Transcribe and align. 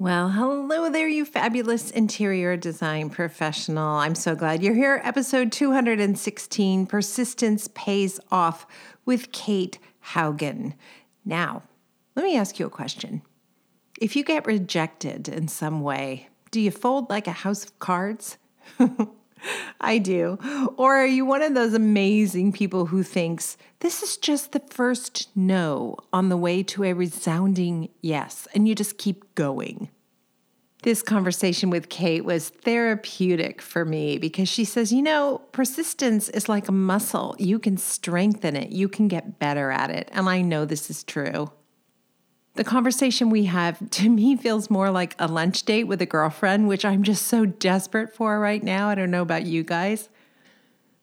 Well, 0.00 0.30
hello 0.30 0.90
there, 0.90 1.06
you 1.06 1.24
fabulous 1.24 1.92
interior 1.92 2.56
design 2.56 3.10
professional. 3.10 3.94
I'm 3.94 4.16
so 4.16 4.34
glad 4.34 4.60
you're 4.60 4.74
here. 4.74 5.00
Episode 5.04 5.52
216 5.52 6.86
Persistence 6.86 7.68
Pays 7.74 8.18
Off 8.32 8.66
with 9.04 9.30
Kate 9.30 9.78
Haugen. 10.06 10.74
Now, 11.24 11.62
let 12.16 12.24
me 12.24 12.36
ask 12.36 12.58
you 12.58 12.66
a 12.66 12.70
question. 12.70 13.22
If 14.00 14.16
you 14.16 14.24
get 14.24 14.46
rejected 14.46 15.28
in 15.28 15.46
some 15.46 15.80
way, 15.80 16.28
do 16.50 16.60
you 16.60 16.72
fold 16.72 17.08
like 17.08 17.28
a 17.28 17.32
house 17.32 17.64
of 17.64 17.78
cards? 17.78 18.36
I 19.80 19.98
do. 19.98 20.38
Or 20.76 20.96
are 20.96 21.06
you 21.06 21.24
one 21.24 21.42
of 21.42 21.54
those 21.54 21.74
amazing 21.74 22.52
people 22.52 22.86
who 22.86 23.02
thinks 23.02 23.56
this 23.80 24.02
is 24.02 24.16
just 24.16 24.52
the 24.52 24.62
first 24.70 25.28
no 25.36 25.96
on 26.12 26.28
the 26.28 26.36
way 26.36 26.62
to 26.64 26.84
a 26.84 26.92
resounding 26.92 27.88
yes, 28.00 28.48
and 28.54 28.68
you 28.68 28.74
just 28.74 28.98
keep 28.98 29.34
going? 29.34 29.90
This 30.82 31.02
conversation 31.02 31.70
with 31.70 31.88
Kate 31.88 32.26
was 32.26 32.50
therapeutic 32.50 33.62
for 33.62 33.86
me 33.86 34.18
because 34.18 34.50
she 34.50 34.66
says, 34.66 34.92
you 34.92 35.00
know, 35.00 35.40
persistence 35.52 36.28
is 36.28 36.46
like 36.46 36.68
a 36.68 36.72
muscle. 36.72 37.34
You 37.38 37.58
can 37.58 37.78
strengthen 37.78 38.54
it, 38.54 38.70
you 38.70 38.88
can 38.88 39.08
get 39.08 39.38
better 39.38 39.70
at 39.70 39.90
it. 39.90 40.10
And 40.12 40.28
I 40.28 40.42
know 40.42 40.66
this 40.66 40.90
is 40.90 41.02
true. 41.02 41.50
The 42.54 42.64
conversation 42.64 43.30
we 43.30 43.44
have 43.44 43.90
to 43.90 44.08
me 44.08 44.36
feels 44.36 44.70
more 44.70 44.90
like 44.90 45.14
a 45.18 45.26
lunch 45.26 45.64
date 45.64 45.84
with 45.84 46.00
a 46.00 46.06
girlfriend, 46.06 46.68
which 46.68 46.84
I'm 46.84 47.02
just 47.02 47.26
so 47.26 47.44
desperate 47.44 48.14
for 48.14 48.38
right 48.38 48.62
now. 48.62 48.88
I 48.88 48.94
don't 48.94 49.10
know 49.10 49.22
about 49.22 49.46
you 49.46 49.62
guys. 49.62 50.08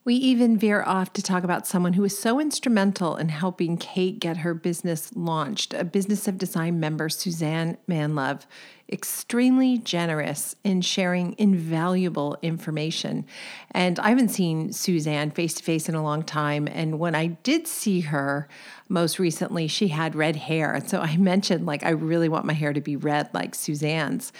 We 0.03 0.15
even 0.15 0.57
veer 0.57 0.81
off 0.81 1.13
to 1.13 1.21
talk 1.21 1.43
about 1.43 1.67
someone 1.67 1.93
who 1.93 2.01
was 2.01 2.17
so 2.17 2.39
instrumental 2.39 3.15
in 3.17 3.29
helping 3.29 3.77
Kate 3.77 4.19
get 4.19 4.37
her 4.37 4.55
business 4.55 5.11
launched, 5.15 5.75
a 5.75 5.83
Business 5.83 6.27
of 6.27 6.39
Design 6.39 6.79
member, 6.79 7.07
Suzanne 7.07 7.77
Manlove, 7.87 8.47
extremely 8.91 9.77
generous 9.77 10.55
in 10.63 10.81
sharing 10.81 11.35
invaluable 11.37 12.35
information. 12.41 13.27
And 13.69 13.99
I 13.99 14.09
haven't 14.09 14.29
seen 14.29 14.73
Suzanne 14.73 15.29
face 15.29 15.53
to 15.55 15.63
face 15.63 15.87
in 15.87 15.93
a 15.93 16.03
long 16.03 16.23
time. 16.23 16.67
And 16.67 16.97
when 16.97 17.13
I 17.13 17.27
did 17.27 17.67
see 17.67 18.01
her 18.01 18.49
most 18.91 19.17
recently, 19.17 19.67
she 19.67 19.87
had 19.87 20.15
red 20.15 20.35
hair. 20.35 20.73
And 20.73 20.89
so 20.89 20.99
I 20.99 21.17
mentioned, 21.31 21.65
like, 21.65 21.83
I 21.83 21.89
really 21.89 22.29
want 22.29 22.45
my 22.45 22.53
hair 22.53 22.73
to 22.73 22.81
be 22.81 22.95
red 22.95 23.29
like 23.33 23.55
Suzanne's. 23.55 24.31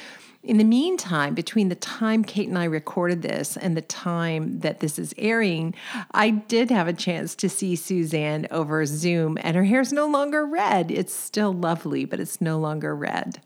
In 0.44 0.58
the 0.58 0.64
meantime, 0.64 1.36
between 1.36 1.70
the 1.70 1.76
time 1.76 2.24
Kate 2.24 2.48
and 2.48 2.58
I 2.58 2.64
recorded 2.64 3.22
this 3.22 3.56
and 3.56 3.78
the 3.78 3.82
time 3.84 4.60
that 4.62 4.80
this 4.80 4.98
is 4.98 5.14
airing, 5.16 5.76
I 6.12 6.32
did 6.32 6.72
have 6.72 6.88
a 6.88 6.94
chance 6.94 7.36
to 7.36 7.50
see 7.50 7.76
Suzanne 7.76 8.48
over 8.50 8.84
Zoom, 8.88 9.38
and 9.42 9.56
her 9.56 9.66
hair's 9.66 9.94
no 9.94 10.08
longer 10.08 10.44
red. 10.44 10.90
It's 10.90 11.14
still 11.14 11.54
lovely, 11.54 12.06
but 12.06 12.20
it's 12.20 12.42
no 12.42 12.58
longer 12.58 12.96
red. 12.96 13.42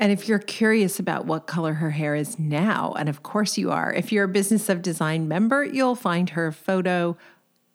And 0.00 0.10
if 0.10 0.26
you're 0.26 0.40
curious 0.40 0.98
about 0.98 1.26
what 1.26 1.46
color 1.46 1.74
her 1.74 1.90
hair 1.90 2.16
is 2.16 2.36
now, 2.36 2.94
and 2.98 3.08
of 3.08 3.22
course 3.22 3.56
you 3.56 3.70
are, 3.70 3.92
if 3.92 4.10
you're 4.10 4.24
a 4.24 4.28
Business 4.28 4.68
of 4.68 4.82
Design 4.82 5.28
member, 5.28 5.62
you'll 5.62 5.94
find 5.94 6.30
her 6.30 6.50
photo 6.50 7.16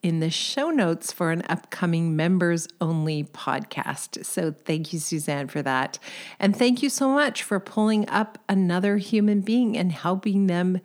in 0.05 0.19
the 0.19 0.29
show 0.29 0.69
notes 0.69 1.11
for 1.11 1.31
an 1.31 1.41
upcoming 1.49 2.15
members 2.15 2.67
only 2.79 3.23
podcast. 3.23 4.23
So 4.23 4.51
thank 4.51 4.93
you, 4.93 4.99
Suzanne, 4.99 5.47
for 5.47 5.63
that. 5.63 5.97
And 6.39 6.55
thank 6.55 6.83
you 6.83 6.91
so 6.91 7.09
much 7.09 7.41
for 7.41 7.59
pulling 7.59 8.07
up 8.07 8.37
another 8.47 8.97
human 8.97 9.41
being 9.41 9.75
and 9.75 9.91
helping 9.91 10.45
them 10.45 10.79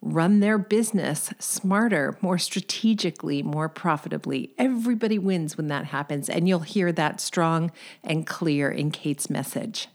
run 0.00 0.40
their 0.40 0.56
business 0.56 1.34
smarter, 1.38 2.16
more 2.22 2.38
strategically, 2.38 3.42
more 3.42 3.68
profitably. 3.68 4.54
Everybody 4.56 5.18
wins 5.18 5.58
when 5.58 5.66
that 5.66 5.84
happens. 5.84 6.30
And 6.30 6.48
you'll 6.48 6.60
hear 6.60 6.92
that 6.92 7.20
strong 7.20 7.70
and 8.02 8.26
clear 8.26 8.70
in 8.70 8.90
Kate's 8.90 9.28
message. 9.28 9.88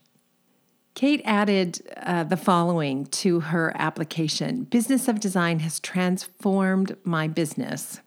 Kate 0.93 1.23
added 1.25 1.81
uh, 1.97 2.25
the 2.25 2.37
following 2.37 3.07
to 3.07 3.39
her 3.39 3.71
application 3.73 4.65
Business 4.65 5.07
of 5.07 5.19
Design 5.19 5.61
has 5.61 5.79
transformed 5.79 6.95
my 7.03 7.27
business 7.27 8.01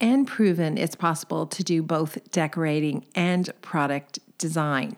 and 0.00 0.26
proven 0.26 0.78
it's 0.78 0.94
possible 0.94 1.46
to 1.46 1.64
do 1.64 1.82
both 1.82 2.18
decorating 2.30 3.04
and 3.14 3.50
product 3.62 4.18
design. 4.38 4.96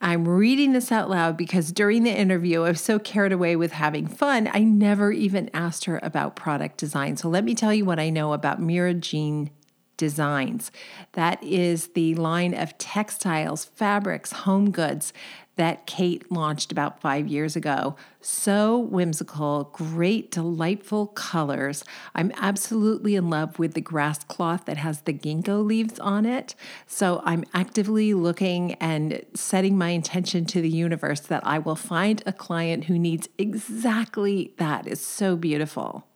I'm 0.00 0.28
reading 0.28 0.72
this 0.72 0.92
out 0.92 1.08
loud 1.08 1.36
because 1.36 1.72
during 1.72 2.02
the 2.02 2.16
interview, 2.16 2.62
I 2.62 2.70
was 2.70 2.80
so 2.80 2.98
carried 2.98 3.32
away 3.32 3.56
with 3.56 3.72
having 3.72 4.06
fun, 4.06 4.48
I 4.52 4.60
never 4.60 5.10
even 5.10 5.50
asked 5.54 5.86
her 5.86 5.98
about 6.02 6.36
product 6.36 6.76
design. 6.78 7.16
So 7.16 7.28
let 7.28 7.44
me 7.44 7.54
tell 7.54 7.72
you 7.72 7.84
what 7.84 7.98
I 7.98 8.10
know 8.10 8.32
about 8.32 8.60
Mira 8.60 8.94
Jean 8.94 9.50
Designs. 9.96 10.70
That 11.12 11.42
is 11.42 11.88
the 11.88 12.14
line 12.16 12.52
of 12.52 12.76
textiles, 12.76 13.64
fabrics, 13.64 14.32
home 14.32 14.70
goods 14.70 15.14
that 15.56 15.86
Kate 15.86 16.30
launched 16.30 16.70
about 16.70 17.00
five 17.00 17.26
years 17.26 17.56
ago. 17.56 17.96
So 18.20 18.78
whimsical, 18.78 19.70
great, 19.72 20.30
delightful 20.30 21.08
colors. 21.08 21.82
I'm 22.14 22.32
absolutely 22.36 23.16
in 23.16 23.30
love 23.30 23.58
with 23.58 23.74
the 23.74 23.80
grass 23.80 24.22
cloth 24.24 24.66
that 24.66 24.76
has 24.76 25.00
the 25.00 25.12
ginkgo 25.12 25.64
leaves 25.64 25.98
on 25.98 26.26
it. 26.26 26.54
So 26.86 27.22
I'm 27.24 27.44
actively 27.54 28.12
looking 28.14 28.74
and 28.74 29.24
setting 29.34 29.78
my 29.78 29.90
intention 29.90 30.44
to 30.46 30.60
the 30.60 30.68
universe 30.68 31.20
that 31.20 31.46
I 31.46 31.58
will 31.58 31.76
find 31.76 32.22
a 32.26 32.32
client 32.32 32.84
who 32.84 32.98
needs 32.98 33.28
exactly 33.38 34.52
that. 34.58 34.86
It's 34.86 35.00
so 35.00 35.36
beautiful. 35.36 36.06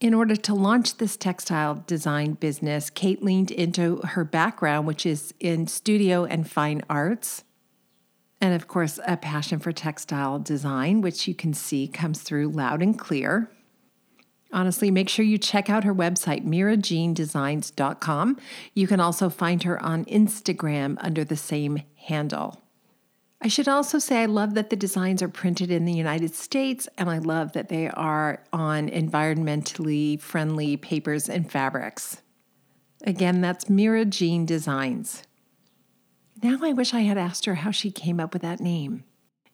In 0.00 0.12
order 0.12 0.36
to 0.36 0.54
launch 0.54 0.98
this 0.98 1.16
textile 1.16 1.82
design 1.86 2.32
business, 2.32 2.90
Kate 2.90 3.22
leaned 3.22 3.50
into 3.50 3.98
her 3.98 4.24
background, 4.24 4.86
which 4.86 5.06
is 5.06 5.32
in 5.40 5.66
studio 5.66 6.24
and 6.24 6.50
fine 6.50 6.82
arts. 6.90 7.44
And 8.44 8.52
of 8.52 8.68
course, 8.68 9.00
a 9.06 9.16
passion 9.16 9.58
for 9.58 9.72
textile 9.72 10.38
design, 10.38 11.00
which 11.00 11.26
you 11.26 11.34
can 11.34 11.54
see 11.54 11.88
comes 11.88 12.20
through 12.20 12.50
loud 12.50 12.82
and 12.82 12.98
clear. 12.98 13.50
Honestly, 14.52 14.90
make 14.90 15.08
sure 15.08 15.24
you 15.24 15.38
check 15.38 15.70
out 15.70 15.84
her 15.84 15.94
website, 15.94 16.44
mirajeandesigns.com. 16.44 18.38
You 18.74 18.86
can 18.86 19.00
also 19.00 19.30
find 19.30 19.62
her 19.62 19.82
on 19.82 20.04
Instagram 20.04 20.98
under 21.00 21.24
the 21.24 21.38
same 21.38 21.84
handle. 21.96 22.60
I 23.40 23.48
should 23.48 23.66
also 23.66 23.98
say 23.98 24.20
I 24.20 24.26
love 24.26 24.52
that 24.52 24.68
the 24.68 24.76
designs 24.76 25.22
are 25.22 25.28
printed 25.30 25.70
in 25.70 25.86
the 25.86 25.94
United 25.94 26.34
States, 26.34 26.86
and 26.98 27.08
I 27.08 27.16
love 27.20 27.54
that 27.54 27.70
they 27.70 27.88
are 27.88 28.44
on 28.52 28.90
environmentally 28.90 30.20
friendly 30.20 30.76
papers 30.76 31.30
and 31.30 31.50
fabrics. 31.50 32.20
Again, 33.06 33.40
that's 33.40 33.70
Mira 33.70 34.04
Jean 34.04 34.44
Designs. 34.44 35.22
Now 36.44 36.58
I 36.60 36.74
wish 36.74 36.92
I 36.92 37.00
had 37.00 37.16
asked 37.16 37.46
her 37.46 37.54
how 37.54 37.70
she 37.70 37.90
came 37.90 38.20
up 38.20 38.34
with 38.34 38.42
that 38.42 38.60
name. 38.60 39.04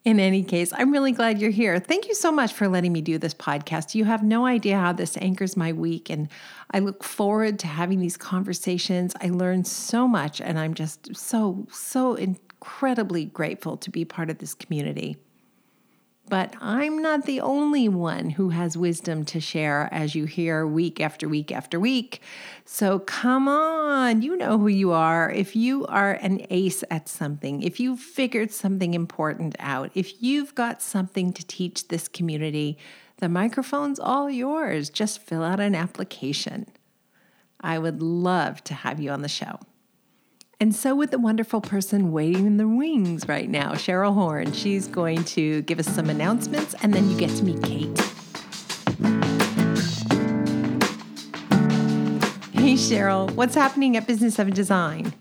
In 0.04 0.18
any 0.18 0.42
case, 0.42 0.72
I'm 0.72 0.90
really 0.90 1.12
glad 1.12 1.40
you're 1.40 1.52
here. 1.52 1.78
Thank 1.78 2.08
you 2.08 2.16
so 2.16 2.32
much 2.32 2.52
for 2.52 2.66
letting 2.66 2.92
me 2.92 3.00
do 3.00 3.16
this 3.16 3.32
podcast. 3.32 3.94
You 3.94 4.06
have 4.06 4.24
no 4.24 4.44
idea 4.44 4.76
how 4.76 4.92
this 4.92 5.16
anchors 5.18 5.56
my 5.56 5.72
week, 5.72 6.10
and 6.10 6.28
I 6.72 6.80
look 6.80 7.04
forward 7.04 7.60
to 7.60 7.68
having 7.68 8.00
these 8.00 8.16
conversations. 8.16 9.14
I 9.20 9.28
learn 9.28 9.62
so 9.62 10.08
much, 10.08 10.40
and 10.40 10.58
I'm 10.58 10.74
just 10.74 11.14
so, 11.14 11.64
so 11.70 12.14
incredibly 12.14 13.24
grateful 13.24 13.76
to 13.76 13.88
be 13.88 14.04
part 14.04 14.28
of 14.28 14.38
this 14.38 14.52
community. 14.52 15.16
But 16.30 16.54
I'm 16.60 17.02
not 17.02 17.26
the 17.26 17.40
only 17.40 17.88
one 17.88 18.30
who 18.30 18.50
has 18.50 18.76
wisdom 18.76 19.24
to 19.24 19.40
share, 19.40 19.88
as 19.90 20.14
you 20.14 20.26
hear 20.26 20.64
week 20.64 21.00
after 21.00 21.28
week 21.28 21.50
after 21.50 21.80
week. 21.80 22.22
So 22.64 23.00
come 23.00 23.48
on, 23.48 24.22
you 24.22 24.36
know 24.36 24.56
who 24.56 24.68
you 24.68 24.92
are. 24.92 25.28
If 25.28 25.56
you 25.56 25.86
are 25.86 26.12
an 26.12 26.46
ace 26.48 26.84
at 26.88 27.08
something, 27.08 27.62
if 27.62 27.80
you've 27.80 27.98
figured 27.98 28.52
something 28.52 28.94
important 28.94 29.56
out, 29.58 29.90
if 29.96 30.22
you've 30.22 30.54
got 30.54 30.80
something 30.80 31.32
to 31.32 31.44
teach 31.44 31.88
this 31.88 32.06
community, 32.06 32.78
the 33.16 33.28
microphone's 33.28 33.98
all 33.98 34.30
yours. 34.30 34.88
Just 34.88 35.20
fill 35.20 35.42
out 35.42 35.58
an 35.58 35.74
application. 35.74 36.66
I 37.60 37.80
would 37.80 38.00
love 38.00 38.62
to 38.64 38.74
have 38.74 39.00
you 39.00 39.10
on 39.10 39.22
the 39.22 39.28
show. 39.28 39.58
And 40.62 40.74
so 40.74 40.94
with 40.94 41.10
the 41.10 41.18
wonderful 41.18 41.62
person 41.62 42.12
waiting 42.12 42.46
in 42.46 42.58
the 42.58 42.68
wings 42.68 43.26
right 43.26 43.48
now, 43.48 43.72
Cheryl 43.72 44.12
Horn. 44.12 44.52
She's 44.52 44.86
going 44.86 45.24
to 45.24 45.62
give 45.62 45.78
us 45.78 45.86
some 45.86 46.10
announcements 46.10 46.74
and 46.82 46.92
then 46.92 47.08
you 47.08 47.16
get 47.16 47.30
to 47.36 47.44
meet 47.44 47.62
Kate. 47.62 47.98
Hey, 52.52 52.74
Cheryl, 52.74 53.30
what's 53.30 53.54
happening 53.54 53.96
at 53.96 54.06
Business 54.06 54.38
of 54.38 54.52
Design? 54.52 55.14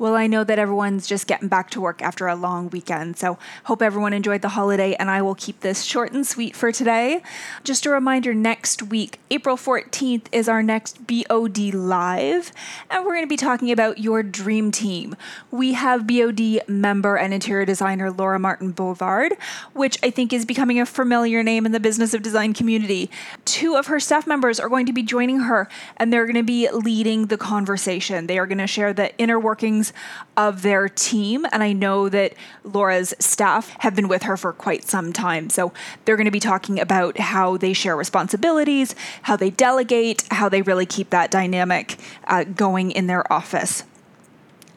Well, 0.00 0.14
I 0.14 0.28
know 0.28 0.44
that 0.44 0.60
everyone's 0.60 1.08
just 1.08 1.26
getting 1.26 1.48
back 1.48 1.70
to 1.70 1.80
work 1.80 2.02
after 2.02 2.28
a 2.28 2.36
long 2.36 2.70
weekend, 2.70 3.16
so 3.16 3.36
hope 3.64 3.82
everyone 3.82 4.12
enjoyed 4.12 4.42
the 4.42 4.50
holiday, 4.50 4.94
and 4.94 5.10
I 5.10 5.22
will 5.22 5.34
keep 5.34 5.58
this 5.58 5.82
short 5.82 6.12
and 6.12 6.24
sweet 6.24 6.54
for 6.54 6.70
today. 6.70 7.20
Just 7.64 7.84
a 7.84 7.90
reminder 7.90 8.32
next 8.32 8.80
week, 8.80 9.18
April 9.32 9.56
14th, 9.56 10.26
is 10.30 10.48
our 10.48 10.62
next 10.62 11.04
BOD 11.04 11.74
Live, 11.74 12.52
and 12.88 13.04
we're 13.04 13.14
going 13.14 13.24
to 13.24 13.28
be 13.28 13.36
talking 13.36 13.72
about 13.72 13.98
your 13.98 14.22
dream 14.22 14.70
team. 14.70 15.16
We 15.50 15.72
have 15.72 16.06
BOD 16.06 16.68
member 16.68 17.16
and 17.16 17.34
interior 17.34 17.64
designer 17.64 18.12
Laura 18.12 18.38
Martin 18.38 18.70
Bouvard, 18.70 19.32
which 19.72 19.98
I 20.00 20.10
think 20.10 20.32
is 20.32 20.44
becoming 20.44 20.78
a 20.78 20.86
familiar 20.86 21.42
name 21.42 21.66
in 21.66 21.72
the 21.72 21.80
business 21.80 22.14
of 22.14 22.22
design 22.22 22.52
community. 22.52 23.10
Two 23.44 23.74
of 23.74 23.88
her 23.88 23.98
staff 23.98 24.28
members 24.28 24.60
are 24.60 24.68
going 24.68 24.86
to 24.86 24.92
be 24.92 25.02
joining 25.02 25.40
her, 25.40 25.68
and 25.96 26.12
they're 26.12 26.26
going 26.26 26.36
to 26.36 26.44
be 26.44 26.70
leading 26.70 27.26
the 27.26 27.36
conversation. 27.36 28.28
They 28.28 28.38
are 28.38 28.46
going 28.46 28.58
to 28.58 28.68
share 28.68 28.92
the 28.92 29.12
inner 29.18 29.40
workings 29.40 29.87
of 30.36 30.62
their 30.62 30.88
team. 30.88 31.46
And 31.52 31.62
I 31.62 31.72
know 31.72 32.08
that 32.08 32.34
Laura's 32.64 33.14
staff 33.18 33.74
have 33.80 33.94
been 33.94 34.08
with 34.08 34.22
her 34.22 34.36
for 34.36 34.52
quite 34.52 34.84
some 34.84 35.12
time. 35.12 35.50
So 35.50 35.72
they're 36.04 36.16
going 36.16 36.26
to 36.26 36.30
be 36.30 36.40
talking 36.40 36.78
about 36.80 37.18
how 37.18 37.56
they 37.56 37.72
share 37.72 37.96
responsibilities, 37.96 38.94
how 39.22 39.36
they 39.36 39.50
delegate, 39.50 40.24
how 40.30 40.48
they 40.48 40.62
really 40.62 40.86
keep 40.86 41.10
that 41.10 41.30
dynamic 41.30 41.98
uh, 42.26 42.44
going 42.44 42.90
in 42.90 43.06
their 43.06 43.30
office. 43.32 43.84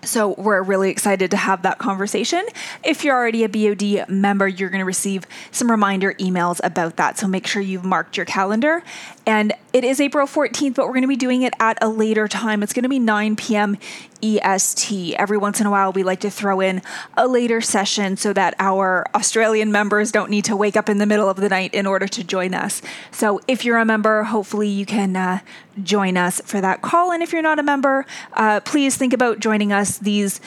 So 0.03 0.33
we're 0.37 0.63
really 0.63 0.89
excited 0.89 1.31
to 1.31 1.37
have 1.37 1.61
that 1.61 1.77
conversation. 1.77 2.43
If 2.83 3.03
you're 3.03 3.15
already 3.15 3.43
a 3.43 3.49
BOD 3.49 4.09
member, 4.09 4.47
you're 4.47 4.69
going 4.69 4.79
to 4.79 4.85
receive 4.85 5.27
some 5.51 5.69
reminder 5.69 6.13
emails 6.13 6.59
about 6.63 6.95
that. 6.95 7.19
So 7.19 7.27
make 7.27 7.45
sure 7.45 7.61
you've 7.61 7.85
marked 7.85 8.17
your 8.17 8.25
calendar. 8.25 8.83
And 9.27 9.53
it 9.73 9.85
is 9.85 10.01
April 10.01 10.27
14th, 10.27 10.75
but 10.75 10.85
we're 10.85 10.93
going 10.93 11.03
to 11.03 11.07
be 11.07 11.15
doing 11.15 11.43
it 11.43 11.53
at 11.59 11.77
a 11.81 11.87
later 11.87 12.27
time. 12.27 12.61
It's 12.61 12.73
going 12.73 12.83
to 12.83 12.89
be 12.89 12.99
9 12.99 13.37
p.m. 13.37 13.77
EST. 14.21 15.15
Every 15.15 15.37
once 15.37 15.61
in 15.61 15.65
a 15.65 15.71
while, 15.71 15.93
we 15.93 16.03
like 16.03 16.19
to 16.21 16.29
throw 16.29 16.59
in 16.59 16.81
a 17.15 17.25
later 17.25 17.61
session 17.61 18.17
so 18.17 18.33
that 18.33 18.53
our 18.59 19.05
Australian 19.15 19.71
members 19.71 20.11
don't 20.11 20.29
need 20.29 20.43
to 20.45 20.57
wake 20.57 20.75
up 20.75 20.89
in 20.89 20.97
the 20.97 21.05
middle 21.05 21.29
of 21.29 21.37
the 21.37 21.47
night 21.47 21.73
in 21.73 21.87
order 21.87 22.05
to 22.07 22.23
join 22.23 22.53
us. 22.53 22.81
So 23.11 23.39
if 23.47 23.63
you're 23.63 23.77
a 23.77 23.85
member, 23.85 24.23
hopefully 24.23 24.67
you 24.67 24.85
can 24.85 25.15
uh, 25.15 25.39
join 25.81 26.17
us 26.17 26.41
for 26.41 26.59
that 26.59 26.81
call. 26.81 27.13
And 27.13 27.23
if 27.23 27.31
you're 27.31 27.41
not 27.41 27.57
a 27.57 27.63
member, 27.63 28.05
uh, 28.33 28.59
please 28.59 28.97
think 28.97 29.13
about 29.13 29.39
joining 29.39 29.71
us. 29.71 29.97
These 29.97 30.41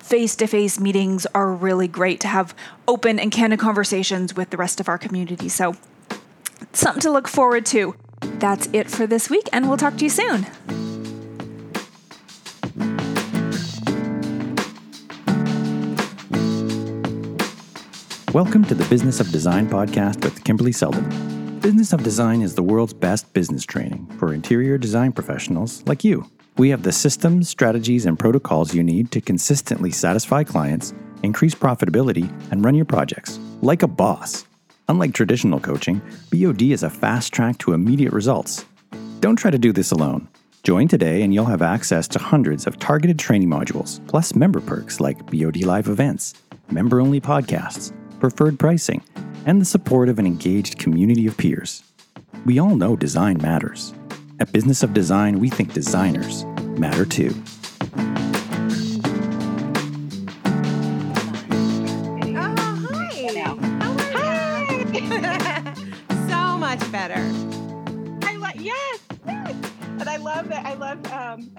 face 0.00 0.36
to 0.36 0.46
face 0.46 0.78
meetings 0.78 1.26
are 1.34 1.50
really 1.50 1.88
great 1.88 2.20
to 2.20 2.28
have 2.28 2.54
open 2.86 3.18
and 3.18 3.32
candid 3.32 3.58
conversations 3.58 4.34
with 4.36 4.50
the 4.50 4.58
rest 4.58 4.80
of 4.80 4.88
our 4.88 4.98
community. 4.98 5.48
So, 5.48 5.76
something 6.72 7.00
to 7.00 7.10
look 7.10 7.26
forward 7.26 7.64
to. 7.66 7.94
That's 8.20 8.68
it 8.72 8.90
for 8.90 9.06
this 9.06 9.30
week, 9.30 9.48
and 9.52 9.68
we'll 9.68 9.76
talk 9.76 9.96
to 9.98 10.04
you 10.04 10.10
soon. 10.10 10.46
Welcome 18.32 18.64
to 18.64 18.74
the 18.74 18.86
Business 18.90 19.18
of 19.20 19.30
Design 19.30 19.66
podcast 19.66 20.22
with 20.22 20.44
Kimberly 20.44 20.72
Seldon. 20.72 21.58
Business 21.60 21.92
of 21.92 22.02
Design 22.02 22.42
is 22.42 22.54
the 22.54 22.62
world's 22.62 22.92
best 22.92 23.32
business 23.32 23.64
training 23.64 24.06
for 24.18 24.34
interior 24.34 24.76
design 24.76 25.12
professionals 25.12 25.82
like 25.86 26.04
you. 26.04 26.30
We 26.58 26.70
have 26.70 26.82
the 26.82 26.92
systems, 26.92 27.48
strategies, 27.48 28.06
and 28.06 28.18
protocols 28.18 28.74
you 28.74 28.82
need 28.82 29.10
to 29.12 29.20
consistently 29.20 29.90
satisfy 29.90 30.44
clients, 30.44 30.94
increase 31.22 31.54
profitability, 31.54 32.30
and 32.50 32.64
run 32.64 32.74
your 32.74 32.84
projects 32.84 33.38
like 33.62 33.82
a 33.82 33.88
boss. 33.88 34.45
Unlike 34.88 35.14
traditional 35.14 35.58
coaching, 35.58 36.00
BOD 36.30 36.62
is 36.62 36.84
a 36.84 36.90
fast 36.90 37.32
track 37.32 37.58
to 37.58 37.72
immediate 37.72 38.12
results. 38.12 38.64
Don't 39.18 39.36
try 39.36 39.50
to 39.50 39.58
do 39.58 39.72
this 39.72 39.90
alone. 39.90 40.28
Join 40.62 40.86
today 40.86 41.22
and 41.22 41.34
you'll 41.34 41.44
have 41.46 41.62
access 41.62 42.06
to 42.08 42.18
hundreds 42.20 42.66
of 42.66 42.78
targeted 42.78 43.18
training 43.18 43.48
modules, 43.48 44.06
plus 44.06 44.34
member 44.34 44.60
perks 44.60 45.00
like 45.00 45.26
BOD 45.26 45.64
Live 45.64 45.88
events, 45.88 46.34
member 46.70 47.00
only 47.00 47.20
podcasts, 47.20 47.92
preferred 48.20 48.58
pricing, 48.58 49.02
and 49.44 49.60
the 49.60 49.64
support 49.64 50.08
of 50.08 50.20
an 50.20 50.26
engaged 50.26 50.78
community 50.78 51.26
of 51.26 51.36
peers. 51.36 51.82
We 52.44 52.60
all 52.60 52.76
know 52.76 52.94
design 52.94 53.38
matters. 53.42 53.92
At 54.38 54.52
Business 54.52 54.82
of 54.84 54.92
Design, 54.92 55.40
we 55.40 55.50
think 55.50 55.72
designers 55.72 56.44
matter 56.78 57.04
too. 57.04 57.34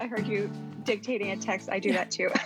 Heard 0.08 0.26
you 0.26 0.50
dictating 0.84 1.30
a 1.30 1.36
text. 1.36 1.68
I 1.70 1.78
do 1.78 1.92
that 1.92 2.10
too. 2.10 2.30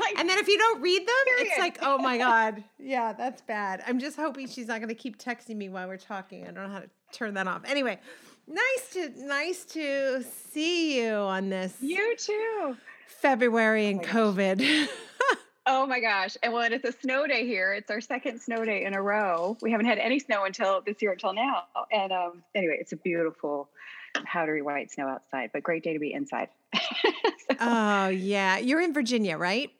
Like, 0.00 0.18
And 0.18 0.28
then 0.28 0.38
if 0.38 0.46
you 0.46 0.56
don't 0.56 0.80
read 0.80 1.00
them, 1.00 1.14
it's 1.38 1.58
like, 1.58 1.78
oh 1.82 1.98
my 1.98 2.18
God. 2.18 2.62
Yeah, 2.78 3.12
that's 3.12 3.42
bad. 3.42 3.82
I'm 3.86 3.98
just 3.98 4.16
hoping 4.16 4.46
she's 4.46 4.68
not 4.68 4.78
going 4.78 4.88
to 4.88 4.94
keep 4.94 5.18
texting 5.18 5.56
me 5.56 5.68
while 5.68 5.88
we're 5.88 5.96
talking. 5.98 6.44
I 6.44 6.52
don't 6.52 6.64
know 6.64 6.68
how 6.68 6.78
to 6.80 6.88
turn 7.12 7.34
that 7.34 7.46
off. 7.46 7.62
Anyway, 7.66 7.98
nice 8.46 8.90
to 8.92 9.12
nice 9.16 9.64
to 9.66 10.22
see 10.22 11.02
you 11.02 11.12
on 11.12 11.50
this 11.50 11.74
you 11.80 12.16
too. 12.16 12.76
February 13.06 13.88
and 13.88 13.98
my 13.98 14.04
gosh. 14.04 14.14
COVID. 14.14 14.88
Oh 15.70 15.86
my 15.86 16.00
gosh! 16.00 16.34
And 16.42 16.54
well, 16.54 16.72
it's 16.72 16.84
a 16.86 16.92
snow 16.92 17.26
day 17.26 17.46
here. 17.46 17.74
It's 17.74 17.90
our 17.90 18.00
second 18.00 18.40
snow 18.40 18.64
day 18.64 18.86
in 18.86 18.94
a 18.94 19.02
row. 19.02 19.58
We 19.60 19.70
haven't 19.70 19.84
had 19.84 19.98
any 19.98 20.18
snow 20.18 20.44
until 20.44 20.80
this 20.80 21.02
year 21.02 21.12
until 21.12 21.34
now. 21.34 21.64
And 21.92 22.10
um, 22.10 22.42
anyway, 22.54 22.78
it's 22.80 22.92
a 22.92 22.96
beautiful 22.96 23.68
powdery 24.24 24.62
white 24.62 24.90
snow 24.90 25.08
outside, 25.08 25.50
but 25.52 25.62
great 25.62 25.82
day 25.82 25.92
to 25.92 25.98
be 25.98 26.14
inside. 26.14 26.48
So, 27.50 27.56
oh, 27.60 28.08
yeah. 28.08 28.58
You're 28.58 28.82
in 28.82 28.92
Virginia, 28.92 29.38
right? 29.38 29.70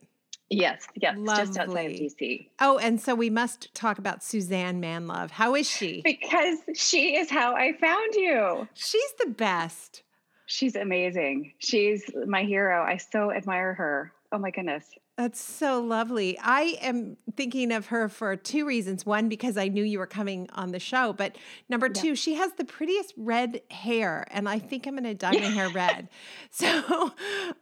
yes, 0.50 0.86
yes, 0.94 1.16
just 1.36 1.58
outside 1.58 1.90
of 1.90 1.92
DC. 1.92 2.48
Oh, 2.60 2.78
and 2.78 3.00
so 3.00 3.14
we 3.14 3.30
must 3.30 3.74
talk 3.74 3.98
about 3.98 4.22
Suzanne 4.22 4.80
Manlove. 4.80 5.30
How 5.30 5.54
is 5.54 5.68
she? 5.68 6.00
Because 6.04 6.58
she 6.74 7.16
is 7.16 7.30
how 7.30 7.54
I 7.54 7.72
found 7.78 8.14
you. 8.14 8.66
She's 8.74 9.12
the 9.18 9.30
best. 9.30 10.02
She's 10.46 10.76
amazing. 10.76 11.52
She's 11.58 12.10
my 12.26 12.44
hero. 12.44 12.82
I 12.82 12.96
so 12.96 13.30
admire 13.30 13.74
her. 13.74 14.12
Oh 14.32 14.38
my 14.38 14.50
goodness. 14.50 14.86
That's 15.18 15.40
so 15.40 15.80
lovely. 15.82 16.38
I 16.38 16.78
am 16.80 17.16
thinking 17.36 17.72
of 17.72 17.86
her 17.88 18.08
for 18.08 18.36
two 18.36 18.64
reasons. 18.64 19.04
One, 19.04 19.28
because 19.28 19.56
I 19.56 19.66
knew 19.66 19.82
you 19.82 19.98
were 19.98 20.06
coming 20.06 20.48
on 20.54 20.70
the 20.70 20.78
show, 20.78 21.12
but 21.12 21.34
number 21.68 21.88
Yeah. 21.88 22.00
two, 22.02 22.14
she 22.14 22.34
has 22.34 22.52
the 22.52 22.64
prettiest 22.64 23.14
red 23.16 23.60
hair, 23.68 24.28
and 24.30 24.48
I 24.48 24.60
think 24.60 24.86
I'm 24.86 24.94
going 24.94 25.02
to 25.02 25.14
dye 25.14 25.32
my 25.32 25.38
hair 25.40 25.70
red. 25.70 26.08
So 26.50 27.10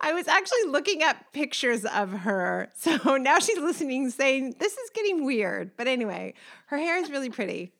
I 0.02 0.12
was 0.12 0.28
actually 0.28 0.64
looking 0.68 1.02
up 1.02 1.16
pictures 1.32 1.86
of 1.86 2.10
her. 2.12 2.68
So 2.76 3.16
now 3.16 3.38
she's 3.38 3.56
listening, 3.58 4.10
saying, 4.10 4.56
This 4.58 4.76
is 4.76 4.90
getting 4.90 5.24
weird. 5.24 5.70
But 5.78 5.88
anyway, 5.88 6.34
her 6.66 6.76
hair 6.76 6.98
is 7.02 7.10
really 7.10 7.30
pretty. 7.30 7.72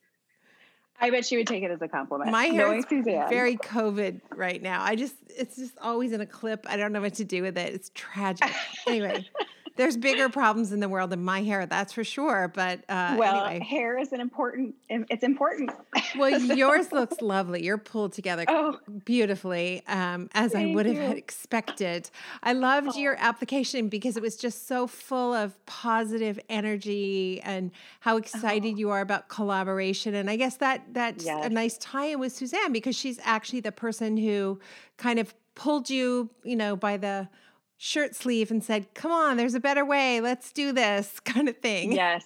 I 0.98 1.10
bet 1.10 1.26
she 1.26 1.36
would 1.36 1.46
take 1.46 1.62
it 1.62 1.70
as 1.70 1.82
a 1.82 1.88
compliment. 1.88 2.30
My 2.30 2.46
hair 2.46 2.72
is 2.74 2.86
Suzanne. 2.88 3.28
very 3.28 3.58
COVID 3.58 4.22
right 4.34 4.62
now. 4.62 4.82
I 4.82 4.96
just, 4.96 5.16
it's 5.28 5.56
just 5.56 5.74
always 5.82 6.12
in 6.12 6.22
a 6.22 6.26
clip. 6.26 6.64
I 6.66 6.78
don't 6.78 6.92
know 6.94 7.02
what 7.02 7.12
to 7.16 7.24
do 7.24 7.42
with 7.42 7.58
it. 7.58 7.74
It's 7.74 7.90
tragic. 7.94 8.50
anyway, 8.86 9.22
there's 9.76 9.96
bigger 9.96 10.28
problems 10.28 10.72
in 10.72 10.80
the 10.80 10.88
world 10.88 11.10
than 11.10 11.22
my 11.24 11.42
hair, 11.42 11.66
that's 11.66 11.92
for 11.92 12.04
sure. 12.04 12.50
But 12.54 12.80
uh, 12.88 13.16
well, 13.18 13.44
anyway, 13.46 13.64
hair 13.64 13.98
is 13.98 14.12
an 14.12 14.20
important. 14.20 14.74
It's 14.88 15.22
important. 15.22 15.70
well, 16.18 16.38
So- 16.46 16.54
yours 16.54 16.92
looks 16.92 17.20
lovely. 17.20 17.64
You're 17.64 17.78
pulled 17.78 18.12
together 18.12 18.44
Oh. 18.48 18.78
beautifully, 19.04 19.82
um, 19.86 20.28
as 20.34 20.54
I 20.54 20.66
would 20.66 20.86
have 20.86 20.94
you. 20.96 21.16
expected. 21.16 22.10
I 22.42 22.52
loved 22.52 22.96
your 22.96 23.16
application 23.18 23.88
because 23.88 24.16
it 24.16 24.22
was 24.22 24.36
just 24.36 24.66
so 24.66 24.86
full 24.86 25.32
of 25.34 25.64
positive 25.66 26.38
energy 26.48 27.40
and 27.42 27.70
how 28.00 28.16
excited 28.16 28.78
you 28.78 28.90
are 28.90 29.00
about 29.00 29.28
collaboration. 29.28 30.14
And 30.14 30.28
I 30.30 30.36
guess 30.36 30.56
that 30.58 30.82
that's 30.92 31.26
a 31.26 31.48
nice 31.48 31.78
tie-in 31.78 32.18
with 32.18 32.32
Suzanne 32.32 32.72
because 32.72 32.96
she's 32.96 33.18
actually 33.24 33.60
the 33.60 33.72
person 33.72 34.16
who 34.16 34.58
kind 34.96 35.18
of 35.18 35.34
pulled 35.54 35.88
you, 35.88 36.30
you 36.44 36.56
know, 36.56 36.76
by 36.76 36.96
the 36.96 37.28
shirt 37.76 38.14
sleeve 38.14 38.50
and 38.50 38.62
said, 38.62 38.92
"Come 38.94 39.12
on, 39.12 39.36
there's 39.36 39.54
a 39.54 39.60
better 39.60 39.84
way. 39.84 40.20
Let's 40.20 40.52
do 40.52 40.72
this," 40.72 41.20
kind 41.24 41.48
of 41.48 41.56
thing. 41.58 41.92
Yes. 41.92 42.24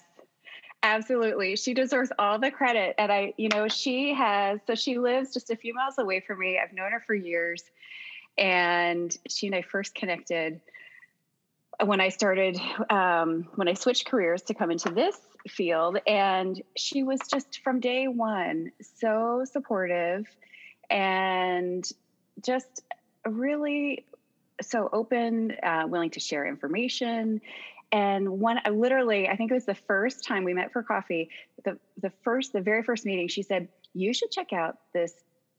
Absolutely. 0.83 1.57
She 1.57 1.75
deserves 1.75 2.11
all 2.19 2.38
the 2.38 2.50
credit. 2.50 2.95
And 2.97 3.12
I, 3.12 3.35
you 3.37 3.49
know, 3.50 3.69
she 3.69 4.14
has, 4.14 4.61
so 4.66 4.75
she 4.75 4.99
lives 4.99 5.35
just 5.35 5.50
a 5.50 5.57
few 5.57 5.75
miles 5.75 5.99
away 5.99 6.21
from 6.21 6.38
me. 6.38 6.59
I've 6.59 6.73
known 6.73 6.92
her 6.92 7.00
for 7.07 7.14
years. 7.14 7.62
And 8.38 9.14
she 9.28 9.47
and 9.47 9.54
I 9.54 9.62
first 9.62 9.95
connected 9.95 10.61
when 11.85 12.00
I 12.00 12.09
started, 12.09 12.59
um, 12.88 13.49
when 13.57 13.69
I 13.69 13.75
switched 13.75 14.07
careers 14.07 14.42
to 14.42 14.54
come 14.54 14.71
into 14.71 14.90
this 14.90 15.19
field. 15.49 15.99
And 16.07 16.62
she 16.76 17.02
was 17.02 17.21
just 17.30 17.61
from 17.62 17.80
day 17.80 18.09
one 18.09 18.73
so 18.99 19.45
supportive 19.50 20.26
and 20.88 21.87
just 22.42 22.83
really 23.26 24.07
so 24.62 24.88
open, 24.92 25.52
uh, 25.62 25.84
willing 25.88 26.10
to 26.10 26.20
share 26.20 26.46
information. 26.46 27.40
And 27.92 28.40
one, 28.40 28.60
I 28.64 28.70
literally, 28.70 29.28
I 29.28 29.36
think 29.36 29.50
it 29.50 29.54
was 29.54 29.64
the 29.64 29.74
first 29.74 30.24
time 30.24 30.44
we 30.44 30.54
met 30.54 30.72
for 30.72 30.82
coffee. 30.82 31.30
The 31.64 31.78
the 32.00 32.10
first, 32.22 32.52
the 32.52 32.60
very 32.60 32.82
first 32.82 33.04
meeting, 33.04 33.28
she 33.28 33.42
said, 33.42 33.68
"You 33.94 34.14
should 34.14 34.30
check 34.30 34.52
out 34.52 34.78
this 34.92 35.12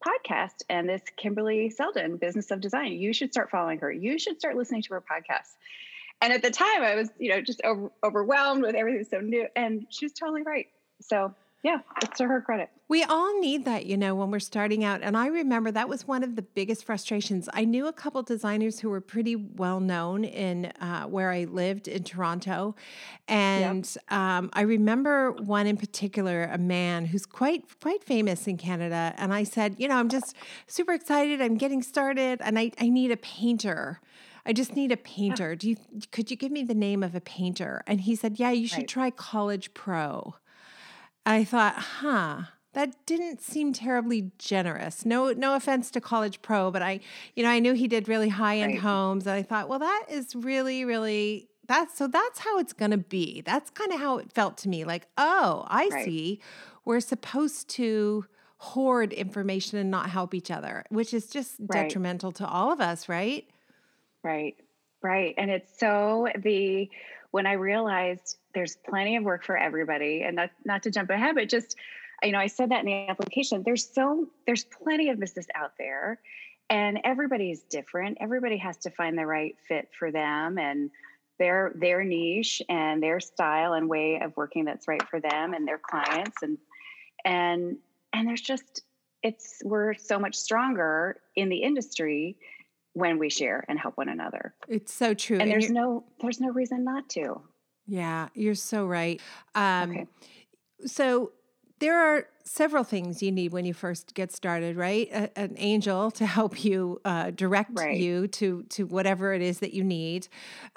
podcast 0.05 0.63
and 0.69 0.87
this 0.87 1.01
Kimberly 1.17 1.69
Seldon, 1.69 2.17
Business 2.17 2.49
of 2.51 2.61
Design. 2.61 2.93
You 2.93 3.13
should 3.13 3.31
start 3.31 3.49
following 3.49 3.79
her. 3.79 3.91
You 3.91 4.17
should 4.17 4.39
start 4.39 4.55
listening 4.55 4.81
to 4.83 4.93
her 4.93 5.01
podcast." 5.01 5.55
And 6.21 6.31
at 6.31 6.43
the 6.43 6.51
time, 6.51 6.83
I 6.83 6.95
was, 6.95 7.09
you 7.17 7.31
know, 7.31 7.41
just 7.41 7.61
over, 7.63 7.91
overwhelmed 8.03 8.61
with 8.61 8.75
everything 8.75 9.03
so 9.09 9.19
new. 9.19 9.47
And 9.55 9.87
she 9.89 10.05
was 10.05 10.13
totally 10.13 10.43
right. 10.43 10.67
So 11.01 11.33
yeah, 11.63 11.79
it's 12.01 12.17
to 12.17 12.27
her 12.27 12.41
credit. 12.41 12.69
We 12.87 13.03
all 13.03 13.39
need 13.39 13.65
that, 13.65 13.85
you 13.85 13.95
know, 13.95 14.15
when 14.15 14.31
we're 14.31 14.39
starting 14.39 14.83
out. 14.83 15.01
And 15.01 15.15
I 15.15 15.27
remember 15.27 15.71
that 15.71 15.87
was 15.87 16.05
one 16.07 16.23
of 16.23 16.35
the 16.35 16.41
biggest 16.41 16.83
frustrations. 16.83 17.47
I 17.53 17.63
knew 17.63 17.87
a 17.87 17.93
couple 17.93 18.21
designers 18.23 18.79
who 18.79 18.89
were 18.89 18.99
pretty 18.99 19.35
well 19.37 19.79
known 19.79 20.25
in 20.25 20.65
uh, 20.81 21.03
where 21.03 21.31
I 21.31 21.45
lived 21.45 21.87
in 21.87 22.03
Toronto. 22.03 22.75
And 23.27 23.87
um, 24.09 24.49
I 24.53 24.61
remember 24.61 25.31
one 25.31 25.67
in 25.67 25.77
particular, 25.77 26.43
a 26.51 26.57
man 26.57 27.05
who's 27.05 27.25
quite 27.25 27.63
quite 27.79 28.03
famous 28.03 28.47
in 28.47 28.57
Canada. 28.57 29.13
And 29.17 29.33
I 29.33 29.43
said, 29.43 29.75
you 29.77 29.87
know, 29.87 29.95
I'm 29.95 30.09
just 30.09 30.35
super 30.67 30.93
excited. 30.93 31.41
I'm 31.41 31.55
getting 31.57 31.81
started 31.81 32.41
and 32.41 32.59
I, 32.59 32.71
I 32.79 32.89
need 32.89 33.11
a 33.11 33.17
painter. 33.17 34.01
I 34.45 34.53
just 34.53 34.75
need 34.75 34.91
a 34.91 34.97
painter. 34.97 35.55
Do 35.55 35.69
you 35.69 35.77
could 36.11 36.31
you 36.31 36.35
give 36.35 36.51
me 36.51 36.63
the 36.63 36.73
name 36.73 37.03
of 37.03 37.13
a 37.15 37.21
painter? 37.21 37.83
And 37.87 38.01
he 38.01 38.15
said, 38.15 38.39
Yeah, 38.39 38.51
you 38.51 38.67
should 38.67 38.79
Right. 38.79 38.87
try 38.87 39.09
College 39.11 39.73
Pro. 39.73 40.35
I 41.25 41.43
thought, 41.43 41.75
huh, 41.75 42.43
that 42.73 43.05
didn't 43.05 43.41
seem 43.41 43.73
terribly 43.73 44.31
generous. 44.37 45.05
No, 45.05 45.31
no 45.33 45.55
offense 45.55 45.91
to 45.91 46.01
College 46.01 46.41
Pro, 46.41 46.71
but 46.71 46.81
I, 46.81 46.99
you 47.35 47.43
know, 47.43 47.49
I 47.49 47.59
knew 47.59 47.73
he 47.73 47.87
did 47.87 48.07
really 48.07 48.29
high 48.29 48.57
end 48.57 48.75
Right. 48.75 48.81
homes, 48.81 49.27
and 49.27 49.35
I 49.35 49.43
thought, 49.43 49.69
well, 49.69 49.79
that 49.79 50.05
is 50.09 50.35
really, 50.35 50.85
really 50.85 51.47
that's 51.67 51.97
so 51.97 52.07
that's 52.07 52.39
how 52.39 52.57
it's 52.59 52.73
gonna 52.73 52.97
be. 52.97 53.41
That's 53.41 53.69
kind 53.69 53.93
of 53.93 53.99
how 53.99 54.17
it 54.17 54.33
felt 54.33 54.57
to 54.59 54.69
me. 54.69 54.83
Like, 54.83 55.07
oh, 55.17 55.65
I 55.67 55.89
Right. 55.89 56.03
see. 56.03 56.41
We're 56.85 56.99
supposed 56.99 57.69
to 57.71 58.25
hoard 58.57 59.13
information 59.13 59.77
and 59.77 59.89
not 59.91 60.09
help 60.09 60.33
each 60.33 60.51
other, 60.51 60.83
which 60.89 61.13
is 61.13 61.27
just 61.27 61.65
Right. 61.67 61.71
detrimental 61.71 62.31
to 62.33 62.47
all 62.47 62.71
of 62.71 62.81
us, 62.81 63.07
right? 63.07 63.47
Right, 64.23 64.55
right. 65.01 65.33
And 65.37 65.49
it's 65.49 65.77
so 65.79 66.27
the 66.37 66.89
when 67.31 67.47
I 67.47 67.53
realized 67.53 68.37
there's 68.53 68.75
plenty 68.75 69.15
of 69.15 69.23
work 69.23 69.43
for 69.43 69.57
everybody, 69.57 70.21
and 70.21 70.35
not 70.35 70.51
not 70.65 70.83
to 70.83 70.91
jump 70.91 71.09
ahead, 71.09 71.35
but 71.35 71.49
just 71.49 71.75
you 72.23 72.31
know, 72.31 72.39
I 72.39 72.47
said 72.47 72.69
that 72.69 72.81
in 72.81 72.85
the 72.85 73.07
application. 73.09 73.63
There's 73.63 73.87
so 73.93 74.27
there's 74.45 74.65
plenty 74.65 75.09
of 75.09 75.19
business 75.19 75.47
out 75.55 75.71
there, 75.77 76.19
and 76.69 76.99
everybody's 77.03 77.61
different. 77.63 78.17
Everybody 78.21 78.57
has 78.57 78.77
to 78.77 78.91
find 78.91 79.17
the 79.17 79.25
right 79.25 79.55
fit 79.67 79.89
for 79.97 80.11
them 80.11 80.57
and 80.57 80.91
their 81.39 81.71
their 81.75 82.03
niche 82.03 82.61
and 82.69 83.01
their 83.01 83.19
style 83.19 83.73
and 83.73 83.89
way 83.89 84.19
of 84.21 84.35
working 84.37 84.65
that's 84.65 84.87
right 84.87 85.01
for 85.09 85.19
them 85.19 85.53
and 85.53 85.67
their 85.67 85.79
clients 85.79 86.43
and 86.43 86.59
and 87.25 87.77
and 88.13 88.27
there's 88.27 88.41
just 88.41 88.83
it's 89.23 89.59
we're 89.63 89.95
so 89.95 90.19
much 90.19 90.35
stronger 90.35 91.19
in 91.35 91.49
the 91.49 91.57
industry 91.57 92.37
when 92.93 93.17
we 93.19 93.29
share 93.29 93.63
and 93.67 93.79
help 93.79 93.97
one 93.97 94.09
another 94.09 94.53
It's 94.67 94.93
so 94.93 95.13
true. 95.13 95.37
and 95.39 95.49
there's 95.49 95.69
no 95.69 96.03
there's 96.21 96.39
no 96.41 96.49
reason 96.51 96.83
not 96.83 97.09
to 97.09 97.41
Yeah, 97.87 98.29
you're 98.33 98.55
so 98.55 98.85
right. 98.85 99.21
Um, 99.55 99.91
Okay. 99.91 100.05
So 100.85 101.31
there 101.79 101.97
are 101.99 102.27
several 102.43 102.83
things 102.83 103.21
you 103.23 103.31
need 103.31 103.51
when 103.53 103.65
you 103.65 103.73
first 103.73 104.13
get 104.15 104.31
started, 104.31 104.75
right? 104.75 105.07
A, 105.11 105.39
an 105.39 105.55
angel 105.57 106.11
to 106.11 106.25
help 106.25 106.63
you 106.63 106.99
uh, 107.05 107.31
direct 107.31 107.71
Right. 107.73 107.97
you 107.97 108.27
to 108.39 108.63
to 108.75 108.85
whatever 108.85 109.33
it 109.33 109.41
is 109.41 109.59
that 109.59 109.73
you 109.73 109.83
need, 109.83 110.27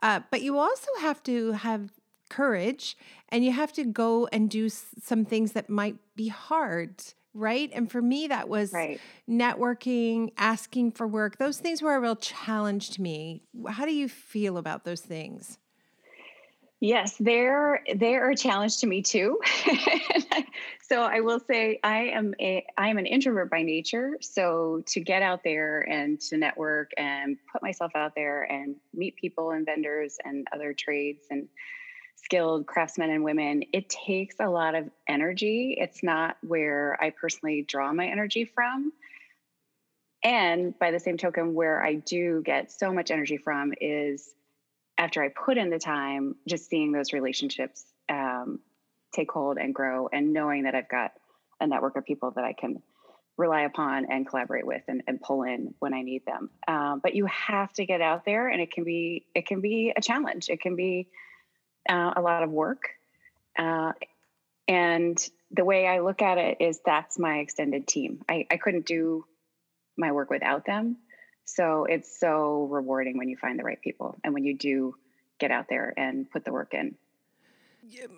uh, 0.03 0.21
but 0.31 0.41
you 0.43 0.59
also 0.59 0.91
have 1.01 1.23
to 1.25 1.53
have 1.53 1.91
courage, 2.31 2.97
and 3.29 3.45
you 3.45 3.53
have 3.53 3.73
to 3.75 3.85
go 3.85 4.27
and 4.33 4.51
do 4.51 4.67
s- 4.67 4.87
some 5.03 5.25
things 5.25 5.53
that 5.53 5.69
might 5.71 5.97
be 6.17 6.29
hard. 6.29 7.03
Right. 7.35 7.71
And 7.75 7.91
for 7.91 8.01
me, 8.01 8.29
that 8.29 8.49
was 8.49 8.73
Right. 8.73 9.01
networking, 9.29 10.33
asking 10.39 10.93
for 10.93 11.07
work. 11.07 11.39
Those 11.39 11.59
things 11.59 11.83
were 11.83 11.97
a 11.97 12.01
real 12.01 12.17
challenge 12.17 12.91
to 12.91 13.03
me. 13.03 13.43
How 13.69 13.85
do 13.85 13.93
you 13.93 14.09
feel 14.09 14.57
about 14.57 14.85
those 14.85 15.01
things? 15.01 15.59
yes 16.81 17.17
they're 17.19 17.83
they're 17.97 18.31
a 18.31 18.37
challenge 18.37 18.79
to 18.79 18.87
me 18.87 19.01
too 19.01 19.39
so 20.83 21.03
i 21.03 21.21
will 21.21 21.41
say 21.41 21.79
i 21.83 21.99
am 22.03 22.35
a 22.41 22.63
i 22.77 22.89
am 22.89 22.99
an 22.99 23.07
introvert 23.07 23.51
by 23.51 23.63
nature 23.63 24.19
so 24.21 24.83
to 24.85 25.01
get 25.01 25.23
out 25.23 25.41
there 25.45 25.81
and 25.91 26.21
to 26.21 26.37
network 26.37 26.91
and 26.99 27.39
put 27.51 27.63
myself 27.63 27.91
out 27.95 28.13
there 28.15 28.43
and 28.53 28.77
meet 28.93 29.17
people 29.17 29.53
and 29.53 29.65
vendors 29.65 30.19
and 30.25 30.47
other 30.53 30.75
trades 30.75 31.27
and 31.31 31.49
skilled 32.25 32.67
craftsmen 32.67 33.11
and 33.11 33.23
women 33.23 33.63
it 33.73 33.89
takes 33.89 34.37
a 34.41 34.49
lot 34.49 34.75
of 34.75 34.89
energy 35.09 35.77
it's 35.79 36.03
not 36.03 36.37
where 36.43 36.97
i 37.01 37.11
personally 37.11 37.63
draw 37.63 37.93
my 37.93 38.07
energy 38.07 38.45
from 38.45 38.93
and 40.23 40.79
by 40.79 40.91
the 40.91 40.99
same 40.99 41.17
token 41.17 41.55
where 41.55 41.83
i 41.83 41.95
do 41.95 42.43
get 42.45 42.73
so 42.73 42.93
much 42.93 43.11
energy 43.11 43.37
from 43.37 43.73
is 43.81 44.35
after 44.99 45.23
I 45.23 45.29
put 45.29 45.59
in 45.59 45.71
the 45.71 45.79
time, 45.79 46.37
just 46.49 46.69
seeing 46.69 46.93
those 46.93 47.13
relationships 47.13 47.85
um, 48.09 48.61
take 49.13 49.31
hold 49.31 49.59
and 49.59 49.75
grow, 49.75 50.09
and 50.13 50.33
knowing 50.33 50.65
that 50.65 50.75
I've 50.75 50.89
got 50.89 51.13
a 51.61 51.67
network 51.67 51.97
of 51.97 52.05
people 52.05 52.33
that 52.33 52.45
I 52.45 52.53
can 52.53 52.83
rely 53.37 53.63
upon 53.63 54.07
and 54.11 54.29
collaborate 54.29 54.67
with 54.67 54.83
and, 54.87 55.03
and 55.09 55.21
pull 55.21 55.43
in 55.43 55.75
when 55.81 55.93
I 55.93 56.03
need 56.03 56.25
them. 56.25 56.51
Um, 56.69 57.01
but 57.03 57.17
you 57.17 57.27
have 57.27 57.73
to 57.75 57.85
get 57.85 58.01
out 58.01 58.25
there, 58.25 58.49
and 58.49 58.61
it 58.61 58.71
can 58.71 58.85
be 58.85 59.27
it 59.35 59.47
can 59.47 59.61
be 59.61 59.93
a 59.97 60.01
challenge. 60.01 60.49
It 60.49 60.61
can 60.61 60.77
be 60.77 61.09
uh, 61.89 62.13
a 62.17 62.21
lot 62.21 62.43
of 62.43 62.51
work, 62.51 62.91
uh, 63.59 63.93
and 64.67 65.19
the 65.51 65.65
way 65.65 65.87
I 65.87 66.01
look 66.01 66.23
at 66.23 66.39
it 66.39 66.59
is 66.61 66.81
that's 66.85 67.19
my 67.19 67.39
extended 67.39 67.87
team. 67.87 68.23
I, 68.29 68.47
I 68.51 68.57
couldn't 68.57 68.87
do 68.87 69.25
my 69.97 70.13
work 70.13 70.31
without 70.31 70.67
them. 70.67 70.97
So 71.45 71.85
it's 71.85 72.19
so 72.19 72.67
rewarding 72.71 73.19
when 73.19 73.29
you 73.29 73.37
find 73.37 73.59
the 73.59 73.65
right 73.65 73.81
people 73.81 74.19
and 74.25 74.33
when 74.33 74.45
you 74.45 74.57
do 74.57 74.97
get 75.39 75.51
out 75.51 75.67
there 75.69 75.93
and 75.97 76.29
put 76.31 76.45
the 76.45 76.53
work 76.53 76.73
in. 76.75 76.97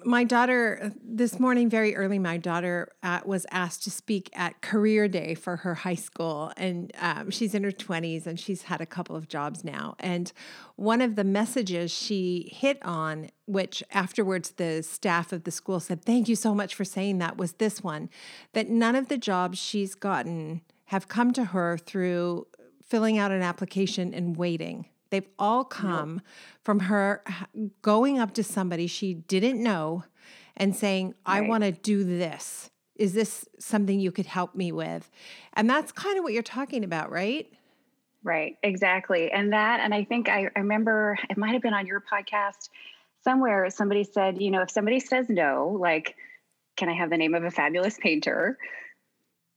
My 0.05 0.25
daughter 0.25 0.93
this 1.03 1.41
morning 1.41 1.69
very 1.69 1.97
early 1.97 2.19
my 2.19 2.37
daughter 2.37 2.93
uh, 3.03 3.21
was 3.25 3.47
asked 3.51 3.85
to 3.85 3.91
speak 3.91 4.31
at 4.35 4.61
career 4.61 5.09
day 5.09 5.35
for 5.35 5.57
her 5.57 5.75
high 5.75 5.95
school. 5.95 6.53
And 6.57 6.93
um, 7.01 7.31
she's 7.31 7.55
in 7.55 7.65
her 7.65 7.73
20s 7.73 8.27
and 8.27 8.39
she's 8.39 8.63
had 8.63 8.81
a 8.81 8.87
couple 8.87 9.17
of 9.17 9.29
jobs 9.29 9.65
now. 9.65 9.97
And 9.99 10.33
one 10.77 11.01
of 11.01 11.17
the 11.17 11.25
messages 11.25 11.91
she 11.91 12.51
hit 12.55 12.79
on 12.85 13.31
which 13.47 13.83
afterwards 13.93 14.51
the 14.53 14.83
staff 14.83 15.33
of 15.33 15.45
the 15.45 15.51
school 15.51 15.81
said 15.81 16.05
thank 16.05 16.29
you 16.29 16.37
so 16.37 16.55
much 16.55 16.75
for 16.75 16.85
saying 16.85 17.19
that 17.19 17.37
was 17.37 17.53
this 17.55 17.83
one 17.83 18.09
that 18.53 18.69
none 18.69 18.97
of 18.97 19.09
the 19.09 19.19
jobs 19.19 19.59
she's 19.59 19.95
gotten 19.95 20.63
have 20.87 21.09
come 21.09 21.33
to 21.33 21.47
her 21.47 21.79
through 21.79 22.47
filling 22.85 23.19
out 23.19 23.31
an 23.31 23.43
application 23.43 24.13
and 24.15 24.37
waiting 24.37 24.87
They've 25.11 25.29
all 25.39 25.65
come 25.65 26.21
from 26.65 26.81
her 26.81 27.23
going 27.83 28.19
up 28.19 28.35
to 28.35 28.43
somebody 28.45 28.87
she 28.87 29.15
didn't 29.15 29.63
know 29.63 30.05
and 30.57 30.75
saying, 30.75 31.15
I 31.25 31.41
Right. 31.41 31.49
want 31.49 31.65
to 31.65 31.73
do 31.73 32.05
this. 32.05 32.71
Is 32.97 33.13
this 33.13 33.47
something 33.59 34.01
you 34.01 34.11
could 34.11 34.27
help 34.27 34.55
me 34.55 34.73
with? 34.73 35.11
And 35.53 35.69
that's 35.69 35.93
kind 35.93 36.17
of 36.19 36.25
what 36.25 36.33
you're 36.33 36.43
talking 36.43 36.83
about, 36.83 37.11
right? 37.11 37.47
Right, 38.23 38.57
exactly. 38.63 39.31
And 39.31 39.53
that, 39.53 39.81
and 39.81 39.95
I 39.95 40.05
think 40.05 40.29
I, 40.29 40.51
I 40.57 40.61
remember 40.61 41.19
it 41.31 41.37
might 41.37 41.53
have 41.53 41.63
been 41.63 41.75
on 41.75 41.87
your 41.87 42.01
podcast 42.01 42.71
somewhere, 43.23 43.69
somebody 43.71 44.05
said, 44.05 44.41
you 44.41 44.51
know, 44.51 44.63
if 44.63 44.71
somebody 44.71 44.99
says 45.01 45.29
no, 45.29 45.77
like, 45.79 46.17
can 46.77 46.89
I 46.89 46.95
have 46.95 47.11
the 47.11 47.17
name 47.17 47.35
of 47.35 47.45
a 47.45 47.51
fabulous 47.51 47.97
painter? 47.99 48.59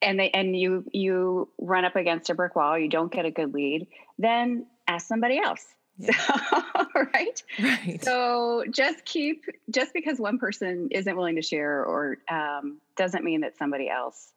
And 0.01 0.19
they 0.19 0.29
and 0.29 0.57
you 0.57 0.85
you 0.93 1.49
run 1.59 1.83
up 1.83 1.95
against 1.95 2.29
a 2.29 2.35
brick 2.35 2.55
wall, 2.55 2.77
you 2.79 2.89
don't 2.89 3.11
get 3.11 3.25
a 3.25 3.31
good 3.31 3.53
lead, 3.53 3.87
then 4.17 4.65
ask 4.89 5.07
somebody 5.07 5.39
else. 5.39 5.65
So, 6.01 6.13
right? 7.13 7.43
Right. 7.61 8.01
So 8.01 8.63
just 8.71 9.03
keep 9.03 9.43
just 9.69 9.93
because 9.93 10.17
one 10.17 10.37
person 10.39 10.87
isn't 10.91 11.13
willing 11.13 11.35
to 11.35 11.41
share 11.41 11.83
or 11.83 12.19
um, 12.29 12.79
doesn't 12.95 13.25
mean 13.25 13.41
that 13.41 13.57
somebody 13.57 13.89
else 13.89 14.31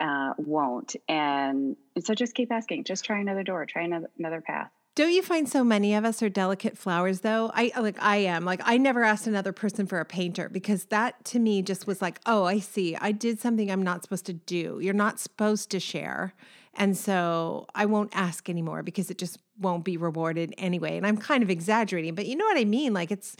uh, 0.00 0.34
won't. 0.36 0.96
And, 1.08 1.76
and 1.96 2.04
so 2.04 2.12
just 2.12 2.34
keep 2.34 2.52
asking. 2.52 2.84
Just 2.84 3.06
try 3.06 3.20
another 3.20 3.42
door. 3.42 3.64
Try 3.64 3.84
another 3.84 4.10
another 4.18 4.42
path. 4.42 4.70
Don't 4.96 5.12
you 5.12 5.22
find 5.22 5.48
so 5.48 5.62
many 5.64 5.94
of 5.94 6.04
us 6.04 6.22
are 6.22 6.28
delicate 6.28 6.76
flowers 6.76 7.20
though? 7.20 7.50
I 7.54 7.72
like 7.78 7.96
I 8.02 8.16
am. 8.16 8.44
Like 8.44 8.60
I 8.64 8.76
never 8.76 9.02
asked 9.02 9.26
another 9.26 9.52
person 9.52 9.86
for 9.86 10.00
a 10.00 10.04
painter 10.04 10.50
because 10.50 10.86
that 10.86 11.24
to 11.26 11.38
me 11.38 11.62
just 11.62 11.86
was 11.86 12.02
like, 12.02 12.20
"Oh, 12.26 12.44
I 12.44 12.58
see. 12.58 12.96
I 12.96 13.12
did 13.12 13.40
something 13.40 13.70
I'm 13.70 13.82
not 13.82 14.02
supposed 14.02 14.26
to 14.26 14.32
do. 14.34 14.78
You're 14.82 14.92
not 14.92 15.20
supposed 15.20 15.70
to 15.70 15.80
share." 15.80 16.34
And 16.78 16.96
so 16.96 17.66
I 17.74 17.84
won't 17.86 18.16
ask 18.16 18.48
anymore 18.48 18.82
because 18.84 19.10
it 19.10 19.18
just 19.18 19.38
won't 19.58 19.84
be 19.84 19.96
rewarded 19.96 20.54
anyway. 20.56 20.96
And 20.96 21.04
I'm 21.06 21.16
kind 21.18 21.42
of 21.42 21.50
exaggerating, 21.50 22.14
but 22.14 22.26
you 22.26 22.36
know 22.36 22.44
what 22.46 22.56
I 22.56 22.64
mean? 22.64 22.94
Like 22.94 23.10
it's 23.10 23.36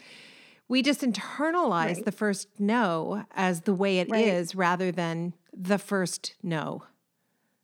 we 0.68 0.82
just 0.82 1.00
internalize 1.00 1.94
Right. 1.96 2.04
the 2.04 2.12
first 2.12 2.48
no 2.58 3.24
as 3.34 3.62
the 3.62 3.72
way 3.72 4.00
it 4.00 4.12
is 4.14 4.54
Right. 4.54 4.60
rather 4.60 4.92
than 4.92 5.32
the 5.56 5.78
first 5.78 6.34
no. 6.42 6.82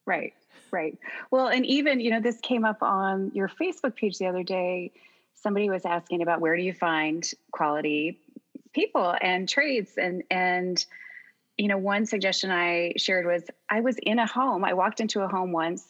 Right. 0.07 0.33
Right. 0.71 0.97
Well, 1.31 1.49
and 1.49 1.67
even, 1.67 2.01
you 2.01 2.11
know, 2.11 2.21
this 2.21 2.41
came 2.41 2.65
up 2.65 2.83
on 2.83 3.31
your 3.35 3.49
Facebook 3.49 3.95
page 3.97 4.19
the 4.19 4.27
other 4.27 4.43
day. 4.43 4.93
Somebody 5.35 5.69
was 5.69 5.85
asking 5.85 6.23
about 6.23 6.41
where 6.41 6.57
do 6.57 6.63
you 6.63 6.73
find 6.73 7.29
quality 7.53 8.19
people 8.73 9.15
and 9.21 9.49
trades 9.49 9.93
and 9.99 10.23
and 10.31 10.85
you 11.57 11.69
know, 11.69 11.79
one 11.79 12.07
suggestion 12.07 12.51
I 12.51 12.95
shared 12.97 13.27
was 13.27 13.45
I 13.71 13.81
was 13.81 13.97
in 14.03 14.19
a 14.19 14.27
home. 14.27 14.65
I 14.65 14.75
walked 14.75 15.01
into 15.01 15.21
a 15.21 15.29
home 15.29 15.53
once, 15.53 15.85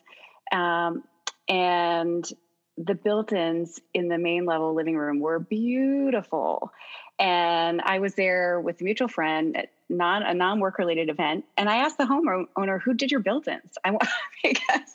um, 0.52 1.04
and 1.49 2.28
the 2.76 2.94
built-ins 2.94 3.80
in 3.94 4.09
the 4.09 4.18
main 4.18 4.44
level 4.47 4.75
living 4.75 4.97
room 4.97 5.21
were 5.21 5.38
beautiful. 5.38 6.73
And 7.18 7.80
I 7.83 8.00
was 8.00 8.14
there 8.14 8.61
with 8.61 8.80
a 8.80 8.85
mutual 8.85 9.09
friend 9.09 9.56
at 9.56 9.71
non 9.88 10.23
a 10.23 10.35
non-work 10.35 10.78
related 10.78 11.09
event, 11.09 11.44
and 11.56 11.68
I 11.71 11.76
asked 11.76 11.99
the 11.99 12.04
homeowner, 12.04 12.80
"Who 12.83 12.94
did 12.94 13.11
your 13.11 13.21
built-ins?" 13.21 13.78
I 13.85 13.97
because 14.42 14.94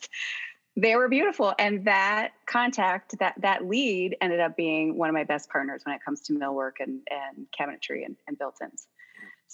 they 0.76 0.96
were 0.96 1.10
beautiful, 1.10 1.56
and 1.58 1.86
that 1.86 2.32
contact, 2.46 3.18
that 3.20 3.36
that 3.40 3.66
lead, 3.66 4.18
ended 4.22 4.40
up 4.40 4.56
being 4.56 4.98
one 4.98 5.10
of 5.10 5.14
my 5.14 5.24
best 5.24 5.50
partners 5.50 5.82
when 5.84 5.96
it 5.96 6.04
comes 6.04 6.22
to 6.24 6.34
millwork 6.34 6.74
and 6.80 7.02
and 7.10 7.48
cabinetry 7.58 8.06
and, 8.06 8.18
and 8.28 8.38
built-ins. 8.38 8.88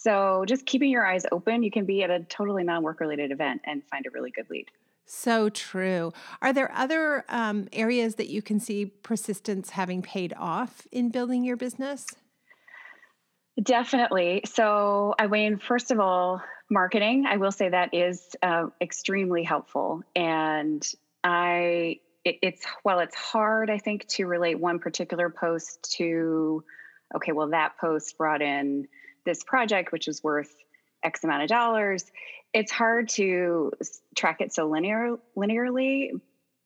So 0.06 0.46
just 0.48 0.68
keeping 0.68 0.92
your 0.92 1.04
eyes 1.04 1.26
open, 1.32 1.64
you 1.64 1.72
can 1.72 1.86
be 1.86 2.04
at 2.04 2.12
a 2.12 2.20
totally 2.26 2.64
non-work 2.64 3.00
related 3.00 3.32
event 3.32 3.62
and 3.66 3.82
find 3.90 4.06
a 4.06 4.12
really 4.12 4.30
good 4.30 4.48
lead. 4.52 4.68
So 5.08 5.50
true. 5.50 6.14
Are 6.44 6.54
there 6.54 6.72
other 6.74 7.26
um, 7.28 7.68
areas 7.74 8.14
that 8.16 8.28
you 8.28 8.44
can 8.44 8.60
see 8.60 8.86
persistence 8.86 9.72
having 9.72 10.04
paid 10.04 10.32
off 10.38 10.86
in 10.92 11.10
building 11.10 11.44
your 11.44 11.58
business? 11.58 12.06
Definitely. 13.60 14.44
So, 14.46 15.16
I 15.18 15.26
mean, 15.26 15.58
first 15.58 15.90
of 15.90 16.00
all, 16.00 16.40
marketing, 16.70 17.26
I 17.28 17.38
will 17.38 17.52
say 17.52 17.70
that 17.70 17.96
is 17.96 18.36
uh, 18.44 18.68
extremely 18.80 19.44
helpful. 19.44 20.04
And 20.16 20.88
I, 21.24 22.00
it, 22.24 22.38
it's, 22.44 22.64
well, 22.84 23.00
it's 23.00 23.16
hard, 23.16 23.72
I 23.72 23.80
think, 23.80 24.06
to 24.10 24.26
relate 24.26 24.60
one 24.60 24.78
particular 24.78 25.32
post 25.32 25.96
to, 25.98 26.64
okay, 27.16 27.32
well, 27.32 27.50
that 27.50 27.80
post 27.80 28.20
brought 28.20 28.44
in 28.44 28.88
this 29.26 29.44
project, 29.44 29.92
which 29.92 30.08
is 30.08 30.24
worth 30.24 30.56
X 31.04 31.24
amount 31.24 31.44
of 31.44 31.50
dollars. 31.50 32.06
It's 32.54 32.72
hard 32.72 33.10
to 33.10 33.72
track 34.16 34.42
it 34.42 34.54
so 34.54 34.68
linear, 34.68 35.18
linearly. 35.38 36.20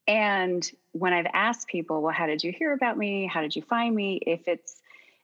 And 0.08 0.70
when 0.92 1.14
I've 1.14 1.28
asked 1.34 1.68
people, 1.68 2.02
well, 2.02 2.14
how 2.14 2.26
did 2.28 2.44
you 2.44 2.52
hear 2.52 2.74
about 2.74 2.98
me? 2.98 3.28
How 3.28 3.42
did 3.42 3.56
you 3.56 3.62
find 3.62 3.96
me? 3.96 4.20
If 4.26 4.48
it's, 4.48 4.76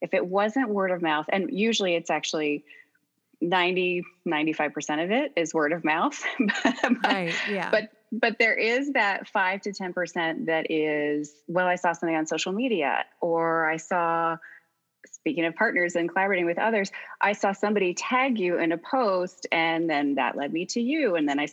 if 0.02 0.14
it 0.14 0.26
wasn't 0.26 0.70
word 0.70 0.92
of 0.92 1.02
mouth, 1.02 1.26
and 1.30 1.50
usually 1.52 1.96
it's 1.96 2.10
actually 2.10 2.66
90 3.42 4.04
95% 4.28 5.04
of 5.04 5.12
it 5.12 5.34
is 5.36 5.54
word 5.54 5.74
of 5.74 5.84
mouth 5.84 6.24
but, 6.40 6.96
right 7.04 7.34
yeah 7.50 7.70
but 7.70 7.90
but 8.12 8.38
there 8.40 8.56
is 8.56 8.94
that 8.94 9.28
5 9.28 9.62
to 9.62 9.72
10% 9.72 10.46
that 10.46 10.72
is 10.72 11.34
well 11.48 11.68
i 11.68 11.76
saw 11.76 11.94
something 11.94 12.16
on 12.16 12.26
social 12.26 12.54
media 12.54 13.06
or 13.22 13.70
i 13.70 13.78
saw 13.78 14.38
speaking 15.12 15.46
of 15.46 15.56
partners 15.56 15.96
and 15.96 16.10
collaborating 16.10 16.46
with 16.46 16.58
others 16.58 16.92
i 17.22 17.34
saw 17.34 17.52
somebody 17.52 17.94
tag 17.94 18.38
you 18.38 18.60
in 18.60 18.72
a 18.72 18.78
post 18.78 19.48
and 19.52 19.90
then 19.90 20.16
that 20.16 20.36
led 20.36 20.52
me 20.52 20.66
to 20.66 20.82
you 20.82 21.16
and 21.16 21.28
then 21.28 21.40
i 21.40 21.48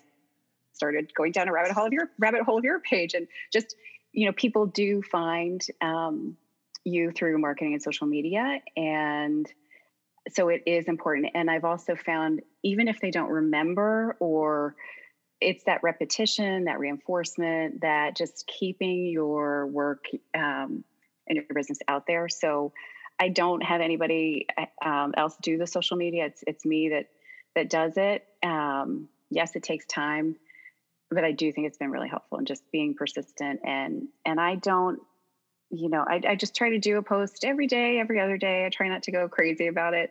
started 0.73 1.13
going 1.15 1.33
down 1.33 1.49
a 1.49 1.53
rabbit 1.53 1.73
hole 1.73 1.87
of 1.87 1.93
your 1.93 2.11
rabbit 2.19 2.43
hole 2.43 2.59
of 2.59 2.65
your 2.65 2.81
page 2.81 3.15
and 3.15 3.27
just 3.53 3.77
you 4.13 4.27
know 4.27 4.33
people 4.33 4.67
do 4.67 5.03
find 5.03 5.67
um, 5.81 6.37
you 6.85 7.11
through 7.13 7.39
marketing 7.39 7.73
and 7.73 7.83
social 7.83 8.07
media 8.07 8.61
and 8.77 9.53
so 10.31 10.49
it 10.49 10.63
is 10.67 10.87
important. 10.87 11.29
And 11.35 11.51
I've 11.51 11.65
also 11.65 11.97
found, 11.97 12.43
even 12.63 12.89
if 12.89 13.01
they 13.01 13.11
don't 13.11 13.31
remember 13.31 14.17
or 14.21 14.77
it's 15.41 15.65
that 15.65 15.83
repetition, 15.83 16.65
that 16.65 16.79
reinforcement, 16.79 17.81
that 17.81 18.17
just 18.17 18.47
keeping 18.47 19.07
your 19.07 19.67
work 19.67 20.05
um, 20.35 20.85
and 21.27 21.37
your 21.37 21.45
business 21.53 21.79
out 21.89 22.07
there. 22.07 22.29
So 22.29 22.73
I 23.19 23.29
don't 23.29 23.63
have 23.63 23.81
anybody 23.81 24.47
um, 24.85 25.15
else 25.17 25.37
do 25.41 25.59
the 25.59 25.67
social 25.67 25.97
media. 25.97 26.27
It's 26.27 26.45
it's 26.47 26.65
me 26.65 26.91
that 26.91 27.07
that 27.55 27.71
does 27.71 27.97
it. 27.97 28.27
Um, 28.43 29.09
yes, 29.31 29.55
it 29.57 29.63
takes 29.63 29.87
time, 29.87 30.37
but 31.11 31.25
I 31.25 31.33
do 31.33 31.53
think 31.53 31.67
it's 31.67 31.79
been 31.79 31.91
really 31.91 32.09
helpful 32.09 32.39
and 32.39 32.47
just 32.47 32.63
being 32.73 32.95
persistent 32.95 33.61
and 33.65 34.09
and 34.25 34.41
I 34.41 34.57
don't 34.57 35.01
you 35.73 35.89
know, 35.89 36.05
I, 36.07 36.21
I, 36.29 36.37
just 36.37 36.55
try 36.55 36.69
to 36.71 36.79
do 36.79 36.99
a 36.99 37.03
post 37.03 37.45
every 37.45 37.67
day, 37.67 37.99
every 37.99 38.21
other 38.21 38.37
day. 38.37 38.67
I 38.67 38.69
try 38.69 38.89
not 38.89 39.05
to 39.05 39.11
go 39.11 39.27
crazy 39.27 39.69
about 39.69 39.95
it, 39.95 40.11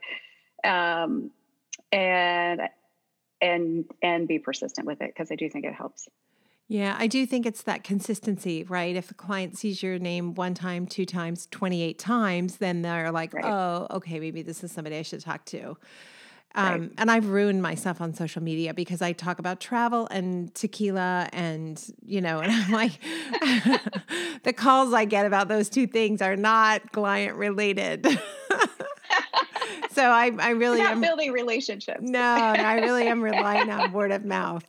um, 0.63 1.29
and 1.91 2.61
and 3.39 3.85
and 4.01 4.27
be 4.27 4.39
persistent 4.39 4.87
with 4.87 5.01
it 5.01 5.11
because 5.13 5.31
I 5.31 5.35
do 5.35 5.49
think 5.49 5.65
it 5.65 5.73
helps. 5.73 6.09
Yeah, 6.71 6.95
I 6.97 7.07
do 7.07 7.25
think 7.25 7.45
it's 7.45 7.63
that 7.63 7.83
consistency, 7.83 8.63
right? 8.63 8.95
If 8.95 9.11
a 9.11 9.13
client 9.13 9.57
sees 9.57 9.83
your 9.83 9.99
name 9.99 10.35
one 10.35 10.53
time, 10.53 10.87
two 10.87 11.05
times, 11.05 11.49
28 11.51 11.99
times, 11.99 12.57
then 12.59 12.81
they're 12.81 13.11
like, 13.11 13.33
right. 13.33 13.43
oh, 13.43 13.87
okay, 13.91 14.21
maybe 14.21 14.41
this 14.41 14.63
is 14.63 14.71
somebody 14.71 14.95
I 14.95 15.01
should 15.01 15.19
talk 15.19 15.43
to. 15.47 15.75
Um, 16.55 16.81
right. 16.81 16.91
And 16.97 17.11
I've 17.11 17.27
ruined 17.27 17.61
myself 17.61 17.99
on 17.99 18.13
social 18.13 18.41
media 18.41 18.73
because 18.73 19.01
I 19.01 19.11
talk 19.11 19.37
about 19.39 19.59
travel 19.59 20.07
and 20.11 20.55
tequila, 20.55 21.27
and 21.33 21.83
you 22.05 22.21
know, 22.21 22.39
and 22.39 22.49
I'm 22.49 22.71
like, 22.71 22.93
the 24.43 24.53
calls 24.53 24.93
I 24.93 25.03
get 25.03 25.25
about 25.25 25.49
those 25.49 25.67
two 25.67 25.87
things 25.87 26.21
are 26.21 26.37
not 26.37 26.93
client 26.93 27.35
related. 27.35 28.07
so 29.91 30.03
I, 30.03 30.31
I 30.39 30.49
really 30.51 30.79
not 30.79 30.93
am 30.93 31.01
building 31.01 31.31
relationships. 31.31 32.01
No, 32.01 32.19
I 32.19 32.75
really 32.75 33.07
am 33.07 33.21
relying 33.21 33.69
on 33.69 33.91
word 33.91 34.11
of 34.11 34.25
mouth. 34.25 34.65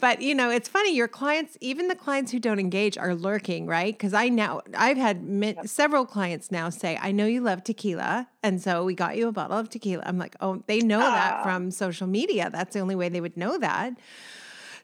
But 0.00 0.20
you 0.20 0.34
know, 0.34 0.50
it's 0.50 0.68
funny. 0.68 0.94
Your 0.94 1.08
clients, 1.08 1.56
even 1.60 1.88
the 1.88 1.94
clients 1.94 2.32
who 2.32 2.38
don't 2.38 2.58
engage, 2.58 2.98
are 2.98 3.14
lurking, 3.14 3.66
right? 3.66 3.94
Because 3.94 4.14
I 4.14 4.28
now 4.28 4.62
I've 4.76 4.96
had 4.96 5.22
mi- 5.22 5.54
yep. 5.54 5.68
several 5.68 6.06
clients 6.06 6.50
now 6.50 6.70
say, 6.70 6.98
"I 7.00 7.12
know 7.12 7.26
you 7.26 7.40
love 7.40 7.64
tequila, 7.64 8.28
and 8.42 8.60
so 8.60 8.84
we 8.84 8.94
got 8.94 9.16
you 9.16 9.28
a 9.28 9.32
bottle 9.32 9.56
of 9.56 9.68
tequila." 9.68 10.02
I'm 10.06 10.18
like, 10.18 10.36
"Oh, 10.40 10.62
they 10.66 10.80
know 10.80 11.00
that 11.00 11.42
from 11.42 11.70
social 11.70 12.06
media. 12.06 12.50
That's 12.50 12.74
the 12.74 12.80
only 12.80 12.94
way 12.94 13.08
they 13.08 13.20
would 13.20 13.36
know 13.36 13.58
that." 13.58 13.94
Right. 13.94 13.98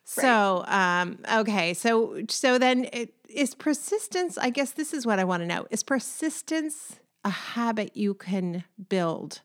So, 0.05 0.65
um, 0.67 1.19
okay, 1.33 1.75
so 1.75 2.23
so 2.29 2.59
then 2.59 2.87
it, 2.93 3.15
is 3.29 3.55
persistence. 3.55 4.39
I 4.39 4.51
guess 4.51 4.73
this 4.73 4.93
is 4.93 5.07
what 5.07 5.19
I 5.19 5.25
want 5.25 5.43
to 5.43 5.47
know: 5.47 5.67
is 5.71 5.83
persistence 5.83 7.01
a 7.25 7.31
habit 7.31 7.97
you 7.97 8.15
can 8.15 8.65
build? 8.89 9.43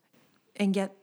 And 0.57 0.73
get 0.73 0.95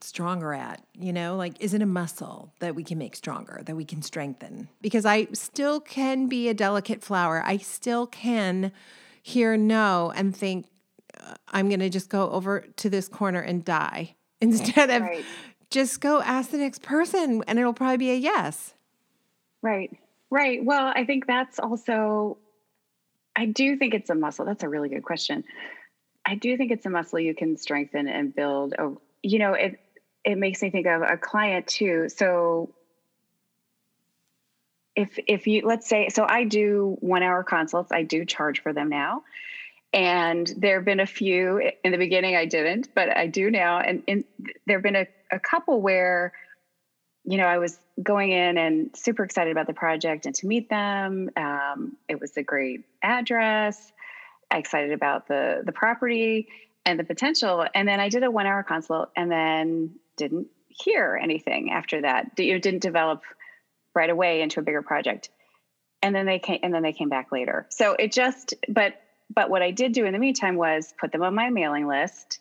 stronger 0.00 0.52
at? 0.52 0.82
You 0.94 1.12
know, 1.12 1.36
like, 1.36 1.60
is 1.60 1.74
it 1.74 1.82
a 1.82 1.86
muscle 1.86 2.52
that 2.60 2.74
we 2.74 2.84
can 2.84 2.98
make 2.98 3.16
stronger, 3.16 3.62
that 3.64 3.74
we 3.74 3.84
can 3.84 4.02
strengthen? 4.02 4.68
Because 4.80 5.04
I 5.06 5.26
still 5.32 5.80
can 5.80 6.26
be 6.28 6.48
a 6.48 6.54
delicate 6.54 7.02
flower. 7.02 7.42
I 7.44 7.56
still 7.56 8.06
can 8.06 8.72
hear 9.22 9.56
no 9.56 10.12
and 10.14 10.36
think, 10.36 10.66
uh, 11.18 11.34
I'm 11.48 11.68
going 11.68 11.80
to 11.80 11.88
just 11.88 12.10
go 12.10 12.30
over 12.30 12.66
to 12.76 12.90
this 12.90 13.08
corner 13.08 13.40
and 13.40 13.64
die 13.64 14.16
instead 14.40 14.90
of 14.90 15.02
right. 15.02 15.24
just 15.70 16.00
go 16.00 16.20
ask 16.20 16.50
the 16.50 16.58
next 16.58 16.82
person 16.82 17.42
and 17.46 17.58
it'll 17.58 17.72
probably 17.72 17.96
be 17.96 18.10
a 18.10 18.16
yes. 18.16 18.74
Right. 19.62 19.96
Right. 20.30 20.62
Well, 20.64 20.92
I 20.94 21.04
think 21.04 21.26
that's 21.26 21.58
also, 21.58 22.38
I 23.36 23.46
do 23.46 23.76
think 23.76 23.94
it's 23.94 24.10
a 24.10 24.14
muscle. 24.14 24.44
That's 24.44 24.62
a 24.62 24.68
really 24.68 24.88
good 24.88 25.04
question. 25.04 25.44
I 26.26 26.36
do 26.36 26.56
think 26.56 26.72
it's 26.72 26.86
a 26.86 26.90
muscle 26.90 27.18
you 27.18 27.34
can 27.34 27.56
strengthen 27.56 28.08
and 28.08 28.34
build. 28.34 28.74
You 29.22 29.38
know, 29.38 29.52
it 29.52 29.78
it 30.24 30.38
makes 30.38 30.62
me 30.62 30.70
think 30.70 30.86
of 30.86 31.02
a 31.02 31.16
client 31.16 31.66
too. 31.66 32.08
So 32.08 32.74
if 34.96 35.18
if 35.26 35.46
you 35.46 35.62
let's 35.66 35.88
say 35.88 36.08
so 36.08 36.24
I 36.26 36.44
do 36.44 36.96
1 37.00 37.22
hour 37.22 37.42
consults, 37.44 37.92
I 37.92 38.02
do 38.02 38.24
charge 38.24 38.62
for 38.62 38.72
them 38.72 38.88
now. 38.88 39.22
And 39.92 40.52
there 40.56 40.76
have 40.76 40.84
been 40.84 41.00
a 41.00 41.06
few 41.06 41.70
in 41.84 41.92
the 41.92 41.98
beginning 41.98 42.34
I 42.34 42.46
didn't, 42.46 42.88
but 42.94 43.16
I 43.16 43.28
do 43.28 43.50
now 43.50 43.78
and, 43.78 44.02
and 44.08 44.24
there've 44.66 44.82
been 44.82 44.96
a, 44.96 45.06
a 45.30 45.38
couple 45.38 45.80
where 45.80 46.32
you 47.26 47.38
know, 47.38 47.46
I 47.46 47.58
was 47.58 47.78
going 48.02 48.32
in 48.32 48.58
and 48.58 48.94
super 48.94 49.24
excited 49.24 49.50
about 49.50 49.66
the 49.66 49.72
project 49.72 50.26
and 50.26 50.34
to 50.34 50.46
meet 50.46 50.68
them. 50.68 51.30
Um, 51.36 51.96
it 52.06 52.20
was 52.20 52.36
a 52.36 52.42
great 52.42 52.84
address 53.02 53.93
excited 54.52 54.92
about 54.92 55.28
the 55.28 55.62
the 55.64 55.72
property 55.72 56.48
and 56.84 56.98
the 56.98 57.04
potential. 57.04 57.64
And 57.74 57.88
then 57.88 58.00
I 58.00 58.08
did 58.08 58.22
a 58.22 58.30
one 58.30 58.46
hour 58.46 58.62
consult 58.62 59.10
and 59.16 59.30
then 59.30 59.96
didn't 60.16 60.48
hear 60.68 61.18
anything 61.20 61.70
after 61.70 62.02
that. 62.02 62.38
You 62.38 62.58
didn't 62.58 62.82
develop 62.82 63.22
right 63.94 64.10
away 64.10 64.42
into 64.42 64.60
a 64.60 64.62
bigger 64.62 64.82
project. 64.82 65.30
And 66.02 66.14
then 66.14 66.26
they 66.26 66.38
came 66.38 66.60
and 66.62 66.74
then 66.74 66.82
they 66.82 66.92
came 66.92 67.08
back 67.08 67.32
later. 67.32 67.66
So 67.70 67.94
it 67.94 68.12
just 68.12 68.54
but 68.68 68.94
but 69.34 69.48
what 69.50 69.62
I 69.62 69.70
did 69.70 69.92
do 69.92 70.04
in 70.04 70.12
the 70.12 70.18
meantime 70.18 70.56
was 70.56 70.92
put 71.00 71.12
them 71.12 71.22
on 71.22 71.34
my 71.34 71.50
mailing 71.50 71.86
list 71.86 72.40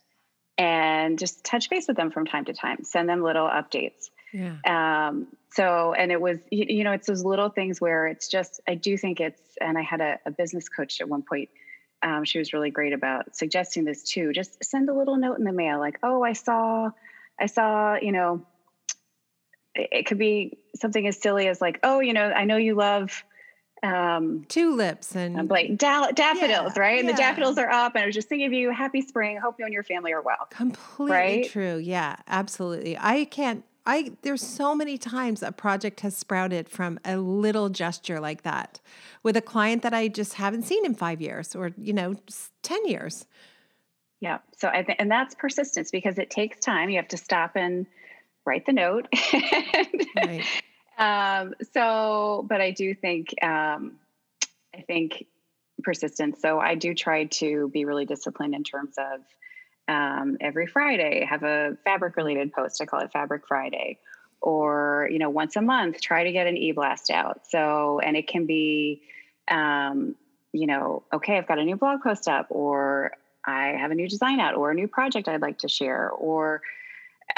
and 0.58 1.18
just 1.18 1.44
touch 1.44 1.70
base 1.70 1.88
with 1.88 1.98
them 1.98 2.12
from 2.12 2.26
time 2.26 2.46
to 2.46 2.54
time, 2.54 2.84
send 2.84 3.10
them 3.10 3.24
little 3.24 3.48
updates. 3.48 4.10
Yeah. 4.32 4.58
Um, 4.66 5.28
so, 5.52 5.94
and 5.94 6.12
it 6.12 6.20
was, 6.20 6.40
you, 6.52 6.66
you, 6.68 6.84
know, 6.84 6.92
it's 6.92 7.08
those 7.08 7.24
little 7.24 7.50
things 7.50 7.80
where 7.80 8.08
it's 8.08 8.28
just, 8.28 8.60
I 8.68 8.76
do 8.76 8.98
think 8.98 9.20
it's, 9.20 9.42
and 9.62 9.78
I 9.78 9.82
had 9.82 10.02
a, 10.02 10.20
a 10.26 10.32
business 10.32 10.70
coach 10.70 11.02
at 11.02 11.08
one 11.08 11.24
point 11.24 11.50
um, 12.04 12.26
she 12.26 12.38
was 12.38 12.54
really 12.54 12.70
great 12.70 12.94
about 12.94 13.36
suggesting 13.36 13.86
this 13.86 14.04
too. 14.04 14.34
Just 14.34 14.64
send 14.64 14.90
a 14.90 14.94
little 14.94 15.16
note 15.16 15.38
in 15.40 15.46
the 15.46 15.54
mail, 15.54 15.80
like, 15.80 15.98
"Oh, 16.04 16.24
I 16.24 16.34
saw, 16.34 16.92
I 17.40 17.46
saw," 17.46 17.96
you 17.96 18.12
know. 18.12 18.46
It, 19.74 19.90
it 19.92 20.06
could 20.06 20.18
be 20.18 20.58
something 20.76 21.08
as 21.08 21.20
silly 21.20 21.48
as 21.48 21.62
like, 21.62 21.80
"Oh, 21.84 22.02
you 22.02 22.14
know, 22.14 22.30
I 22.30 22.46
know 22.46 22.58
you 22.58 22.76
love." 22.76 23.24
Um, 23.82 24.46
tulips 24.48 25.14
and 25.14 25.50
like 25.50 25.78
da- 25.78 26.12
daffodils, 26.12 26.74
yeah, 26.76 26.82
right? 26.82 27.00
And 27.00 27.10
yeah. 27.10 27.16
the 27.16 27.22
daffodils 27.22 27.58
are 27.58 27.70
up, 27.70 27.96
and 27.96 28.04
I 28.04 28.06
was 28.06 28.16
just 28.16 28.30
thinking 28.30 28.48
of 28.48 28.54
you. 28.54 28.72
Happy 28.72 29.02
spring. 29.02 29.38
Hope 29.38 29.56
you 29.60 29.66
and 29.66 29.74
your 29.74 29.84
family 29.84 30.14
are 30.14 30.22
well. 30.22 30.48
Completely 30.52 31.14
right? 31.14 31.50
true. 31.50 31.78
Yeah, 31.78 32.16
absolutely. 32.28 32.98
I 32.98 33.26
can't 33.26 33.66
I 33.86 34.12
there's 34.22 34.42
so 34.42 34.76
many 34.76 34.98
times 34.98 35.44
a 35.44 35.52
project 35.52 36.02
has 36.02 36.16
sprouted 36.16 36.70
from 36.70 37.00
a 37.04 37.18
little 37.18 37.70
gesture 37.70 38.20
like 38.20 38.44
that 38.44 38.80
with 39.24 39.36
a 39.36 39.42
client 39.42 39.82
that 39.84 39.94
I 39.94 40.08
just 40.08 40.36
haven't 40.36 40.64
seen 40.64 40.86
in 40.86 40.96
5 40.96 41.22
years 41.22 41.56
or 41.56 41.72
you 41.78 41.94
know 41.94 42.16
10 42.62 42.86
years. 42.86 43.26
Yeah. 44.22 44.40
So 44.58 44.70
I 44.70 44.84
think 44.84 45.00
and 45.00 45.12
that's 45.12 45.36
persistence 45.36 45.92
because 45.92 46.18
it 46.18 46.30
takes 46.30 46.60
time. 46.60 46.90
You 46.90 46.98
have 46.98 47.10
to 47.10 47.18
stop 47.18 47.56
and 47.56 47.86
write 48.46 48.66
the 48.66 48.74
note. 48.74 49.08
right. 50.16 50.46
Um 50.98 51.54
so 51.74 52.46
but 52.48 52.62
I 52.62 52.72
do 52.72 52.94
think 52.94 53.34
um 53.44 54.00
I 54.76 54.82
think 54.82 55.26
persistence. 55.84 56.40
So 56.42 56.60
I 56.60 56.76
do 56.76 56.94
try 56.94 57.26
to 57.26 57.70
be 57.70 57.84
really 57.84 58.06
disciplined 58.06 58.56
in 58.56 58.64
terms 58.64 58.96
of 58.98 59.22
um, 59.88 60.38
every 60.40 60.68
Friday 60.68 61.26
have 61.30 61.44
a 61.44 61.78
fabric 61.84 62.16
related 62.18 62.54
post. 62.54 62.82
I 62.82 62.86
call 62.86 63.02
it 63.02 63.12
Fabric 63.12 63.48
Friday. 63.48 64.00
or 64.44 65.08
you 65.10 65.20
know 65.20 65.30
once 65.30 65.56
a 65.56 65.62
month 65.62 66.02
try 66.02 66.24
to 66.26 66.32
get 66.32 66.48
an 66.48 66.58
e-blast 66.58 67.10
out 67.10 67.42
so 67.50 68.00
and 68.00 68.18
it 68.18 68.28
can 68.28 68.46
be 68.46 69.02
um, 69.48 70.16
you 70.52 70.68
know 70.68 71.02
okay 71.14 71.38
i've 71.38 71.48
got 71.48 71.58
a 71.58 71.64
new 71.64 71.78
blog 71.78 72.02
post 72.02 72.28
up 72.28 72.46
or 72.50 73.12
i 73.46 73.68
have 73.70 73.90
a 73.92 73.96
new 73.96 74.08
design 74.08 74.40
out 74.40 74.54
or 74.56 74.70
a 74.70 74.76
new 74.76 74.88
project 74.88 75.28
i'd 75.30 75.42
like 75.42 75.58
to 75.58 75.70
share 75.70 76.10
or 76.12 76.62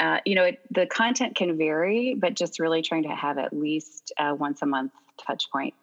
uh, 0.00 0.18
you 0.26 0.34
know 0.34 0.44
it, 0.44 0.60
the 0.72 0.84
content 0.86 1.36
can 1.36 1.56
vary 1.56 2.14
but 2.14 2.34
just 2.34 2.58
really 2.58 2.82
trying 2.82 3.04
to 3.04 3.14
have 3.14 3.38
at 3.38 3.52
least 3.52 4.12
once 4.18 4.60
a 4.62 4.66
month 4.66 4.92
touch 5.16 5.48
point 5.50 5.74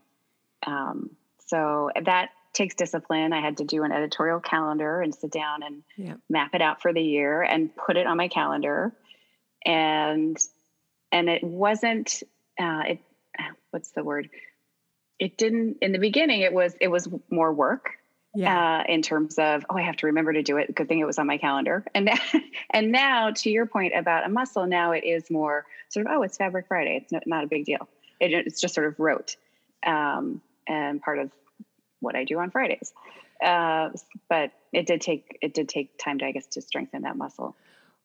um, 0.68 1.10
so 1.48 1.90
that 2.04 2.30
takes 2.54 2.76
discipline. 2.76 3.34
I 3.34 3.42
had 3.42 3.58
to 3.58 3.64
do 3.64 3.84
an 3.84 3.92
editorial 3.92 4.40
calendar 4.40 5.02
and 5.02 5.14
sit 5.14 5.32
down 5.32 5.64
and 5.64 5.84
yeah. 5.98 6.14
map 6.30 6.54
it 6.54 6.62
out 6.62 6.82
for 6.82 6.94
the 6.94 7.02
year 7.02 7.42
and 7.42 7.76
put 7.76 7.98
it 7.98 8.08
on 8.08 8.18
my 8.18 8.28
calendar. 8.28 8.94
And 9.66 10.38
and 11.12 11.30
it 11.30 11.44
wasn't 11.44 12.24
uh, 12.60 12.84
it 12.86 13.00
what's 13.72 13.92
the 13.92 14.04
word? 14.04 14.30
It 15.20 15.38
didn't 15.38 15.78
in 15.82 15.92
the 15.92 16.00
beginning 16.00 16.42
it 16.42 16.54
was 16.54 16.76
it 16.80 16.90
was 16.90 17.08
more 17.30 17.52
work 17.52 17.92
yeah. 18.36 18.80
Uh, 18.80 18.92
in 18.92 19.04
terms 19.04 19.38
of 19.38 19.64
oh 19.70 19.78
i 19.78 19.84
have 19.84 19.96
to 19.98 20.08
remember 20.08 20.34
to 20.34 20.42
do 20.42 20.58
it. 20.58 20.74
Good 20.74 20.88
thing 20.88 21.00
it 21.00 21.06
was 21.06 21.20
on 21.20 21.28
my 21.28 21.38
calendar. 21.38 21.86
And 21.94 22.06
now, 22.06 22.18
and 22.72 22.92
now 22.92 23.32
to 23.32 23.50
your 23.50 23.68
point 23.68 23.94
about 23.96 24.26
a 24.26 24.30
muscle 24.30 24.66
now 24.66 24.92
it 24.92 25.04
is 25.04 25.30
more 25.30 25.66
sort 25.90 26.08
of 26.08 26.14
oh 26.14 26.24
it's 26.24 26.38
fabric 26.38 26.68
friday. 26.68 27.00
It's 27.02 27.12
not, 27.12 27.28
not 27.28 27.44
a 27.44 27.48
big 27.48 27.66
deal. 27.66 27.88
It, 28.20 28.32
it's 28.34 28.60
just 28.60 28.74
sort 28.74 28.88
of 28.88 29.00
rote 29.00 29.36
um, 29.86 30.42
and 30.68 31.02
part 31.02 31.20
of 31.20 31.32
what 32.04 32.16
i 32.16 32.24
do 32.24 32.40
on 32.40 32.52
fridays 32.52 32.94
uh, 33.44 33.90
but 34.30 34.52
it 34.72 34.86
did 34.86 35.02
take 35.02 35.38
it 35.42 35.54
did 35.54 35.68
take 35.68 35.98
time 35.98 36.20
to 36.20 36.26
i 36.26 36.32
guess 36.32 36.46
to 36.48 36.62
strengthen 36.62 37.02
that 37.02 37.18
muscle 37.18 37.56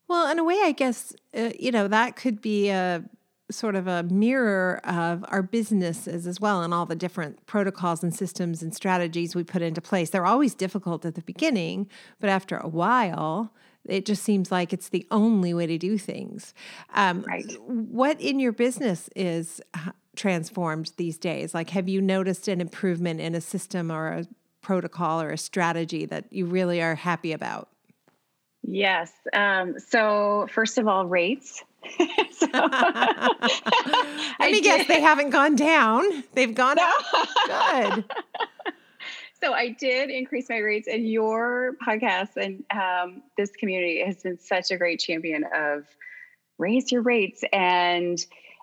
well, 0.08 0.30
in 0.30 0.38
a 0.38 0.44
way, 0.44 0.58
I 0.64 0.72
guess, 0.72 1.14
uh, 1.36 1.50
you 1.60 1.70
know, 1.70 1.86
that 1.86 2.16
could 2.16 2.40
be 2.40 2.70
a 2.70 3.04
sort 3.50 3.74
of 3.76 3.86
a 3.86 4.02
mirror 4.02 4.80
of 4.84 5.24
our 5.28 5.42
businesses 5.42 6.26
as 6.26 6.40
well 6.40 6.62
and 6.62 6.74
all 6.74 6.86
the 6.86 6.96
different 6.96 7.44
protocols 7.46 8.02
and 8.02 8.14
systems 8.14 8.62
and 8.62 8.74
strategies 8.74 9.34
we 9.34 9.44
put 9.44 9.62
into 9.62 9.80
place. 9.80 10.10
They're 10.10 10.26
always 10.26 10.54
difficult 10.54 11.04
at 11.04 11.14
the 11.14 11.22
beginning, 11.22 11.88
but 12.20 12.28
after 12.28 12.58
a 12.58 12.68
while, 12.68 13.52
it 13.86 14.04
just 14.04 14.22
seems 14.22 14.52
like 14.52 14.72
it's 14.72 14.90
the 14.90 15.06
only 15.10 15.54
way 15.54 15.66
to 15.66 15.78
do 15.78 15.96
things. 15.96 16.52
Um, 16.94 17.22
right. 17.22 17.50
What 17.62 18.20
in 18.20 18.38
your 18.38 18.52
business 18.52 19.08
is 19.16 19.62
transformed 20.18 20.92
these 20.96 21.16
days? 21.16 21.54
Like, 21.54 21.70
have 21.70 21.88
you 21.88 22.02
noticed 22.02 22.48
an 22.48 22.60
improvement 22.60 23.20
in 23.20 23.34
a 23.34 23.40
system 23.40 23.90
or 23.90 24.08
a 24.08 24.26
protocol 24.60 25.22
or 25.22 25.30
a 25.30 25.38
strategy 25.38 26.04
that 26.06 26.30
you 26.30 26.44
really 26.44 26.82
are 26.82 26.94
happy 26.94 27.32
about? 27.32 27.68
Yes. 28.62 29.12
Um, 29.32 29.78
so, 29.78 30.46
first 30.52 30.76
of 30.76 30.86
all, 30.88 31.06
rates. 31.06 31.62
so, 32.32 32.46
Let 32.52 33.40
me 34.40 34.60
guess, 34.60 34.86
they 34.88 35.00
haven't 35.00 35.30
gone 35.30 35.56
down. 35.56 36.24
They've 36.34 36.54
gone 36.54 36.76
no. 36.76 36.92
up. 37.14 37.28
Good. 37.46 38.04
So 39.40 39.52
I 39.52 39.68
did 39.68 40.10
increase 40.10 40.48
my 40.48 40.58
rates, 40.58 40.88
and 40.88 41.08
your 41.08 41.76
podcast 41.86 42.30
and 42.36 42.64
um, 42.72 43.22
this 43.36 43.52
community 43.52 44.02
has 44.04 44.20
been 44.20 44.36
such 44.36 44.72
a 44.72 44.76
great 44.76 44.98
champion 44.98 45.44
of 45.54 45.84
raise 46.58 46.90
your 46.90 47.02
rates. 47.02 47.44
And 47.52 48.18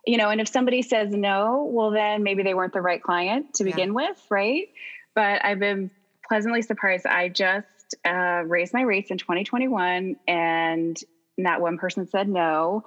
you 0.06 0.18
know, 0.18 0.30
and 0.30 0.40
if 0.40 0.48
somebody 0.48 0.82
says 0.82 1.12
no, 1.12 1.68
well, 1.72 1.92
then 1.92 2.24
maybe 2.24 2.44
they 2.44 2.54
weren't 2.54 2.74
the 2.74 2.82
right 2.82 3.02
client 3.02 3.56
to 3.56 3.64
begin 3.64 3.90
yeah. 3.90 3.96
with, 3.96 4.22
right? 4.30 4.68
But 5.16 5.44
I've 5.44 5.60
been 5.60 5.90
pleasantly 6.28 6.62
surprised. 6.62 7.06
I 7.06 7.30
just 7.30 7.96
uh, 8.06 8.44
raised 8.46 8.74
my 8.74 8.82
rates 8.82 9.12
in 9.12 9.18
2021, 9.18 10.16
and 10.28 10.98
not 11.38 11.62
one 11.62 11.78
person 11.78 12.08
said 12.08 12.28
no. 12.28 12.86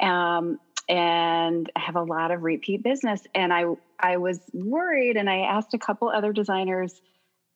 Um, 0.00 0.58
and 0.88 1.70
I 1.74 1.80
have 1.80 1.96
a 1.96 2.02
lot 2.02 2.30
of 2.30 2.42
repeat 2.42 2.82
business. 2.82 3.22
And 3.34 3.52
I 3.52 3.64
I 3.98 4.18
was 4.18 4.38
worried, 4.52 5.16
and 5.16 5.28
I 5.28 5.40
asked 5.40 5.74
a 5.74 5.78
couple 5.78 6.08
other 6.08 6.32
designers, 6.32 7.00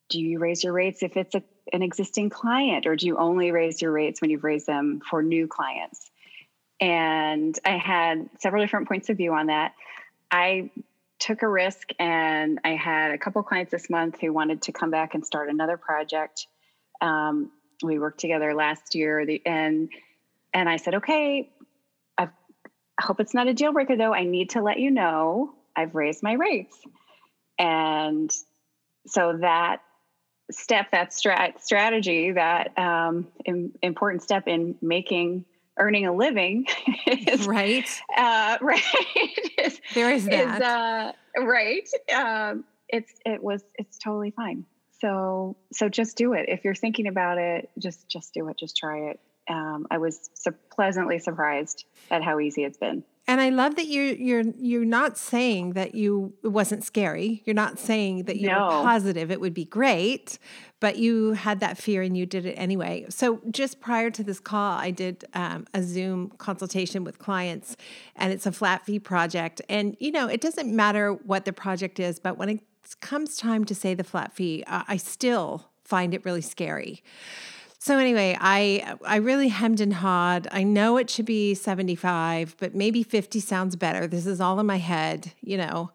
"Do 0.08 0.20
you 0.20 0.38
raise 0.38 0.64
your 0.64 0.72
rates 0.72 1.02
if 1.02 1.16
it's 1.16 1.34
a, 1.34 1.42
an 1.72 1.82
existing 1.82 2.30
client, 2.30 2.86
or 2.86 2.96
do 2.96 3.06
you 3.06 3.16
only 3.16 3.52
raise 3.52 3.80
your 3.82 3.92
rates 3.92 4.20
when 4.20 4.30
you've 4.30 4.44
raised 4.44 4.66
them 4.66 5.00
for 5.08 5.22
new 5.22 5.46
clients?" 5.46 6.10
And 6.80 7.58
I 7.64 7.76
had 7.76 8.28
several 8.38 8.62
different 8.62 8.88
points 8.88 9.08
of 9.08 9.16
view 9.16 9.34
on 9.34 9.46
that. 9.46 9.74
I 10.30 10.70
took 11.18 11.42
a 11.42 11.48
risk, 11.48 11.90
and 11.98 12.60
I 12.64 12.70
had 12.70 13.10
a 13.10 13.18
couple 13.18 13.42
clients 13.42 13.72
this 13.72 13.90
month 13.90 14.20
who 14.20 14.32
wanted 14.32 14.62
to 14.62 14.72
come 14.72 14.90
back 14.90 15.14
and 15.14 15.26
start 15.26 15.48
another 15.48 15.76
project 15.76 16.46
um, 17.00 17.50
we 17.82 17.98
worked 17.98 18.20
together 18.20 18.54
last 18.54 18.94
year, 18.94 19.24
and 19.46 19.90
and 20.54 20.68
I 20.68 20.76
said, 20.76 20.96
okay, 20.96 21.50
I've, 22.16 22.30
I 22.98 23.04
hope 23.04 23.20
it's 23.20 23.34
not 23.34 23.46
a 23.46 23.54
deal 23.54 23.72
breaker 23.72 23.96
though. 23.96 24.12
I 24.14 24.24
need 24.24 24.50
to 24.50 24.62
let 24.62 24.78
you 24.78 24.90
know 24.90 25.54
I've 25.76 25.94
raised 25.94 26.22
my 26.22 26.32
rates, 26.34 26.76
and 27.58 28.30
so 29.06 29.38
that 29.40 29.82
step, 30.50 30.90
that 30.92 31.10
strat- 31.10 31.60
strategy, 31.60 32.32
that 32.32 32.76
um, 32.78 33.28
Im- 33.44 33.72
important 33.82 34.22
step 34.22 34.48
in 34.48 34.76
making 34.80 35.44
earning 35.78 36.06
a 36.06 36.12
living 36.12 36.66
is, 37.06 37.46
right. 37.46 37.88
uh, 38.16 38.58
right 38.62 38.82
is, 39.58 39.80
there 39.94 40.10
is 40.10 40.24
that. 40.26 40.56
is, 40.56 40.62
uh, 40.62 41.44
right 41.44 41.88
um, 42.14 42.64
it's 42.88 43.12
it 43.24 43.42
was 43.42 43.62
it's 43.76 43.98
totally 43.98 44.30
fine. 44.30 44.64
So 45.00 45.56
so 45.72 45.88
just 45.88 46.16
do 46.16 46.32
it. 46.32 46.46
If 46.48 46.64
you're 46.64 46.74
thinking 46.74 47.06
about 47.06 47.38
it 47.38 47.70
just 47.78 48.08
just 48.08 48.34
do 48.34 48.48
it. 48.48 48.58
Just 48.58 48.76
try 48.76 49.10
it. 49.10 49.20
Um, 49.50 49.86
i 49.90 49.96
was 49.96 50.28
su- 50.34 50.54
pleasantly 50.70 51.18
surprised 51.18 51.86
at 52.10 52.22
how 52.22 52.38
easy 52.38 52.64
it's 52.64 52.76
been 52.76 53.02
and 53.28 53.40
i 53.40 53.48
love 53.48 53.76
that 53.76 53.86
you 53.86 54.02
you're 54.18 54.42
you're 54.58 54.84
not 54.84 55.16
saying 55.16 55.74
that 55.74 55.94
you 55.94 56.32
it 56.42 56.48
wasn't 56.48 56.82
scary 56.82 57.42
you're 57.44 57.54
not 57.54 57.78
saying 57.78 58.24
that 58.24 58.36
you 58.36 58.48
no. 58.48 58.64
were 58.64 58.82
positive 58.82 59.30
it 59.30 59.40
would 59.40 59.54
be 59.54 59.64
great 59.64 60.38
but 60.80 60.96
you 60.96 61.32
had 61.32 61.60
that 61.60 61.78
fear 61.78 62.02
and 62.02 62.16
you 62.16 62.26
did 62.26 62.44
it 62.44 62.54
anyway 62.54 63.06
so 63.08 63.40
just 63.50 63.80
prior 63.80 64.10
to 64.10 64.24
this 64.24 64.40
call 64.40 64.72
i 64.78 64.90
did 64.90 65.24
um, 65.34 65.64
a 65.74 65.82
zoom 65.82 66.30
consultation 66.38 67.04
with 67.04 67.20
clients 67.20 67.76
and 68.16 68.32
it's 68.32 68.46
a 68.46 68.52
flat 68.52 68.84
fee 68.84 68.98
project 68.98 69.62
and 69.68 69.96
you 70.00 70.10
know 70.10 70.26
it 70.26 70.40
doesn't 70.40 70.74
matter 70.74 71.12
what 71.12 71.44
the 71.44 71.52
project 71.52 72.00
is 72.00 72.18
but 72.18 72.36
when 72.36 72.48
it 72.48 72.60
comes 72.96 73.36
time 73.36 73.64
to 73.64 73.74
say 73.74 73.94
the 73.94 74.04
flat 74.04 74.32
fee, 74.32 74.64
uh, 74.66 74.82
I 74.88 74.96
still 74.96 75.70
find 75.84 76.14
it 76.14 76.24
really 76.24 76.40
scary. 76.40 77.02
So 77.78 77.96
anyway, 77.98 78.36
I 78.40 78.96
I 79.04 79.16
really 79.16 79.48
hemmed 79.48 79.80
and 79.80 79.94
hawed. 79.94 80.48
I 80.50 80.64
know 80.64 80.96
it 80.96 81.08
should 81.08 81.26
be 81.26 81.54
75, 81.54 82.56
but 82.58 82.74
maybe 82.74 83.02
50 83.02 83.38
sounds 83.40 83.76
better. 83.76 84.06
This 84.06 84.26
is 84.26 84.40
all 84.40 84.58
in 84.58 84.66
my 84.66 84.78
head, 84.78 85.32
you 85.40 85.56
know. 85.56 85.90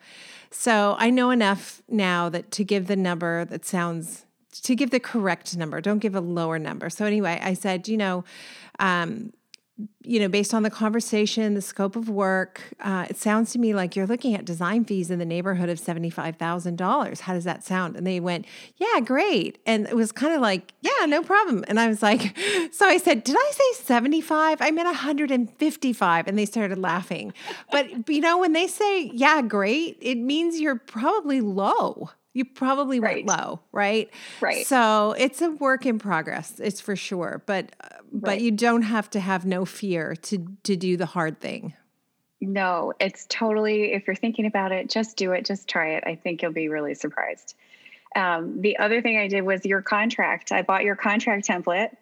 So 0.49 0.95
I 0.97 1.09
know 1.09 1.29
enough 1.29 1.81
now 1.89 2.29
that 2.29 2.51
to 2.51 2.63
give 2.63 2.87
the 2.87 2.95
number 2.95 3.43
that 3.45 3.65
sounds 3.65 4.25
to 4.61 4.75
give 4.75 4.91
the 4.91 4.99
correct 4.99 5.57
number. 5.57 5.81
Don't 5.81 5.99
give 5.99 6.15
a 6.15 6.21
lower 6.21 6.57
number. 6.59 6.89
So 6.89 7.05
anyway, 7.05 7.39
I 7.41 7.53
said, 7.53 7.87
you 7.87 7.97
know, 7.97 8.23
um, 8.79 9.33
you 10.03 10.19
know, 10.19 10.27
based 10.27 10.53
on 10.53 10.63
the 10.63 10.69
conversation, 10.69 11.53
the 11.53 11.61
scope 11.61 11.95
of 11.95 12.09
work, 12.09 12.61
uh, 12.81 13.05
it 13.09 13.17
sounds 13.17 13.51
to 13.53 13.59
me 13.59 13.73
like 13.73 13.95
you're 13.95 14.07
looking 14.07 14.35
at 14.35 14.45
design 14.45 14.83
fees 14.83 15.09
in 15.09 15.19
the 15.19 15.25
neighborhood 15.25 15.69
of 15.69 15.79
$75,000. 15.79 17.19
How 17.21 17.33
does 17.33 17.43
that 17.45 17.63
sound? 17.63 17.95
And 17.95 18.05
they 18.05 18.19
went, 18.19 18.45
Yeah, 18.77 18.99
great. 18.99 19.59
And 19.65 19.87
it 19.87 19.95
was 19.95 20.11
kind 20.11 20.33
of 20.33 20.41
like, 20.41 20.73
Yeah, 20.81 21.05
no 21.07 21.23
problem. 21.23 21.63
And 21.67 21.79
I 21.79 21.87
was 21.87 22.01
like, 22.01 22.37
So 22.71 22.85
I 22.85 22.97
said, 22.97 23.23
Did 23.23 23.35
I 23.37 23.51
say 23.53 23.83
75? 23.83 24.61
I 24.61 24.71
meant 24.71 24.87
155. 24.87 26.27
And 26.27 26.37
they 26.37 26.45
started 26.45 26.77
laughing. 26.77 27.33
But, 27.71 28.09
you 28.09 28.21
know, 28.21 28.37
when 28.39 28.53
they 28.53 28.67
say, 28.67 29.09
Yeah, 29.13 29.41
great, 29.41 29.97
it 30.01 30.17
means 30.17 30.59
you're 30.59 30.79
probably 30.79 31.41
low 31.41 32.09
you 32.33 32.45
probably 32.45 32.99
right. 32.99 33.25
went 33.25 33.39
low, 33.39 33.59
right? 33.71 34.09
Right. 34.41 34.65
So 34.65 35.13
it's 35.17 35.41
a 35.41 35.51
work 35.51 35.85
in 35.85 35.99
progress. 35.99 36.59
It's 36.59 36.81
for 36.81 36.95
sure, 36.95 37.43
but 37.45 37.71
uh, 37.79 37.87
right. 37.91 38.01
but 38.11 38.41
you 38.41 38.51
don't 38.51 38.81
have 38.81 39.09
to 39.11 39.19
have 39.19 39.45
no 39.45 39.65
fear 39.65 40.15
to 40.15 40.47
to 40.63 40.75
do 40.75 40.97
the 40.97 41.05
hard 41.05 41.39
thing. 41.39 41.75
No, 42.41 42.93
it's 42.99 43.25
totally. 43.29 43.93
If 43.93 44.07
you're 44.07 44.15
thinking 44.15 44.45
about 44.45 44.71
it, 44.71 44.89
just 44.89 45.15
do 45.15 45.31
it. 45.31 45.45
Just 45.45 45.67
try 45.67 45.91
it. 45.91 46.03
I 46.05 46.15
think 46.15 46.41
you'll 46.41 46.51
be 46.51 46.67
really 46.69 46.95
surprised. 46.95 47.55
Um, 48.15 48.61
the 48.61 48.77
other 48.77 49.01
thing 49.01 49.17
I 49.17 49.27
did 49.27 49.41
was 49.43 49.65
your 49.65 49.81
contract. 49.81 50.51
I 50.51 50.61
bought 50.61 50.83
your 50.83 50.95
contract 50.95 51.47
template, 51.47 51.95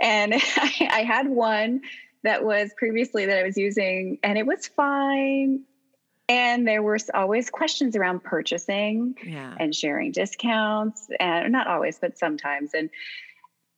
and 0.00 0.34
I, 0.56 0.88
I 0.90 1.02
had 1.04 1.28
one 1.28 1.80
that 2.22 2.44
was 2.44 2.70
previously 2.76 3.26
that 3.26 3.38
I 3.38 3.42
was 3.42 3.56
using, 3.56 4.18
and 4.22 4.36
it 4.36 4.46
was 4.46 4.66
fine 4.66 5.64
and 6.30 6.66
there 6.66 6.80
were 6.80 6.96
always 7.12 7.50
questions 7.50 7.96
around 7.96 8.22
purchasing 8.22 9.16
yeah. 9.24 9.52
and 9.58 9.74
sharing 9.74 10.12
discounts 10.12 11.08
and 11.18 11.52
not 11.52 11.66
always 11.66 11.98
but 11.98 12.16
sometimes 12.16 12.72
and 12.72 12.88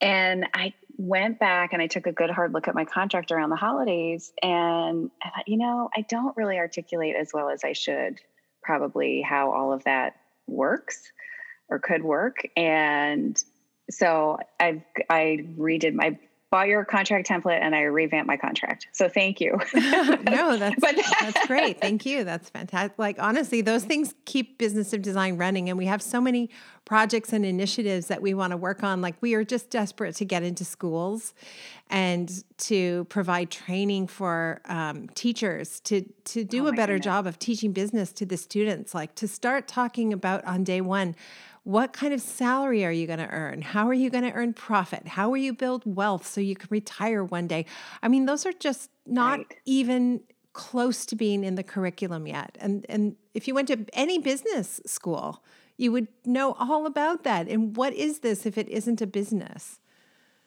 and 0.01 0.47
i 0.53 0.75
went 0.99 1.39
back 1.39 1.73
and 1.73 1.81
i 1.81 1.87
took 1.87 2.07
a 2.07 2.13
good 2.13 2.31
hard 2.31 2.53
look 2.53 2.69
at 2.69 2.75
my 2.75 2.85
contract 2.85 3.33
around 3.33 3.49
the 3.49 3.57
holidays 3.57 4.33
and 4.43 5.11
i 5.23 5.31
thought 5.31 5.49
you 5.49 5.57
know 5.57 5.89
i 5.97 6.03
don't 6.03 6.37
really 6.37 6.59
articulate 6.59 7.17
as 7.19 7.31
well 7.33 7.49
as 7.49 7.65
i 7.65 7.73
should 7.73 8.21
probably 8.63 9.23
how 9.23 9.51
all 9.51 9.73
of 9.73 9.83
that 9.85 10.17
works 10.47 11.11
or 11.71 11.79
could 11.79 12.05
work 12.05 12.47
and 12.57 13.43
so 13.91 14.39
I've 14.61 14.83
i 15.09 15.47
redid 15.59 15.95
my 15.95 16.19
bought 16.53 16.69
your 16.69 16.85
contract 16.85 17.27
template 17.27 17.63
and 17.63 17.75
I 17.75 17.81
revamped 17.81 18.27
my 18.27 18.37
contract. 18.37 18.87
So 18.93 19.09
thank 19.09 19.41
you. 19.41 19.59
no, 19.75 20.57
that's 20.59 20.79
but, 20.79 20.95
that's 21.19 21.47
great. 21.47 21.81
Thank 21.81 22.05
you. 22.05 22.25
That's 22.25 22.51
fantastic. 22.51 22.99
Like 22.99 23.17
honestly, 23.19 23.63
those 23.63 23.85
things 23.85 24.15
keep 24.27 24.59
business 24.59 24.93
of 24.93 25.01
design 25.01 25.39
running 25.39 25.71
and 25.71 25.79
we 25.79 25.87
have 25.87 26.03
so 26.03 26.21
many 26.21 26.51
projects 26.85 27.33
and 27.33 27.47
initiatives 27.47 28.09
that 28.09 28.21
we 28.21 28.35
want 28.35 28.51
to 28.51 28.59
work 28.59 28.83
on. 28.83 29.01
Like 29.01 29.15
we 29.23 29.33
are 29.33 29.45
just 29.45 29.71
desperate 29.71 30.15
to 30.17 30.27
get 30.27 30.43
into 30.43 30.63
schools 30.63 31.33
and 31.89 32.45
to 32.59 33.05
provide 33.05 33.51
training 33.51 34.07
for 34.07 34.61
um, 34.67 35.09
teachers 35.15 35.81
to 35.81 36.03
to 36.25 36.45
do 36.45 36.67
oh 36.67 36.69
a 36.69 36.73
better 36.73 36.95
goodness. 36.95 37.05
job 37.05 37.27
of 37.27 37.39
teaching 37.39 37.73
business 37.73 38.13
to 38.13 38.27
the 38.27 38.37
students. 38.37 38.95
Like 38.95 39.15
to 39.15 39.27
start 39.27 39.69
talking 39.69 40.13
about 40.13 40.45
on 40.45 40.65
day 40.65 40.83
one 40.83 41.17
what 41.65 41.93
kind 41.93 42.13
of 42.13 42.21
salary 42.21 42.85
are 42.85 42.91
you 42.91 43.07
going 43.07 43.21
to 43.21 43.29
earn? 43.29 43.63
How 43.63 43.89
are 43.89 43.95
you 43.95 44.11
going 44.11 44.25
to 44.25 44.33
earn 44.33 44.53
profit? 44.53 45.07
How 45.07 45.29
will 45.29 45.37
you 45.37 45.53
build 45.53 45.83
wealth 45.87 46.27
so 46.27 46.41
you 46.41 46.57
can 46.57 46.69
retire 46.71 47.23
one 47.23 47.47
day? 47.47 47.67
I 48.03 48.09
mean, 48.09 48.27
those 48.27 48.45
are 48.47 48.53
just 48.53 48.91
not 49.07 49.39
right. 49.39 49.55
even 49.65 50.23
close 50.53 51.07
to 51.07 51.17
being 51.17 51.45
in 51.45 51.55
the 51.55 51.63
curriculum 51.63 52.27
yet. 52.27 52.59
And 52.61 52.85
and 52.89 53.17
if 53.33 53.47
you 53.47 53.55
went 53.55 53.69
to 53.69 53.87
any 53.93 54.19
business 54.19 54.81
school, 54.87 55.43
you 55.77 55.93
would 55.93 56.09
know 56.25 56.55
all 56.59 56.87
about 56.87 57.25
that. 57.25 57.49
And 57.49 57.77
what 57.77 57.93
is 57.95 58.21
this 58.21 58.45
if 58.45 58.59
it 58.59 58.69
isn't 58.69 59.01
a 59.01 59.07
business? 59.07 59.81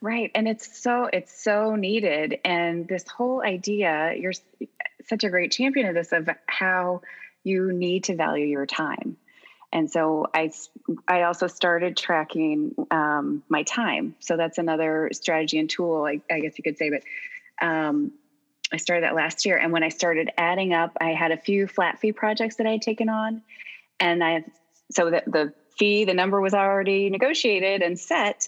Right. 0.01 0.32
And 0.36 0.47
it's 0.47 0.82
so 0.82 1.10
it's 1.12 1.41
so 1.41 1.75
needed 1.75 2.39
and 2.43 2.88
this 2.88 3.08
whole 3.08 3.41
idea, 3.41 4.13
you're 4.17 4.34
such 5.06 5.23
a 5.23 5.30
great 5.30 5.51
champion 5.51 5.88
of 5.88 5.95
this 5.95 6.12
of 6.12 6.30
how 6.47 7.01
you 7.43 7.71
need 7.71 8.04
to 8.06 8.15
value 8.15 8.45
your 8.45 8.65
time 8.65 9.17
and 9.76 9.92
so 9.92 10.26
I, 10.34 10.52
I 11.06 11.24
also 11.24 11.48
started 11.48 11.98
tracking 11.98 12.74
um, 12.92 13.44
my 13.50 13.64
time. 13.64 14.16
So 14.22 14.38
that's 14.38 14.58
another 14.58 15.10
strategy 15.12 15.60
and 15.60 15.70
tool, 15.70 16.06
I, 16.06 16.22
I 16.34 16.40
guess 16.40 16.58
you 16.58 16.64
could 16.64 16.78
say. 16.78 16.90
But 16.90 17.04
um, 17.68 18.14
I 18.72 18.78
started 18.78 19.04
that 19.04 19.16
last 19.16 19.46
year. 19.46 19.58
And 19.58 19.74
when 19.74 19.84
I 19.84 19.90
started 19.90 20.32
adding 20.38 20.74
up, 20.74 20.96
I 21.02 21.10
had 21.10 21.34
a 21.34 21.38
few 21.38 21.68
flat 21.68 22.00
fee 22.00 22.14
projects 22.14 22.56
that 22.56 22.66
I 22.66 22.72
had 22.72 22.84
taken 22.84 23.10
on. 23.10 23.42
And 24.00 24.24
I, 24.24 24.46
so 24.92 25.12
the, 25.12 25.24
the 25.28 25.54
fee, 25.78 26.06
the 26.06 26.14
number 26.14 26.40
was 26.40 26.54
already 26.54 27.10
negotiated 27.10 27.82
and 27.82 28.00
set. 28.00 28.48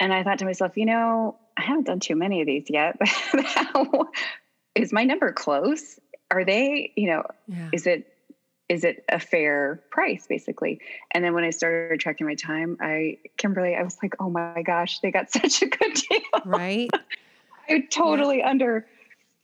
And 0.00 0.14
I 0.14 0.22
thought 0.22 0.38
to 0.38 0.46
myself, 0.46 0.78
you 0.78 0.86
know, 0.86 1.36
I 1.58 1.62
haven't 1.62 1.84
done 1.84 2.00
too 2.00 2.16
many 2.16 2.40
of 2.40 2.46
these 2.46 2.70
yet. 2.70 2.98
is 4.74 4.94
my 4.94 5.04
number 5.04 5.30
close? 5.30 6.00
Are 6.30 6.46
they, 6.46 6.90
you 6.96 7.08
know, 7.08 7.24
yeah. 7.48 7.68
is 7.70 7.86
it 7.86 8.13
is 8.68 8.84
it 8.84 9.04
a 9.08 9.18
fair 9.18 9.82
price 9.90 10.26
basically? 10.26 10.80
And 11.12 11.24
then 11.24 11.34
when 11.34 11.44
i 11.44 11.50
started 11.50 12.00
tracking 12.00 12.26
my 12.26 12.34
time 12.34 12.76
i 12.80 13.18
kimberly 13.36 13.74
i 13.74 13.82
was 13.82 13.96
like 14.02 14.14
oh 14.20 14.30
my 14.30 14.62
gosh 14.62 15.00
they 15.00 15.10
got 15.10 15.30
such 15.30 15.62
a 15.62 15.66
good 15.66 15.94
deal. 15.94 16.20
Right? 16.44 16.90
I 17.68 17.80
totally 17.90 18.38
yeah. 18.38 18.50
under 18.50 18.86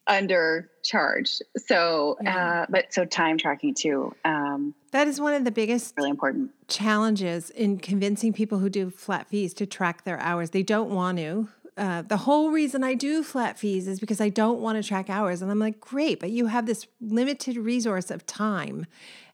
undercharged. 0.08 1.42
So 1.56 2.18
yeah. 2.22 2.62
uh, 2.62 2.66
but 2.68 2.92
so 2.92 3.04
time 3.04 3.38
tracking 3.38 3.74
too 3.74 4.14
um, 4.24 4.74
that 4.92 5.06
is 5.06 5.20
one 5.20 5.34
of 5.34 5.44
the 5.44 5.52
biggest 5.52 5.94
really 5.96 6.10
important. 6.10 6.50
challenges 6.68 7.50
in 7.50 7.78
convincing 7.78 8.32
people 8.32 8.58
who 8.58 8.68
do 8.68 8.90
flat 8.90 9.28
fees 9.28 9.54
to 9.54 9.66
track 9.66 10.04
their 10.04 10.18
hours. 10.18 10.50
They 10.50 10.62
don't 10.62 10.90
want 10.90 11.18
to 11.18 11.48
uh, 11.80 12.02
the 12.02 12.18
whole 12.18 12.50
reason 12.50 12.84
I 12.84 12.92
do 12.92 13.22
flat 13.22 13.58
fees 13.58 13.88
is 13.88 14.00
because 14.00 14.20
I 14.20 14.28
don't 14.28 14.60
want 14.60 14.76
to 14.76 14.86
track 14.86 15.08
hours. 15.08 15.40
And 15.40 15.50
I'm 15.50 15.58
like, 15.58 15.80
great, 15.80 16.20
but 16.20 16.30
you 16.30 16.46
have 16.46 16.66
this 16.66 16.86
limited 17.00 17.56
resource 17.56 18.10
of 18.10 18.26
time. 18.26 18.84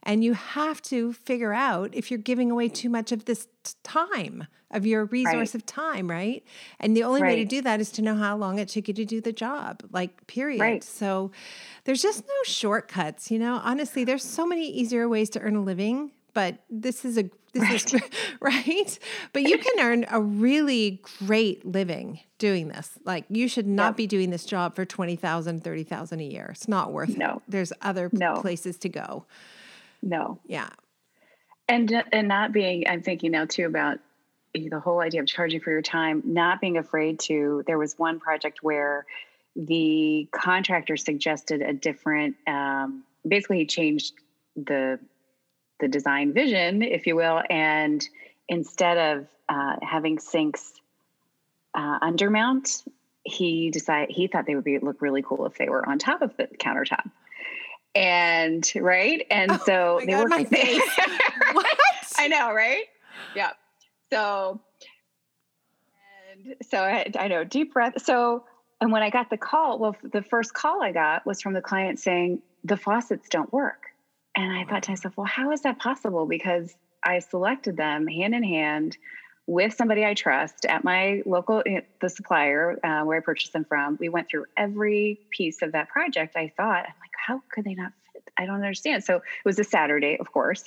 And 0.05 0.23
you 0.23 0.35
have 0.35 0.81
to 0.83 1.13
figure 1.13 1.53
out 1.53 1.93
if 1.93 2.09
you're 2.09 2.19
giving 2.19 2.53
away 2.53 2.69
too 2.69 2.89
much 2.89 3.11
of 3.11 3.25
this 3.25 3.49
time, 3.83 4.47
of 4.71 4.87
your 4.87 5.07
resource 5.07 5.35
right. 5.35 5.55
of 5.57 5.67
time, 5.67 6.09
right? 6.09 6.45
And 6.79 6.97
the 6.97 7.03
only 7.03 7.21
right. 7.21 7.31
way 7.31 7.37
to 7.43 7.45
do 7.45 7.63
that 7.63 7.81
is 7.81 7.91
to 7.93 8.03
know 8.03 8.15
how 8.15 8.37
long 8.37 8.61
it 8.61 8.69
took 8.69 8.87
you 8.87 8.95
to 8.95 9.05
do 9.05 9.21
the 9.21 9.33
job, 9.33 9.83
like, 9.91 10.29
period. 10.29 10.61
Right. 10.61 10.85
So 10.85 11.33
there's 11.83 12.01
just 12.01 12.25
no 12.25 12.35
shortcuts, 12.45 13.29
you 13.29 13.41
know? 13.41 13.61
Honestly, 13.65 14.05
there's 14.05 14.23
so 14.23 14.47
many 14.47 14.71
easier 14.71 15.09
ways 15.09 15.31
to 15.31 15.41
earn 15.41 15.57
a 15.57 15.63
living 15.63 16.13
but 16.37 16.59
this 16.69 17.07
is 17.07 17.17
a 17.17 17.31
this 17.55 17.63
right. 17.63 17.95
is 17.95 18.03
right 18.41 18.99
but 19.33 19.43
you 19.43 19.57
can 19.57 19.81
earn 19.81 20.05
a 20.11 20.21
really 20.21 21.01
great 21.19 21.65
living 21.65 22.21
doing 22.39 22.69
this 22.69 22.99
like 23.05 23.25
you 23.31 23.49
should 23.49 23.67
not 23.67 23.89
yep. 23.89 23.97
be 23.97 24.07
doing 24.07 24.29
this 24.31 24.45
job 24.45 24.77
for 24.77 24.85
20,000 24.85 25.65
30,000 25.65 26.21
a 26.21 26.23
year 26.23 26.49
it's 26.51 26.69
not 26.69 26.93
worth 26.93 27.17
no. 27.17 27.37
it 27.37 27.43
there's 27.49 27.73
other 27.81 28.11
no. 28.13 28.35
places 28.35 28.77
to 28.77 28.91
go 28.91 29.25
no 30.03 30.39
yeah 30.47 30.69
and 31.69 32.05
and 32.13 32.29
not 32.29 32.53
being 32.53 32.85
i'm 32.87 33.03
thinking 33.03 33.33
now 33.33 33.47
too 33.47 33.65
about 33.65 33.99
the 34.55 34.79
whole 34.79 35.01
idea 35.01 35.21
of 35.21 35.27
charging 35.27 35.61
for 35.61 35.71
your 35.71 35.83
time 35.83 36.23
not 36.25 36.61
being 36.61 36.77
afraid 36.77 37.19
to 37.19 37.63
there 37.67 37.79
was 37.79 37.99
one 37.99 38.21
project 38.21 38.59
where 38.63 39.07
the 39.55 40.29
contractor 40.33 40.99
suggested 40.99 41.63
a 41.63 41.73
different 41.73 42.37
um, 42.47 43.05
basically 43.27 43.61
he 43.61 43.67
changed 43.67 44.13
the 44.55 44.99
the 45.81 45.89
design 45.89 46.33
vision, 46.33 46.83
if 46.83 47.07
you 47.07 47.17
will, 47.17 47.43
and 47.51 48.07
instead 48.49 48.97
of 48.97 49.27
uh, 49.49 49.77
having 49.83 50.19
sinks 50.19 50.73
uh, 51.75 52.01
undermount, 52.01 52.87
he 53.25 53.71
decided 53.71 54.15
he 54.15 54.27
thought 54.27 54.47
they 54.47 54.55
would 54.55 54.65
be 54.65 54.79
look 54.79 55.03
really 55.03 55.23
cool 55.23 55.47
if 55.47 55.59
they 55.59 55.69
were 55.69 55.87
on 55.87 55.99
top 55.99 56.23
of 56.23 56.37
the 56.37 56.47
countertop. 56.59 57.11
And 57.95 58.71
right, 58.77 59.27
and 59.31 59.53
oh 59.53 59.59
so 59.65 60.01
they 60.01 60.13
God, 60.13 60.25
were. 60.25 60.29
My 60.29 60.45
face. 60.51 60.83
what? 61.53 61.79
I 62.19 62.29
know, 62.29 62.53
right? 62.53 62.85
Yeah. 63.35 63.51
So, 64.13 64.61
and 66.35 66.55
so 66.69 66.79
I, 66.79 67.11
I 67.19 67.29
know 67.29 67.45
deep 67.45 67.73
breath. 67.73 68.03
So, 68.03 68.45
and 68.81 68.93
when 68.93 69.03
I 69.03 69.11
got 69.11 69.31
the 69.31 69.39
call, 69.39 69.79
well, 69.79 69.97
the 70.03 70.23
first 70.23 70.55
call 70.55 70.83
I 70.83 70.93
got 70.93 71.27
was 71.27 71.41
from 71.41 71.55
the 71.55 71.63
client 71.63 71.99
saying 71.99 72.43
the 72.65 72.77
faucets 72.77 73.29
don't 73.29 73.53
work. 73.53 73.86
And 74.37 74.53
I 74.53 74.65
thought 74.65 74.83
to 74.85 74.91
myself, 74.91 75.17
well, 75.17 75.27
how 75.27 75.51
is 75.51 75.63
that 75.63 75.79
possible? 75.79 76.27
Because 76.27 76.75
I 77.03 77.21
selected 77.21 77.77
them 77.77 78.07
hand 78.07 78.35
in 78.35 78.43
hand 78.43 78.97
with 79.47 79.73
somebody 79.73 80.05
I 80.05 80.15
trust 80.15 80.67
at 80.67 80.85
my 80.85 81.23
local, 81.25 81.63
eh, 81.65 81.81
the 82.01 82.11
supplier 82.11 82.79
uh, 82.85 83.05
where 83.05 83.17
I 83.17 83.21
purchased 83.21 83.53
them 83.53 83.65
from. 83.65 83.97
We 83.99 84.09
went 84.09 84.29
through 84.29 84.47
every 84.57 85.21
piece 85.31 85.63
of 85.63 85.73
that 85.73 85.89
project. 85.89 86.37
I 86.37 86.53
thought, 86.57 86.85
I'm 86.85 86.95
like, 87.01 87.13
how 87.27 87.41
could 87.51 87.65
they 87.65 87.75
not 87.75 87.93
fit? 88.13 88.25
I 88.37 88.45
don't 88.45 88.57
understand. 88.57 89.05
So 89.05 89.17
it 89.17 89.23
was 89.45 89.59
a 89.59 89.65
Saturday, 89.65 90.19
of 90.19 90.33
course. 90.33 90.65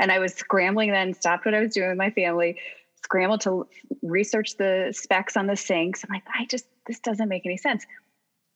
And 0.00 0.10
I 0.10 0.18
was 0.18 0.34
scrambling 0.34 0.90
then, 0.90 1.14
stopped 1.14 1.44
what 1.44 1.54
I 1.54 1.60
was 1.60 1.74
doing 1.74 1.90
with 1.90 1.98
my 1.98 2.10
family, 2.10 2.58
scrambled 3.04 3.42
to 3.42 3.68
research 4.02 4.56
the 4.56 4.92
specs 4.96 5.36
on 5.36 5.46
the 5.46 5.56
sinks. 5.56 6.02
I'm 6.02 6.12
like, 6.12 6.24
I 6.34 6.46
just, 6.46 6.64
this 6.86 6.98
doesn't 7.00 7.28
make 7.28 7.46
any 7.46 7.58
sense. 7.58 7.84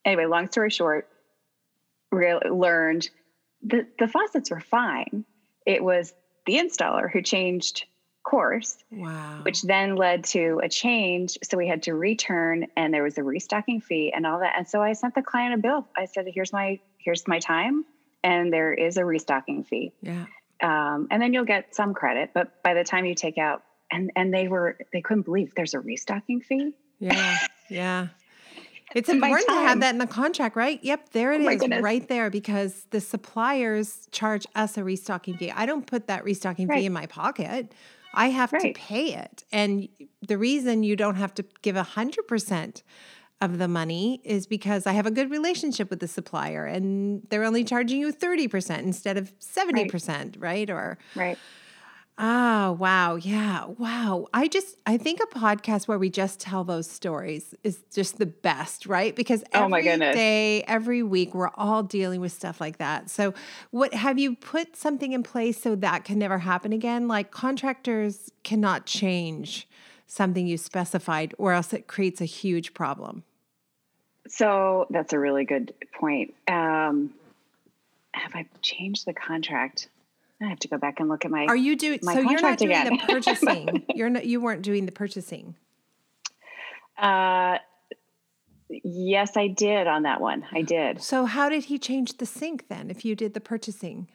Anyway, 0.03 0.25
long 0.25 0.49
story 0.49 0.71
short, 0.71 1.07
re- 2.11 2.39
learned 2.49 3.09
the, 3.61 3.87
the 3.99 4.07
faucets 4.07 4.51
were 4.51 4.59
fine. 4.59 5.25
It 5.65 5.83
was 5.83 6.13
the 6.45 6.57
installer 6.57 7.11
who 7.11 7.21
changed 7.21 7.85
course, 8.23 8.77
wow. 8.91 9.39
which 9.43 9.61
then 9.61 9.95
led 9.95 10.25
to 10.25 10.59
a 10.61 10.67
change. 10.67 11.37
So 11.43 11.57
we 11.57 11.67
had 11.67 11.83
to 11.83 11.93
return 11.93 12.67
and 12.75 12.93
there 12.93 13.03
was 13.03 13.17
a 13.17 13.23
restocking 13.23 13.79
fee 13.79 14.11
and 14.13 14.25
all 14.25 14.39
that. 14.39 14.53
And 14.57 14.67
so 14.67 14.81
I 14.81 14.93
sent 14.93 15.15
the 15.15 15.21
client 15.21 15.53
a 15.53 15.57
bill. 15.57 15.87
I 15.95 16.05
said, 16.05 16.25
here's 16.33 16.51
my, 16.51 16.79
here's 16.97 17.27
my 17.27 17.39
time. 17.39 17.85
And 18.23 18.51
there 18.51 18.73
is 18.73 18.97
a 18.97 19.05
restocking 19.05 19.63
fee. 19.63 19.93
Yeah. 20.01 20.25
Um, 20.61 21.07
and 21.09 21.21
then 21.21 21.33
you'll 21.33 21.45
get 21.45 21.73
some 21.73 21.93
credit, 21.93 22.31
but 22.33 22.61
by 22.63 22.73
the 22.73 22.83
time 22.83 23.05
you 23.05 23.15
take 23.15 23.37
out 23.37 23.63
and, 23.91 24.11
and 24.15 24.33
they 24.33 24.47
were, 24.47 24.77
they 24.91 25.01
couldn't 25.01 25.23
believe 25.23 25.53
there's 25.55 25.73
a 25.73 25.79
restocking 25.79 26.41
fee. 26.41 26.73
Yeah. 26.99 27.37
Yeah. 27.69 28.07
It's 28.97 29.09
important 29.09 29.47
to 29.47 29.53
have 29.53 29.79
that 29.81 29.91
in 29.91 29.99
the 29.99 30.07
contract, 30.07 30.55
right? 30.55 30.79
Yep, 30.81 31.09
there 31.09 31.31
it 31.31 31.41
oh 31.41 31.49
is, 31.49 31.81
right 31.81 32.07
there, 32.07 32.29
because 32.29 32.87
the 32.89 32.99
suppliers 32.99 34.07
charge 34.11 34.47
us 34.55 34.77
a 34.77 34.83
restocking 34.83 35.37
fee. 35.37 35.51
I 35.51 35.65
don't 35.65 35.85
put 35.85 36.07
that 36.07 36.23
restocking 36.23 36.67
right. 36.67 36.79
fee 36.79 36.85
in 36.87 36.93
my 36.93 37.05
pocket. 37.05 37.73
I 38.13 38.29
have 38.29 38.51
right. 38.51 38.73
to 38.73 38.79
pay 38.79 39.13
it. 39.13 39.43
And 39.51 39.87
the 40.27 40.37
reason 40.37 40.83
you 40.83 40.95
don't 40.95 41.15
have 41.15 41.33
to 41.35 41.45
give 41.61 41.75
a 41.75 41.83
hundred 41.83 42.27
percent 42.27 42.83
of 43.39 43.59
the 43.59 43.67
money 43.67 44.19
is 44.23 44.47
because 44.47 44.87
I 44.87 44.93
have 44.93 45.05
a 45.05 45.11
good 45.11 45.29
relationship 45.29 45.91
with 45.91 45.99
the 45.99 46.07
supplier 46.07 46.65
and 46.65 47.21
they're 47.29 47.43
only 47.43 47.63
charging 47.63 47.99
you 47.99 48.11
30% 48.11 48.79
instead 48.79 49.15
of 49.15 49.31
70%, 49.39 50.07
right? 50.07 50.37
right? 50.39 50.69
Or 50.71 50.97
Right. 51.15 51.37
Ah, 52.19 52.71
wow. 52.71 53.15
Yeah. 53.15 53.65
Wow. 53.65 54.27
I 54.33 54.47
just, 54.47 54.77
I 54.87 54.97
think 54.97 55.19
a 55.21 55.27
podcast 55.37 55.87
where 55.87 55.99
we 55.99 56.09
just 56.09 56.39
tell 56.39 56.63
those 56.63 56.89
stories 56.89 57.53
is 57.63 57.83
just 57.93 58.17
the 58.17 58.25
best, 58.25 58.87
right? 58.87 59.15
Because 59.15 59.43
every 59.53 59.65
oh 59.65 59.69
my 59.69 59.81
goodness. 59.83 60.15
day, 60.15 60.63
every 60.63 61.03
week, 61.03 61.35
we're 61.35 61.51
all 61.55 61.83
dealing 61.83 62.19
with 62.19 62.31
stuff 62.31 62.59
like 62.59 62.77
that. 62.77 63.11
So, 63.11 63.35
what 63.69 63.93
have 63.93 64.17
you 64.17 64.35
put 64.35 64.75
something 64.75 65.13
in 65.13 65.21
place 65.21 65.61
so 65.61 65.75
that 65.75 66.05
can 66.05 66.17
never 66.17 66.39
happen 66.39 66.73
again? 66.73 67.07
Like 67.07 67.29
contractors 67.29 68.31
cannot 68.43 68.87
change 68.87 69.67
something 70.07 70.47
you 70.47 70.57
specified, 70.57 71.35
or 71.37 71.51
else 71.51 71.71
it 71.73 71.85
creates 71.85 72.21
a 72.21 72.25
huge 72.25 72.73
problem. 72.73 73.23
So, 74.27 74.87
that's 74.89 75.13
a 75.13 75.19
really 75.19 75.45
good 75.45 75.73
point. 75.93 76.33
Um, 76.47 77.13
have 78.13 78.33
I 78.33 78.47
changed 78.63 79.05
the 79.05 79.13
contract? 79.13 79.89
I 80.41 80.45
have 80.45 80.59
to 80.59 80.67
go 80.67 80.77
back 80.77 80.99
and 80.99 81.09
look 81.09 81.25
at 81.25 81.31
my. 81.31 81.45
Are 81.45 81.55
you 81.55 81.75
doing? 81.75 81.99
So 82.03 82.19
you're 82.19 82.41
not 82.41 82.57
doing 82.59 82.71
again. 82.71 82.97
the 82.97 83.13
purchasing. 83.13 83.85
you're 83.95 84.09
not. 84.09 84.25
You 84.25 84.39
weren't 84.39 84.61
doing 84.61 84.85
the 84.85 84.91
purchasing. 84.91 85.55
Uh, 86.97 87.57
Yes, 88.69 89.37
I 89.37 89.47
did 89.47 89.87
on 89.87 90.03
that 90.03 90.19
one. 90.19 90.45
I 90.51 90.61
did. 90.61 91.01
So, 91.01 91.25
how 91.25 91.49
did 91.49 91.65
he 91.65 91.79
change 91.79 92.17
the 92.17 92.25
sink 92.25 92.67
then 92.67 92.89
if 92.89 93.05
you 93.05 93.15
did 93.15 93.33
the 93.33 93.39
purchasing? 93.39 94.07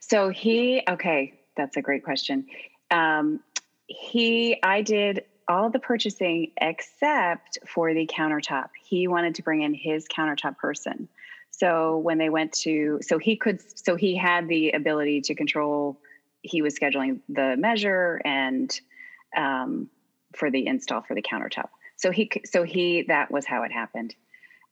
So, 0.00 0.28
he, 0.28 0.82
okay, 0.88 1.34
that's 1.56 1.76
a 1.76 1.82
great 1.82 2.04
question. 2.04 2.46
Um, 2.90 3.40
he, 3.86 4.62
I 4.62 4.82
did 4.82 5.24
all 5.48 5.70
the 5.70 5.80
purchasing 5.80 6.52
except 6.60 7.58
for 7.66 7.92
the 7.92 8.06
countertop. 8.06 8.68
He 8.80 9.08
wanted 9.08 9.34
to 9.36 9.42
bring 9.42 9.62
in 9.62 9.74
his 9.74 10.06
countertop 10.06 10.56
person. 10.56 11.08
So, 11.58 11.98
when 11.98 12.18
they 12.18 12.30
went 12.30 12.52
to, 12.64 12.98
so 13.02 13.18
he 13.18 13.36
could, 13.36 13.60
so 13.78 13.96
he 13.96 14.16
had 14.16 14.48
the 14.48 14.72
ability 14.72 15.20
to 15.22 15.34
control, 15.34 16.00
he 16.42 16.62
was 16.62 16.78
scheduling 16.78 17.20
the 17.28 17.56
measure 17.56 18.20
and 18.24 18.80
um, 19.36 19.88
for 20.34 20.50
the 20.50 20.66
install 20.66 21.02
for 21.02 21.14
the 21.14 21.22
countertop. 21.22 21.68
So 21.96 22.10
he, 22.10 22.30
so 22.44 22.64
he, 22.64 23.02
that 23.08 23.30
was 23.30 23.46
how 23.46 23.62
it 23.62 23.72
happened. 23.72 24.14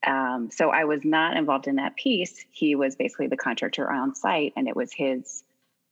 Um, 0.05 0.51
so 0.51 0.71
I 0.71 0.85
was 0.85 1.05
not 1.05 1.37
involved 1.37 1.69
in 1.69 1.77
that 1.77 1.97
piece. 1.97 2.45
He 2.51 2.75
was 2.75 2.97
basically 2.97 3.29
the 3.29 3.37
contractor 3.37 3.91
on 3.91 4.15
site, 4.15 4.53
and 4.57 4.67
it 4.67 4.75
was 4.75 4.93
his 4.93 5.45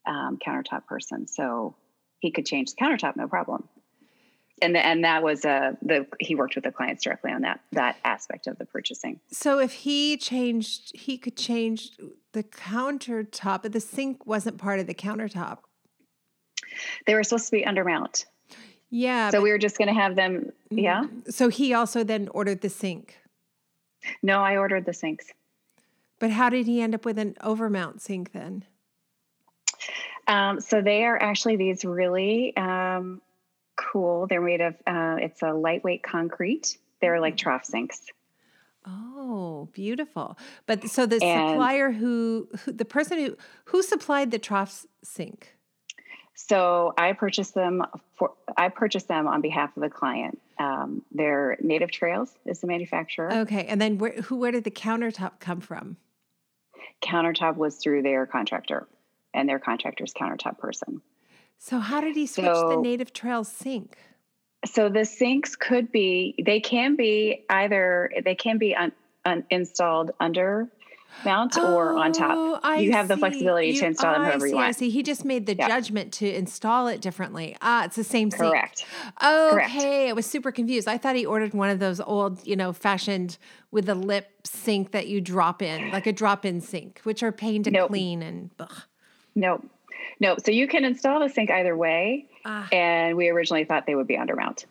um, 0.06 0.38
countertop 0.44 0.86
person. 0.86 1.28
So 1.28 1.76
he 2.18 2.32
could 2.32 2.46
change 2.46 2.70
the 2.70 2.84
countertop, 2.84 3.16
no 3.16 3.28
problem. 3.28 3.68
And 4.62 4.74
the, 4.74 4.84
and 4.84 5.04
that 5.04 5.22
was 5.22 5.44
uh, 5.44 5.72
the 5.80 6.06
he 6.18 6.34
worked 6.34 6.54
with 6.54 6.64
the 6.64 6.72
clients 6.72 7.04
directly 7.04 7.32
on 7.32 7.42
that 7.42 7.60
that 7.72 7.96
aspect 8.04 8.46
of 8.46 8.58
the 8.58 8.66
purchasing. 8.66 9.18
So 9.30 9.58
if 9.58 9.72
he 9.72 10.16
changed, 10.16 10.94
he 10.94 11.16
could 11.16 11.36
change 11.36 11.92
the 12.32 12.42
countertop, 12.42 13.62
but 13.62 13.72
the 13.72 13.80
sink 13.80 14.26
wasn't 14.26 14.58
part 14.58 14.78
of 14.80 14.86
the 14.86 14.94
countertop. 14.94 15.58
They 17.06 17.14
were 17.14 17.22
supposed 17.22 17.46
to 17.46 17.52
be 17.52 17.62
undermount. 17.62 18.26
Yeah. 18.90 19.30
So 19.30 19.38
but, 19.38 19.44
we 19.44 19.50
were 19.50 19.58
just 19.58 19.78
going 19.78 19.88
to 19.88 19.94
have 19.94 20.16
them. 20.16 20.52
Yeah. 20.70 21.04
So 21.28 21.48
he 21.48 21.74
also 21.74 22.04
then 22.04 22.28
ordered 22.28 22.60
the 22.60 22.68
sink. 22.68 23.16
No, 24.22 24.42
I 24.42 24.56
ordered 24.56 24.84
the 24.84 24.92
sinks. 24.92 25.26
But 26.18 26.30
how 26.30 26.50
did 26.50 26.66
he 26.66 26.80
end 26.80 26.94
up 26.94 27.04
with 27.04 27.18
an 27.18 27.34
overmount 27.42 28.00
sink 28.00 28.32
then? 28.32 28.64
Um, 30.26 30.60
so 30.60 30.82
they 30.82 31.04
are 31.04 31.20
actually 31.20 31.56
these 31.56 31.84
really 31.84 32.56
um, 32.56 33.20
cool. 33.92 34.26
They're 34.26 34.40
made 34.40 34.60
of 34.60 34.74
uh, 34.86 35.16
it's 35.20 35.42
a 35.42 35.52
lightweight 35.52 36.02
concrete. 36.02 36.78
They're 37.00 37.20
like 37.20 37.34
mm-hmm. 37.34 37.48
trough 37.48 37.64
sinks. 37.64 38.06
Oh, 38.86 39.68
beautiful! 39.72 40.38
But 40.66 40.88
so 40.88 41.06
the 41.06 41.22
and, 41.22 41.50
supplier 41.50 41.90
who, 41.90 42.48
who 42.64 42.72
the 42.72 42.84
person 42.84 43.18
who 43.18 43.36
who 43.66 43.82
supplied 43.82 44.30
the 44.30 44.38
trough 44.38 44.86
sink 45.02 45.56
so 46.48 46.94
I 46.96 47.12
purchased 47.12 47.54
them 47.54 47.84
for 48.16 48.32
I 48.56 48.70
purchased 48.70 49.08
them 49.08 49.28
on 49.28 49.40
behalf 49.40 49.76
of 49.76 49.82
the 49.82 49.90
client. 49.90 50.40
Um, 50.58 51.02
they're 51.12 51.58
Native 51.60 51.90
Trails 51.90 52.32
is 52.46 52.60
the 52.60 52.66
manufacturer. 52.66 53.32
Okay, 53.40 53.66
and 53.66 53.80
then 53.80 53.98
where 53.98 54.12
who 54.22 54.36
where 54.36 54.50
did 54.50 54.64
the 54.64 54.70
countertop 54.70 55.38
come 55.40 55.60
from? 55.60 55.96
Countertop 57.02 57.56
was 57.56 57.76
through 57.76 58.02
their 58.02 58.26
contractor, 58.26 58.88
and 59.34 59.48
their 59.48 59.58
contractor's 59.58 60.14
countertop 60.14 60.58
person. 60.58 61.02
So 61.62 61.78
how 61.78 62.00
did 62.00 62.16
he 62.16 62.26
switch 62.26 62.46
so, 62.46 62.70
the 62.70 62.76
Native 62.76 63.12
trail 63.12 63.44
sink? 63.44 63.98
So 64.64 64.88
the 64.88 65.04
sinks 65.04 65.56
could 65.56 65.92
be 65.92 66.34
they 66.44 66.58
can 66.58 66.96
be 66.96 67.44
either 67.50 68.10
they 68.24 68.34
can 68.34 68.56
be 68.56 68.74
un, 68.74 68.92
un, 69.26 69.44
installed 69.50 70.10
under 70.18 70.68
mount 71.22 71.58
oh, 71.58 71.74
or 71.74 71.98
on 71.98 72.12
top. 72.12 72.32
Oh, 72.34 72.58
I 72.62 72.78
you 72.78 72.92
have 72.92 73.06
see. 73.06 73.14
the 73.14 73.16
flexibility 73.18 73.68
you, 73.68 73.80
to 73.80 73.86
install 73.86 74.14
them 74.14 74.22
however 74.22 74.46
see, 74.46 74.50
you 74.50 74.56
want. 74.56 74.68
I 74.68 74.72
see. 74.72 74.88
He 74.88 75.02
just 75.02 75.26
made 75.26 75.44
the 75.44 75.54
yeah. 75.54 75.68
judgment 75.68 76.14
to 76.14 76.34
install 76.34 76.86
it 76.86 77.02
differently. 77.02 77.56
Ah, 77.60 77.84
it's 77.84 77.96
the 77.96 78.04
same 78.04 78.30
sink. 78.30 78.50
Correct. 78.50 78.86
Okay, 79.22 79.50
Correct. 79.50 79.74
I 79.74 80.12
was 80.14 80.24
super 80.24 80.52
confused. 80.52 80.88
I 80.88 80.96
thought 80.96 81.14
he 81.14 81.26
ordered 81.26 81.52
one 81.52 81.68
of 81.68 81.78
those 81.78 82.00
old, 82.00 82.46
you 82.46 82.56
know, 82.56 82.72
fashioned 82.72 83.36
with 83.70 83.86
a 83.90 83.94
lip 83.94 84.30
sink 84.44 84.92
that 84.92 85.08
you 85.08 85.20
drop 85.20 85.60
in, 85.60 85.90
like 85.90 86.06
a 86.06 86.12
drop-in 86.12 86.62
sink, 86.62 87.00
which 87.02 87.22
are 87.22 87.32
pain 87.32 87.62
to 87.64 87.70
nope. 87.70 87.90
clean 87.90 88.22
and. 88.22 88.50
Ugh. 88.58 88.82
Nope. 89.34 89.66
No, 90.20 90.36
so 90.44 90.50
you 90.50 90.68
can 90.68 90.84
install 90.84 91.20
the 91.20 91.28
sink 91.28 91.50
either 91.50 91.76
way, 91.76 92.26
ah. 92.44 92.68
and 92.72 93.16
we 93.16 93.28
originally 93.28 93.64
thought 93.64 93.86
they 93.86 93.94
would 93.94 94.06
be 94.06 94.16
undermount 94.16 94.64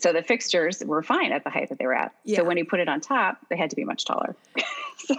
so 0.00 0.12
the 0.12 0.22
fixtures 0.22 0.82
were 0.84 1.02
fine 1.02 1.32
at 1.32 1.44
the 1.44 1.50
height 1.50 1.68
that 1.68 1.78
they 1.78 1.86
were 1.86 1.94
at. 1.94 2.12
Yeah. 2.24 2.38
So 2.38 2.44
when 2.44 2.56
you 2.56 2.64
put 2.64 2.80
it 2.80 2.88
on 2.88 3.00
top, 3.00 3.38
they 3.48 3.56
had 3.56 3.70
to 3.70 3.76
be 3.76 3.84
much 3.84 4.04
taller. 4.04 4.34
so. 4.98 5.16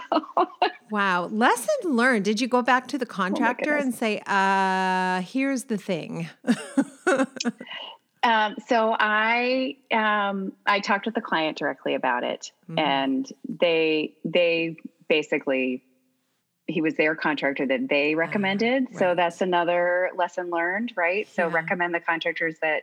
Wow. 0.90 1.26
Lesson 1.26 1.74
learned. 1.84 2.24
Did 2.24 2.40
you 2.40 2.48
go 2.48 2.62
back 2.62 2.88
to 2.88 2.98
the 2.98 3.06
oh 3.06 3.08
contractor 3.08 3.76
oh 3.76 3.80
and 3.80 3.94
say, 3.94 4.22
uh, 4.26 5.22
here's 5.22 5.64
the 5.64 5.78
thing? 5.78 6.28
um, 8.22 8.56
so 8.66 8.94
I 8.98 9.76
um, 9.90 10.52
I 10.66 10.80
talked 10.80 11.06
with 11.06 11.14
the 11.14 11.22
client 11.22 11.56
directly 11.58 11.94
about 11.94 12.24
it, 12.24 12.52
mm-hmm. 12.68 12.78
and 12.78 13.32
they 13.48 14.14
they 14.24 14.76
basically 15.08 15.82
he 16.66 16.80
was 16.80 16.94
their 16.94 17.14
contractor 17.14 17.66
that 17.66 17.88
they 17.88 18.14
ah, 18.14 18.18
recommended. 18.18 18.84
Uh, 18.84 18.86
right. 18.90 18.98
So 18.98 19.14
that's 19.14 19.40
another 19.40 20.10
lesson 20.16 20.50
learned, 20.50 20.92
right? 20.96 21.28
So 21.32 21.48
yeah. 21.48 21.54
recommend 21.54 21.94
the 21.94 22.00
contractors 22.00 22.56
that 22.60 22.82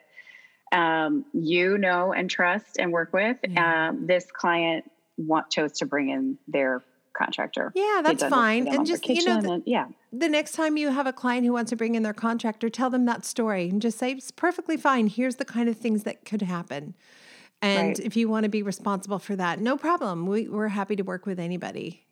um, 0.71 1.25
you 1.33 1.77
know 1.77 2.13
and 2.13 2.29
trust 2.29 2.77
and 2.79 2.91
work 2.91 3.13
with. 3.13 3.37
Um, 3.57 4.07
this 4.07 4.25
client 4.31 4.89
want, 5.17 5.49
chose 5.49 5.73
to 5.73 5.85
bring 5.85 6.09
in 6.09 6.37
their 6.47 6.83
contractor. 7.13 7.71
Yeah, 7.75 8.01
that's 8.03 8.23
fine. 8.23 8.67
And 8.67 8.85
just 8.85 9.07
you 9.07 9.23
know, 9.25 9.41
the, 9.41 9.51
and, 9.51 9.63
yeah. 9.65 9.87
The 10.11 10.29
next 10.29 10.53
time 10.53 10.77
you 10.77 10.89
have 10.89 11.05
a 11.05 11.13
client 11.13 11.45
who 11.45 11.53
wants 11.53 11.69
to 11.69 11.75
bring 11.75 11.95
in 11.95 12.03
their 12.03 12.13
contractor, 12.13 12.69
tell 12.69 12.89
them 12.89 13.05
that 13.05 13.23
story 13.23 13.69
and 13.69 13.81
just 13.81 13.99
say 13.99 14.11
it's 14.11 14.31
perfectly 14.31 14.77
fine. 14.77 15.07
Here's 15.07 15.35
the 15.35 15.45
kind 15.45 15.69
of 15.69 15.77
things 15.77 16.03
that 16.03 16.25
could 16.25 16.41
happen. 16.41 16.95
And 17.61 17.89
right. 17.89 17.99
if 17.99 18.17
you 18.17 18.27
want 18.27 18.43
to 18.43 18.49
be 18.49 18.61
responsible 18.61 19.19
for 19.19 19.35
that, 19.37 19.59
no 19.59 19.77
problem. 19.77 20.25
We, 20.25 20.49
we're 20.49 20.67
happy 20.67 20.97
to 20.97 21.03
work 21.03 21.25
with 21.25 21.39
anybody. 21.39 22.05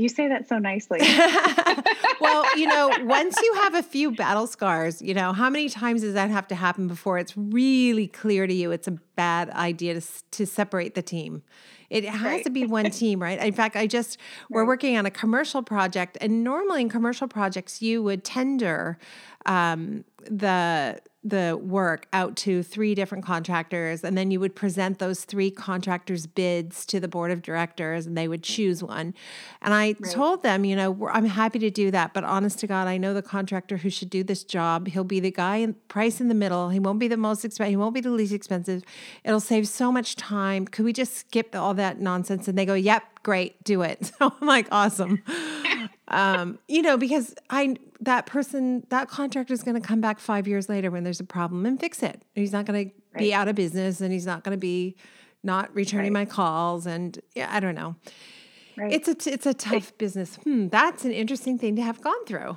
You 0.00 0.08
say 0.08 0.28
that 0.28 0.48
so 0.48 0.58
nicely. 0.58 0.98
well, 2.20 2.56
you 2.56 2.66
know, 2.66 2.90
once 3.02 3.36
you 3.42 3.54
have 3.60 3.74
a 3.74 3.82
few 3.82 4.12
battle 4.12 4.46
scars, 4.46 5.02
you 5.02 5.12
know, 5.12 5.34
how 5.34 5.50
many 5.50 5.68
times 5.68 6.00
does 6.00 6.14
that 6.14 6.30
have 6.30 6.48
to 6.48 6.54
happen 6.54 6.88
before 6.88 7.18
it's 7.18 7.36
really 7.36 8.06
clear 8.06 8.46
to 8.46 8.54
you 8.54 8.70
it's 8.70 8.88
a 8.88 8.92
bad 8.92 9.50
idea 9.50 10.00
to, 10.00 10.06
to 10.30 10.46
separate 10.46 10.94
the 10.94 11.02
team? 11.02 11.42
It 11.90 12.06
has 12.06 12.22
right. 12.22 12.44
to 12.44 12.50
be 12.50 12.64
one 12.64 12.90
team, 12.90 13.20
right? 13.20 13.38
In 13.38 13.52
fact, 13.52 13.76
I 13.76 13.86
just, 13.86 14.16
we're 14.48 14.64
working 14.64 14.96
on 14.96 15.04
a 15.04 15.10
commercial 15.10 15.62
project, 15.62 16.16
and 16.20 16.42
normally 16.42 16.80
in 16.80 16.88
commercial 16.88 17.28
projects, 17.28 17.82
you 17.82 18.02
would 18.02 18.24
tender 18.24 18.96
um, 19.44 20.04
the 20.24 21.00
the 21.22 21.58
work 21.62 22.06
out 22.14 22.34
to 22.34 22.62
three 22.62 22.94
different 22.94 23.24
contractors 23.24 24.02
and 24.02 24.16
then 24.16 24.30
you 24.30 24.40
would 24.40 24.54
present 24.54 24.98
those 24.98 25.24
three 25.24 25.50
contractors 25.50 26.26
bids 26.26 26.86
to 26.86 26.98
the 26.98 27.08
board 27.08 27.30
of 27.30 27.42
directors 27.42 28.06
and 28.06 28.16
they 28.16 28.26
would 28.26 28.42
choose 28.42 28.82
one. 28.82 29.14
And 29.60 29.74
i 29.74 29.94
right. 29.98 30.12
told 30.12 30.42
them 30.42 30.64
you 30.64 30.74
know 30.74 31.08
i'm 31.12 31.26
happy 31.26 31.58
to 31.58 31.70
do 31.70 31.90
that 31.90 32.14
but 32.14 32.24
honest 32.24 32.58
to 32.60 32.66
god 32.66 32.88
i 32.88 32.96
know 32.96 33.12
the 33.12 33.22
contractor 33.22 33.76
who 33.76 33.90
should 33.90 34.08
do 34.08 34.24
this 34.24 34.44
job. 34.44 34.88
He'll 34.88 35.04
be 35.04 35.20
the 35.20 35.30
guy 35.30 35.56
in 35.56 35.74
price 35.88 36.20
in 36.20 36.28
the 36.28 36.34
middle. 36.34 36.70
He 36.70 36.80
won't 36.80 36.98
be 36.98 37.08
the 37.08 37.16
most 37.16 37.44
expensive 37.44 37.70
he 37.70 37.76
won't 37.76 37.94
be 37.94 38.00
the 38.00 38.10
least 38.10 38.32
expensive. 38.32 38.82
It'll 39.24 39.40
save 39.40 39.68
so 39.68 39.92
much 39.92 40.16
time. 40.16 40.66
Could 40.66 40.84
we 40.84 40.92
just 40.92 41.16
skip 41.16 41.54
all 41.54 41.74
that 41.74 42.00
nonsense? 42.00 42.48
And 42.48 42.56
they 42.56 42.64
go 42.64 42.74
yep 42.74 43.02
great 43.22 43.62
do 43.64 43.82
it. 43.82 44.12
So 44.20 44.32
i'm 44.40 44.46
like 44.46 44.66
awesome. 44.70 45.22
Um, 46.10 46.58
you 46.66 46.82
know, 46.82 46.96
because 46.96 47.36
I 47.50 47.76
that 48.00 48.26
person 48.26 48.86
that 48.90 49.08
contractor 49.08 49.52
is 49.52 49.62
going 49.62 49.80
to 49.80 49.86
come 49.86 50.00
back 50.00 50.18
five 50.18 50.48
years 50.48 50.68
later 50.68 50.90
when 50.90 51.04
there's 51.04 51.20
a 51.20 51.24
problem 51.24 51.66
and 51.66 51.78
fix 51.78 52.02
it. 52.02 52.22
He's 52.34 52.52
not 52.52 52.64
going 52.64 52.86
right. 52.86 52.94
to 53.12 53.18
be 53.18 53.34
out 53.34 53.48
of 53.48 53.54
business, 53.54 54.00
and 54.00 54.12
he's 54.12 54.26
not 54.26 54.44
going 54.44 54.56
to 54.56 54.60
be 54.60 54.96
not 55.42 55.74
returning 55.74 56.12
right. 56.12 56.20
my 56.20 56.24
calls, 56.24 56.86
and 56.86 57.18
yeah, 57.34 57.48
I 57.50 57.60
don't 57.60 57.74
know. 57.74 57.96
Right. 58.76 58.92
It's 58.92 59.08
a 59.08 59.32
it's 59.32 59.46
a 59.46 59.54
tough 59.54 59.96
business. 59.98 60.36
Hmm, 60.36 60.68
that's 60.68 61.04
an 61.04 61.12
interesting 61.12 61.58
thing 61.58 61.76
to 61.76 61.82
have 61.82 62.00
gone 62.00 62.24
through. 62.26 62.56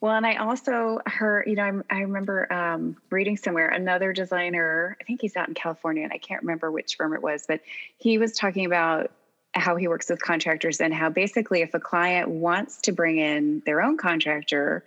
Well, 0.00 0.14
and 0.14 0.26
I 0.26 0.36
also 0.36 1.00
heard, 1.06 1.46
you 1.46 1.56
know, 1.56 1.62
I'm, 1.62 1.84
i 1.90 1.98
remember 1.98 2.50
um, 2.50 2.96
reading 3.10 3.36
somewhere 3.36 3.68
another 3.68 4.14
designer. 4.14 4.96
I 4.98 5.04
think 5.04 5.20
he's 5.20 5.36
out 5.36 5.48
in 5.48 5.54
California, 5.54 6.04
and 6.04 6.12
I 6.12 6.16
can't 6.16 6.42
remember 6.42 6.70
which 6.70 6.96
firm 6.96 7.12
it 7.12 7.22
was, 7.22 7.44
but 7.46 7.60
he 7.98 8.16
was 8.16 8.32
talking 8.32 8.64
about 8.64 9.12
how 9.54 9.76
he 9.76 9.88
works 9.88 10.08
with 10.08 10.22
contractors 10.22 10.80
and 10.80 10.94
how 10.94 11.10
basically 11.10 11.62
if 11.62 11.74
a 11.74 11.80
client 11.80 12.28
wants 12.28 12.78
to 12.82 12.92
bring 12.92 13.18
in 13.18 13.62
their 13.66 13.82
own 13.82 13.96
contractor, 13.96 14.84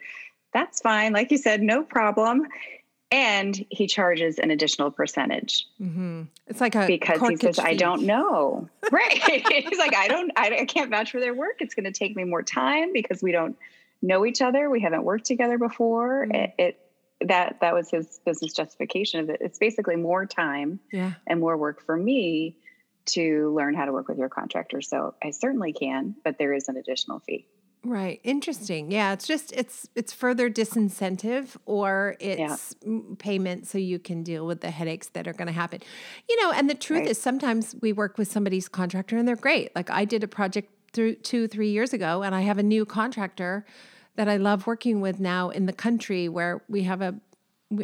that's 0.54 0.82
fine. 0.82 1.13
Like 1.13 1.32
you 1.32 1.38
said, 1.38 1.62
no 1.62 1.84
problem. 1.84 2.47
And 3.12 3.64
he 3.70 3.86
charges 3.86 4.39
an 4.39 4.49
additional 4.49 4.89
percentage. 4.89 5.68
Mm-hmm. 5.80 6.24
It's 6.47 6.59
like 6.59 6.74
a 6.74 6.88
because 6.88 7.22
he 7.30 7.36
says, 7.36 7.59
"I 7.59 7.76
don't 7.76 8.03
know." 8.03 8.68
right? 8.91 9.14
He's 9.68 9.78
like, 9.78 9.95
"I 9.95 10.07
don't. 10.07 10.32
I, 10.36 10.61
I 10.61 10.66
can't 10.66 10.89
vouch 10.89 11.11
for 11.11 11.20
their 11.20 11.36
work. 11.36 11.57
It's 11.59 11.76
going 11.76 11.84
to 11.84 11.91
take 11.91 12.16
me 12.16 12.24
more 12.24 12.41
time 12.41 12.91
because 12.91 13.22
we 13.22 13.32
don't 13.32 13.55
know 14.01 14.26
each 14.26 14.41
other. 14.41 14.68
We 14.68 14.82
haven't 14.82 15.03
worked 15.03 15.26
together 15.26 15.59
before." 15.59 16.26
Mm-hmm. 16.26 16.36
It, 16.36 16.53
it 16.57 16.80
that 17.28 17.57
that 17.61 17.76
was 17.76 17.91
his 17.91 18.20
business 18.26 18.51
justification 18.53 19.20
of 19.20 19.30
it. 19.30 19.38
It's 19.41 19.59
basically 19.59 19.95
more 19.95 20.26
time 20.26 20.80
yeah. 20.91 21.14
and 21.28 21.39
more 21.39 21.55
work 21.55 21.86
for 21.86 21.95
me 21.95 22.57
to 23.06 23.54
learn 23.56 23.76
how 23.76 23.86
to 23.86 23.91
work 23.91 24.08
with 24.08 24.18
your 24.18 24.30
contractor. 24.30 24.82
So 24.82 25.16
I 25.24 25.32
certainly 25.32 25.74
can, 25.74 26.16
but 26.24 26.38
there 26.38 26.54
is 26.54 26.70
an 26.70 26.78
additional 26.78 27.20
fee. 27.20 27.47
Right. 27.86 28.22
Interesting. 28.24 28.91
Yeah, 28.91 29.12
it's 29.12 29.28
just 29.28 29.51
it's 29.51 29.89
it's 29.93 30.14
further 30.14 30.49
disincentive 30.49 31.58
or 31.66 32.16
it's 32.22 32.76
yeah. 32.82 32.99
payment 33.20 33.68
so 33.68 33.78
you 33.78 33.99
can 33.99 34.24
deal 34.24 34.45
with 34.45 34.62
the 34.62 34.72
headaches 34.72 35.10
that 35.10 35.28
are 35.28 35.34
going 35.34 35.47
to 35.47 35.54
happen. 35.54 35.82
You 36.30 36.41
know, 36.41 36.54
and 36.54 36.70
the 36.70 36.76
truth 36.76 37.01
right. 37.01 37.10
is 37.10 37.22
sometimes 37.22 37.76
we 37.82 37.91
work 37.91 38.18
with 38.18 38.32
somebody's 38.32 38.70
contractor 38.70 39.18
and 39.18 39.28
they're 39.28 39.36
great. 39.36 39.76
Like 39.76 39.89
I 39.89 40.06
did 40.06 40.24
a 40.24 40.30
project 40.30 40.72
through 40.93 41.16
2 41.16 41.49
3 41.49 41.70
years 41.70 41.91
ago 41.91 42.24
and 42.24 42.34
I 42.34 42.41
have 42.41 42.58
a 42.58 42.64
new 42.64 42.86
contractor 42.86 43.66
that 44.16 44.30
I 44.30 44.38
love 44.38 44.66
working 44.66 45.01
with 45.01 45.20
now 45.20 45.49
in 45.49 45.66
the 45.66 45.74
country 45.74 46.30
where 46.30 46.64
we 46.70 46.84
have 46.84 47.01
a 47.01 47.16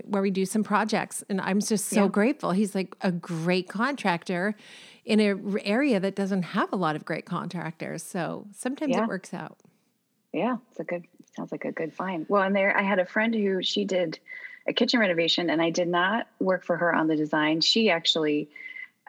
where 0.06 0.22
we 0.22 0.32
do 0.32 0.46
some 0.46 0.64
projects 0.64 1.24
and 1.30 1.42
I'm 1.42 1.60
just 1.60 1.88
so 1.88 2.04
yeah. 2.04 2.10
grateful. 2.10 2.52
He's 2.52 2.74
like 2.74 2.96
a 3.02 3.12
great 3.12 3.68
contractor 3.68 4.56
in 5.10 5.20
an 5.20 5.58
area 5.66 6.00
that 6.00 6.16
doesn't 6.16 6.44
have 6.44 6.72
a 6.72 6.76
lot 6.76 6.96
of 6.96 7.04
great 7.04 7.26
contractors. 7.26 8.04
So 8.04 8.46
sometimes 8.56 8.92
yeah. 8.92 9.04
it 9.04 9.08
works 9.08 9.34
out. 9.34 9.58
Yeah, 10.32 10.58
it's 10.70 10.80
a 10.80 10.84
good 10.84 11.06
sounds 11.36 11.52
like 11.52 11.66
a 11.66 11.72
good 11.72 11.94
find. 11.94 12.28
Well, 12.30 12.44
and 12.44 12.56
there 12.56 12.78
I 12.78 12.84
had 12.84 13.00
a 13.00 13.06
friend 13.06 13.34
who 13.34 13.64
she 13.64 13.86
did 13.86 14.20
a 14.68 14.74
kitchen 14.74 15.00
renovation 15.00 15.50
and 15.50 15.62
I 15.62 15.72
did 15.72 15.88
not 15.88 16.28
work 16.40 16.64
for 16.64 16.78
her 16.78 16.94
on 16.94 17.08
the 17.08 17.16
design. 17.16 17.62
She 17.62 17.90
actually 17.90 18.50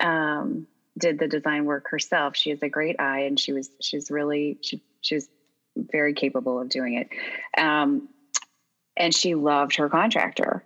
um, 0.01 0.67
did 0.97 1.19
the 1.19 1.29
design 1.29 1.67
work 1.67 1.91
herself. 1.91 2.35
She 2.35 2.49
has 2.49 2.63
a 2.63 2.69
great 2.71 2.99
eye 2.99 3.21
and 3.21 3.39
she 3.39 3.53
was 3.53 3.69
she's 3.81 4.11
really 4.11 4.57
she 4.63 4.83
she 5.03 5.17
was 5.17 5.29
very 5.77 6.15
capable 6.15 6.59
of 6.59 6.71
doing 6.71 6.95
it. 6.95 7.09
Um, 7.63 8.09
and 8.97 9.15
she 9.15 9.35
loved 9.35 9.77
her 9.77 9.91
contractor. 9.91 10.65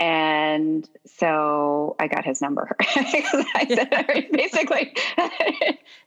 And 0.00 0.88
so 1.06 1.94
I 2.00 2.08
got 2.08 2.24
his 2.24 2.40
number. 2.40 2.74
I 2.80 3.66
said, 3.68 4.28
basically, 4.32 4.92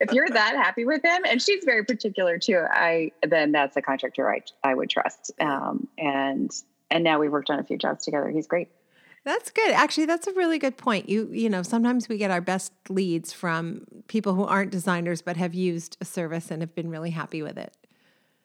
if 0.01 0.11
you're 0.11 0.27
that 0.27 0.55
happy 0.55 0.83
with 0.83 1.03
him, 1.03 1.21
and 1.25 1.41
she's 1.41 1.63
very 1.63 1.85
particular 1.85 2.37
too, 2.37 2.63
I 2.69 3.11
then 3.25 3.53
that's 3.53 3.77
a 3.77 3.81
contractor 3.81 4.29
I 4.29 4.41
I 4.63 4.73
would 4.73 4.89
trust. 4.89 5.31
Um, 5.39 5.87
and 5.97 6.51
and 6.91 7.03
now 7.03 7.19
we've 7.19 7.31
worked 7.31 7.49
on 7.49 7.59
a 7.59 7.63
few 7.63 7.77
jobs 7.77 8.03
together. 8.03 8.29
He's 8.29 8.47
great. 8.47 8.69
That's 9.23 9.51
good. 9.51 9.71
Actually, 9.71 10.05
that's 10.05 10.27
a 10.27 10.33
really 10.33 10.59
good 10.59 10.77
point. 10.77 11.07
You 11.07 11.29
you 11.31 11.49
know, 11.49 11.63
sometimes 11.63 12.09
we 12.09 12.17
get 12.17 12.29
our 12.29 12.41
best 12.41 12.73
leads 12.89 13.31
from 13.31 13.85
people 14.07 14.33
who 14.33 14.43
aren't 14.43 14.71
designers 14.71 15.21
but 15.21 15.37
have 15.37 15.53
used 15.53 15.97
a 16.01 16.05
service 16.05 16.51
and 16.51 16.61
have 16.61 16.75
been 16.75 16.89
really 16.89 17.11
happy 17.11 17.41
with 17.41 17.57
it. 17.57 17.73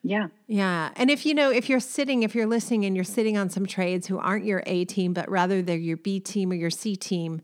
Yeah. 0.02 0.28
Yeah. 0.48 0.90
And 0.96 1.10
if 1.10 1.24
you 1.24 1.34
know, 1.34 1.50
if 1.50 1.68
you're 1.68 1.80
sitting, 1.80 2.24
if 2.24 2.34
you're 2.34 2.46
listening 2.46 2.84
and 2.84 2.96
you're 2.96 3.04
sitting 3.04 3.36
on 3.36 3.48
some 3.50 3.66
trades 3.66 4.06
who 4.06 4.18
aren't 4.18 4.44
your 4.44 4.62
A 4.66 4.84
team, 4.84 5.12
but 5.12 5.30
rather 5.30 5.62
they're 5.62 5.76
your 5.76 5.96
B 5.96 6.18
team 6.18 6.50
or 6.50 6.54
your 6.54 6.70
C 6.70 6.96
team, 6.96 7.40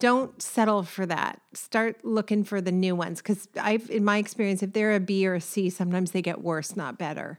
don't 0.00 0.40
settle 0.42 0.82
for 0.82 1.06
that. 1.06 1.40
Start 1.52 2.04
looking 2.04 2.42
for 2.42 2.60
the 2.60 2.72
new 2.72 2.96
ones. 2.96 3.22
Cause 3.22 3.46
I've, 3.60 3.88
in 3.90 4.04
my 4.04 4.18
experience, 4.18 4.62
if 4.62 4.72
they're 4.72 4.94
a 4.94 5.00
B 5.00 5.26
or 5.26 5.34
a 5.34 5.40
C, 5.40 5.70
sometimes 5.70 6.10
they 6.10 6.22
get 6.22 6.42
worse, 6.42 6.74
not 6.74 6.98
better. 6.98 7.38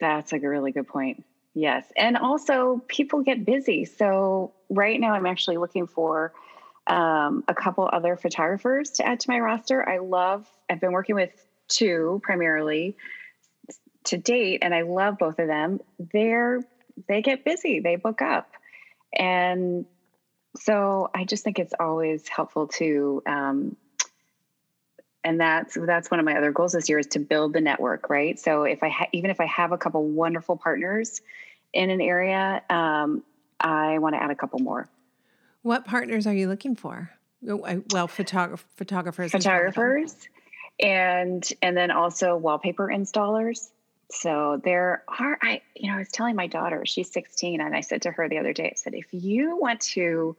That's 0.00 0.32
a 0.32 0.38
really 0.38 0.72
good 0.72 0.88
point. 0.88 1.22
Yes. 1.54 1.84
And 1.96 2.16
also, 2.16 2.82
people 2.88 3.22
get 3.22 3.44
busy. 3.44 3.84
So, 3.84 4.52
right 4.68 4.98
now, 5.00 5.12
I'm 5.14 5.26
actually 5.26 5.56
looking 5.56 5.86
for 5.86 6.32
um, 6.86 7.44
a 7.48 7.54
couple 7.54 7.88
other 7.92 8.16
photographers 8.16 8.90
to 8.92 9.06
add 9.06 9.20
to 9.20 9.30
my 9.30 9.40
roster. 9.40 9.86
I 9.86 9.98
love, 9.98 10.48
I've 10.70 10.80
been 10.80 10.92
working 10.92 11.16
with 11.16 11.30
two 11.68 12.20
primarily 12.22 12.96
to 14.10 14.18
date, 14.18 14.58
and 14.62 14.74
I 14.74 14.82
love 14.82 15.18
both 15.18 15.38
of 15.38 15.46
them, 15.46 15.80
they're 16.12 16.60
they 17.08 17.22
get 17.22 17.44
busy, 17.44 17.80
they 17.80 17.96
book 17.96 18.20
up, 18.22 18.50
and 19.12 19.86
so 20.56 21.10
I 21.14 21.24
just 21.24 21.44
think 21.44 21.58
it's 21.58 21.74
always 21.78 22.28
helpful 22.28 22.66
to. 22.68 23.22
Um, 23.26 23.76
and 25.22 25.38
that's 25.40 25.76
that's 25.86 26.10
one 26.10 26.18
of 26.18 26.26
my 26.26 26.36
other 26.36 26.50
goals 26.50 26.72
this 26.72 26.88
year 26.88 26.98
is 26.98 27.06
to 27.08 27.18
build 27.18 27.52
the 27.52 27.60
network 27.60 28.08
right? 28.08 28.38
So 28.38 28.62
if 28.64 28.82
i 28.82 28.88
ha- 28.88 29.08
even 29.12 29.30
if 29.30 29.38
i 29.38 29.46
have 29.46 29.70
a 29.70 29.76
couple 29.78 30.02
wonderful 30.02 30.56
partners 30.56 31.20
in 31.74 31.90
an 31.90 32.00
area 32.00 32.62
um, 32.70 33.22
i 33.60 33.98
want 33.98 34.14
to 34.14 34.22
add 34.22 34.30
a 34.30 34.34
couple 34.34 34.58
more. 34.60 34.88
What 35.62 35.84
partners 35.84 36.26
are 36.26 36.32
you 36.32 36.48
looking 36.48 36.74
for? 36.74 37.10
Oh, 37.46 37.82
well 37.92 38.08
photograph- 38.08 38.64
photographers 38.76 39.30
photographers. 39.30 40.16
and 40.80 41.46
and 41.60 41.76
then 41.76 41.90
also 41.90 42.36
wallpaper 42.36 42.88
installers 42.88 43.68
so 44.10 44.60
there 44.62 45.04
are, 45.08 45.38
I, 45.42 45.62
you 45.74 45.88
know, 45.88 45.96
I 45.96 45.98
was 45.98 46.08
telling 46.08 46.36
my 46.36 46.46
daughter, 46.46 46.84
she's 46.84 47.10
16, 47.12 47.60
and 47.60 47.74
I 47.74 47.80
said 47.80 48.02
to 48.02 48.10
her 48.10 48.28
the 48.28 48.38
other 48.38 48.52
day, 48.52 48.70
I 48.72 48.74
said, 48.76 48.94
if 48.94 49.06
you 49.12 49.56
want 49.56 49.80
to 49.80 50.36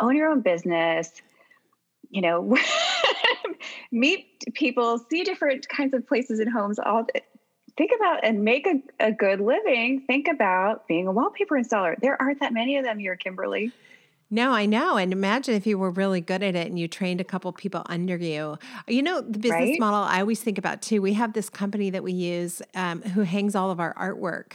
own 0.00 0.16
your 0.16 0.28
own 0.28 0.40
business, 0.40 1.10
you 2.10 2.20
know, 2.20 2.56
meet 3.92 4.26
people, 4.54 4.98
see 4.98 5.24
different 5.24 5.68
kinds 5.68 5.94
of 5.94 6.06
places 6.06 6.40
and 6.40 6.50
homes, 6.50 6.78
all 6.78 7.06
think 7.76 7.90
about 7.96 8.24
and 8.24 8.44
make 8.44 8.66
a, 8.66 8.82
a 9.00 9.12
good 9.12 9.40
living. 9.40 10.02
Think 10.06 10.28
about 10.28 10.86
being 10.86 11.06
a 11.06 11.12
wallpaper 11.12 11.56
installer. 11.56 11.98
There 12.00 12.20
aren't 12.20 12.40
that 12.40 12.52
many 12.52 12.76
of 12.76 12.84
them 12.84 12.98
here, 12.98 13.16
Kimberly. 13.16 13.72
No, 14.32 14.52
I 14.52 14.64
know. 14.64 14.96
And 14.96 15.12
imagine 15.12 15.54
if 15.54 15.66
you 15.66 15.76
were 15.76 15.90
really 15.90 16.22
good 16.22 16.42
at 16.42 16.56
it 16.56 16.66
and 16.66 16.78
you 16.78 16.88
trained 16.88 17.20
a 17.20 17.24
couple 17.24 17.52
people 17.52 17.82
under 17.90 18.16
you. 18.16 18.56
You 18.88 19.02
know, 19.02 19.20
the 19.20 19.38
business 19.38 19.52
right? 19.52 19.78
model 19.78 20.00
I 20.00 20.20
always 20.20 20.40
think 20.40 20.56
about 20.56 20.80
too. 20.80 21.02
We 21.02 21.12
have 21.12 21.34
this 21.34 21.50
company 21.50 21.90
that 21.90 22.02
we 22.02 22.12
use 22.12 22.62
um, 22.74 23.02
who 23.02 23.22
hangs 23.22 23.54
all 23.54 23.70
of 23.70 23.78
our 23.78 23.92
artwork. 23.92 24.54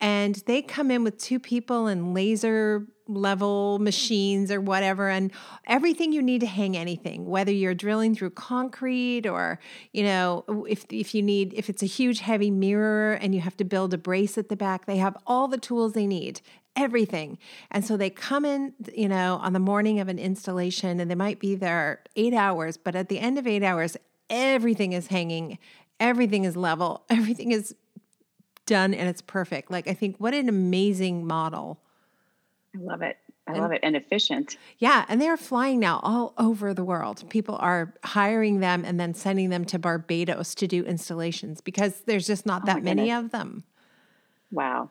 And 0.00 0.36
they 0.46 0.62
come 0.62 0.92
in 0.92 1.02
with 1.02 1.18
two 1.18 1.40
people 1.40 1.88
and 1.88 2.14
laser 2.14 2.86
level 3.08 3.80
machines 3.80 4.52
or 4.52 4.60
whatever 4.60 5.08
and 5.08 5.32
everything 5.66 6.12
you 6.12 6.22
need 6.22 6.42
to 6.42 6.46
hang 6.46 6.76
anything 6.76 7.24
whether 7.24 7.50
you're 7.50 7.72
drilling 7.72 8.14
through 8.14 8.28
concrete 8.28 9.26
or 9.26 9.58
you 9.94 10.04
know 10.04 10.44
if 10.68 10.84
if 10.90 11.14
you 11.14 11.22
need 11.22 11.54
if 11.54 11.70
it's 11.70 11.82
a 11.82 11.86
huge 11.86 12.20
heavy 12.20 12.50
mirror 12.50 13.14
and 13.14 13.34
you 13.34 13.40
have 13.40 13.56
to 13.56 13.64
build 13.64 13.94
a 13.94 13.98
brace 13.98 14.36
at 14.36 14.50
the 14.50 14.56
back 14.56 14.84
they 14.84 14.98
have 14.98 15.16
all 15.26 15.48
the 15.48 15.56
tools 15.56 15.94
they 15.94 16.06
need 16.06 16.42
everything. 16.78 17.38
And 17.72 17.84
so 17.84 17.96
they 17.96 18.08
come 18.08 18.44
in, 18.44 18.72
you 18.94 19.08
know, 19.08 19.38
on 19.42 19.52
the 19.52 19.58
morning 19.58 19.98
of 19.98 20.08
an 20.08 20.18
installation 20.18 21.00
and 21.00 21.10
they 21.10 21.16
might 21.16 21.40
be 21.40 21.56
there 21.56 22.04
eight 22.14 22.32
hours, 22.32 22.76
but 22.76 22.94
at 22.94 23.08
the 23.08 23.18
end 23.18 23.36
of 23.36 23.46
eight 23.46 23.64
hours, 23.64 23.96
everything 24.30 24.92
is 24.92 25.08
hanging, 25.08 25.58
everything 25.98 26.44
is 26.44 26.56
level, 26.56 27.02
everything 27.10 27.50
is 27.50 27.74
done 28.64 28.94
and 28.94 29.08
it's 29.08 29.20
perfect. 29.20 29.70
Like, 29.70 29.88
I 29.88 29.94
think 29.94 30.16
what 30.18 30.32
an 30.34 30.48
amazing 30.48 31.26
model. 31.26 31.80
I 32.76 32.80
love 32.80 33.02
it. 33.02 33.16
I 33.48 33.52
and, 33.52 33.60
love 33.60 33.72
it 33.72 33.80
and 33.82 33.96
efficient. 33.96 34.56
Yeah, 34.78 35.04
and 35.08 35.20
they're 35.20 35.38
flying 35.38 35.80
now 35.80 36.00
all 36.04 36.34
over 36.38 36.74
the 36.74 36.84
world. 36.84 37.28
People 37.28 37.56
are 37.56 37.94
hiring 38.04 38.60
them 38.60 38.84
and 38.84 39.00
then 39.00 39.14
sending 39.14 39.48
them 39.48 39.64
to 39.64 39.78
Barbados 39.78 40.54
to 40.56 40.68
do 40.68 40.84
installations 40.84 41.60
because 41.60 42.02
there's 42.02 42.26
just 42.26 42.46
not 42.46 42.62
oh 42.62 42.66
that 42.66 42.84
many 42.84 43.10
of 43.10 43.30
them. 43.30 43.64
Wow. 44.52 44.90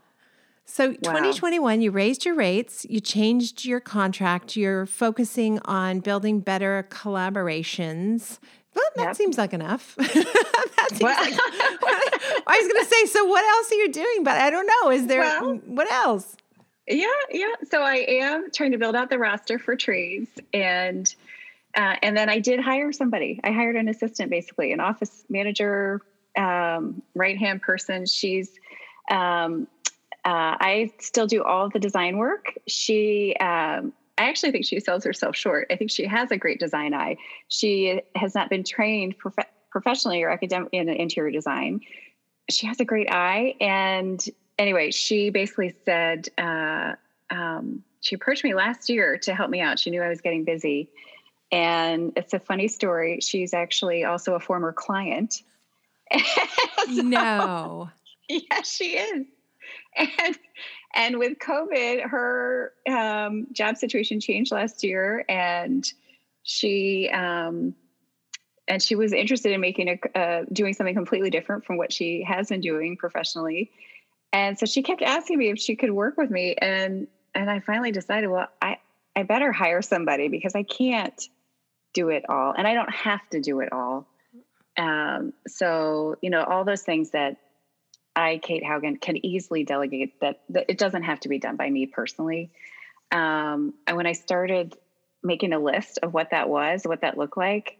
So, 0.70 0.90
wow. 0.90 1.14
2021, 1.14 1.82
you 1.82 1.92
raised 1.92 2.26
your 2.26 2.36
rates, 2.36 2.86
you 2.90 3.00
changed 3.00 3.64
your 3.64 3.80
contract, 3.80 4.58
you're 4.58 4.86
focusing 4.86 5.60
on 5.64 6.02
building 6.02 6.42
better 6.42 6.86
collaborations. 6.92 8.40
Well, 8.76 8.86
that 8.98 9.04
yep. 9.04 9.16
seems 9.16 9.38
like 9.38 9.54
enough. 9.54 9.96
that 9.96 10.88
seems 10.90 11.02
well. 11.02 11.20
like, 11.20 11.34
I 12.48 12.60
was 12.62 12.72
going 12.72 12.84
to 12.84 12.90
say, 12.90 13.06
so 13.06 13.26
what 13.26 13.46
else 13.46 13.72
are 13.72 13.76
you 13.76 13.92
doing? 13.92 14.24
But 14.24 14.38
I 14.38 14.50
don't 14.50 14.68
know. 14.68 14.92
Is 14.92 15.08
there, 15.08 15.22
well, 15.22 15.56
what 15.66 15.90
else? 15.90 16.36
Yeah, 16.86 17.08
yeah. 17.32 17.54
So 17.70 17.82
I 17.82 18.06
am 18.08 18.52
trying 18.52 18.74
to 18.74 18.78
build 18.78 18.96
out 18.96 19.10
the 19.10 19.18
roster 19.18 19.60
for 19.60 19.76
trees, 19.76 20.28
and 20.54 21.14
uh, 21.76 21.96
and 22.02 22.16
then 22.16 22.30
I 22.30 22.40
did 22.40 22.60
hire 22.62 22.94
somebody. 22.94 23.40
I 23.44 23.52
hired 23.52 23.76
an 23.76 23.90
assistant, 23.90 24.30
basically, 24.30 24.72
an 24.72 24.80
office 24.80 25.26
manager, 25.30 26.02
um, 26.38 27.02
right 27.14 27.38
hand 27.38 27.62
person. 27.62 28.06
She's 28.06 28.52
um, 29.12 29.68
uh, 30.28 30.58
I 30.60 30.92
still 31.00 31.26
do 31.26 31.42
all 31.42 31.68
of 31.68 31.72
the 31.72 31.80
design 31.80 32.18
work. 32.18 32.54
She, 32.68 33.34
um, 33.40 33.94
I 34.18 34.28
actually 34.28 34.52
think 34.52 34.66
she 34.66 34.78
sells 34.82 35.06
herself 35.06 35.38
short. 35.38 35.68
I 35.72 35.78
think 35.78 35.90
she 35.90 36.06
has 36.06 36.32
a 36.32 36.38
great 36.38 36.60
design 36.60 36.94
eye. 36.94 37.16
She 37.48 38.02
has 38.14 38.36
not 38.36 38.50
been 38.50 38.66
trained 38.66 39.18
prof- 39.18 39.48
professionally 39.72 40.22
or 40.24 40.30
academic 40.30 40.68
in 40.74 40.90
interior 40.90 41.32
design. 41.32 41.80
She 42.50 42.68
has 42.68 42.82
a 42.82 42.84
great 42.84 43.10
eye. 43.10 43.56
And 43.62 44.22
anyway, 44.60 44.92
she 44.92 45.30
basically 45.30 45.74
said, 45.86 46.28
uh, 46.38 46.96
um, 47.30 47.86
she 48.02 48.16
approached 48.16 48.44
me 48.44 48.54
last 48.54 48.90
year 48.90 49.18
to 49.20 49.34
help 49.34 49.50
me 49.50 49.62
out. 49.62 49.80
She 49.80 49.92
knew 49.92 50.02
I 50.02 50.10
was 50.10 50.20
getting 50.20 50.44
busy. 50.44 50.90
And 51.54 52.12
it's 52.18 52.34
a 52.34 52.40
funny 52.40 52.68
story. 52.68 53.20
She's 53.22 53.54
actually 53.54 54.04
also 54.04 54.34
a 54.34 54.42
former 54.42 54.74
client. 54.74 55.42
so, 56.20 57.02
no. 57.02 57.90
Yes, 58.30 58.70
she 58.70 58.98
is. 58.98 59.26
And 59.98 60.38
and 60.94 61.20
with 61.20 61.38
COVID, 61.40 62.10
her 62.10 62.74
um, 62.90 63.48
job 63.52 63.78
situation 63.78 64.20
changed 64.20 64.52
last 64.52 64.84
year, 64.84 65.26
and 65.28 65.86
she 66.44 67.10
um, 67.10 67.76
and 68.68 68.82
she 68.82 68.96
was 68.96 69.14
interested 69.14 69.52
in 69.52 69.62
making 69.62 69.90
a 69.90 70.20
uh, 70.20 70.46
doing 70.52 70.74
something 70.74 70.96
completely 70.96 71.30
different 71.30 71.66
from 71.66 71.78
what 71.78 71.92
she 71.92 72.24
has 72.24 72.50
been 72.50 72.62
doing 72.62 72.98
professionally. 72.98 73.72
And 74.34 74.60
so 74.60 74.66
she 74.66 74.84
kept 74.84 75.02
asking 75.02 75.38
me 75.38 75.50
if 75.50 75.60
she 75.60 75.76
could 75.76 75.92
work 75.92 76.18
with 76.18 76.30
me, 76.30 76.56
and 76.56 77.08
and 77.34 77.50
I 77.50 77.60
finally 77.60 77.92
decided, 77.92 78.28
well, 78.30 78.48
I 78.62 78.78
I 79.16 79.24
better 79.24 79.52
hire 79.52 79.82
somebody 79.82 80.28
because 80.28 80.56
I 80.56 80.64
can't 80.64 81.22
do 81.94 82.10
it 82.10 82.26
all, 82.30 82.54
and 82.58 82.68
I 82.68 82.74
don't 82.74 82.94
have 82.94 83.28
to 83.32 83.42
do 83.42 83.60
it 83.62 83.72
all. 83.72 84.08
Um, 84.78 85.34
so, 85.48 86.18
you 86.22 86.30
know, 86.30 86.44
all 86.44 86.64
those 86.64 86.84
things 86.84 87.12
that 87.12 87.38
I, 88.18 88.40
Kate 88.40 88.64
Haugen, 88.64 89.00
can 89.00 89.24
easily 89.24 89.64
delegate 89.64 90.20
that, 90.22 90.42
that 90.50 90.66
it 90.68 90.80
doesn't 90.80 91.04
have 91.04 91.20
to 91.22 91.30
be 91.30 91.38
done 91.38 91.56
by 91.56 91.70
me 91.70 91.86
personally. 91.86 92.50
Um, 93.12 93.76
and 93.86 93.96
when 93.96 94.08
I 94.08 94.14
started 94.14 94.76
making 95.24 95.54
a 95.54 95.60
list 95.60 96.00
of 96.02 96.14
what 96.14 96.32
that 96.32 96.50
was, 96.50 96.82
what 96.84 97.02
that 97.02 97.18
looked 97.18 97.38
like, 97.38 97.78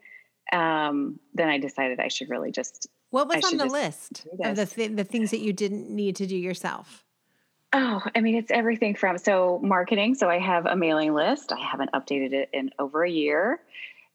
um, 0.54 1.20
then 1.34 1.50
I 1.50 1.58
decided 1.58 2.00
I 2.00 2.08
should 2.08 2.30
really 2.30 2.52
just. 2.52 2.88
What 3.10 3.28
was 3.28 3.44
on 3.44 3.58
the 3.58 3.66
list 3.66 4.28
of 4.44 4.56
the 4.56 4.66
th- 4.66 4.96
the 4.96 5.04
things 5.04 5.32
that 5.32 5.40
you 5.40 5.54
didn't 5.54 5.90
need 5.90 6.18
to 6.18 6.28
do 6.28 6.36
yourself? 6.36 7.04
Oh, 7.74 8.02
I 8.16 8.22
mean, 8.22 8.36
it's 8.36 8.52
everything 8.52 8.96
from 8.96 9.18
so 9.18 9.60
marketing. 9.64 10.16
So 10.16 10.30
I 10.30 10.40
have 10.40 10.66
a 10.66 10.76
mailing 10.76 11.14
list. 11.14 11.52
I 11.52 11.60
haven't 11.60 11.92
updated 11.94 12.34
it 12.34 12.50
in 12.54 12.72
over 12.80 13.04
a 13.04 13.10
year. 13.10 13.60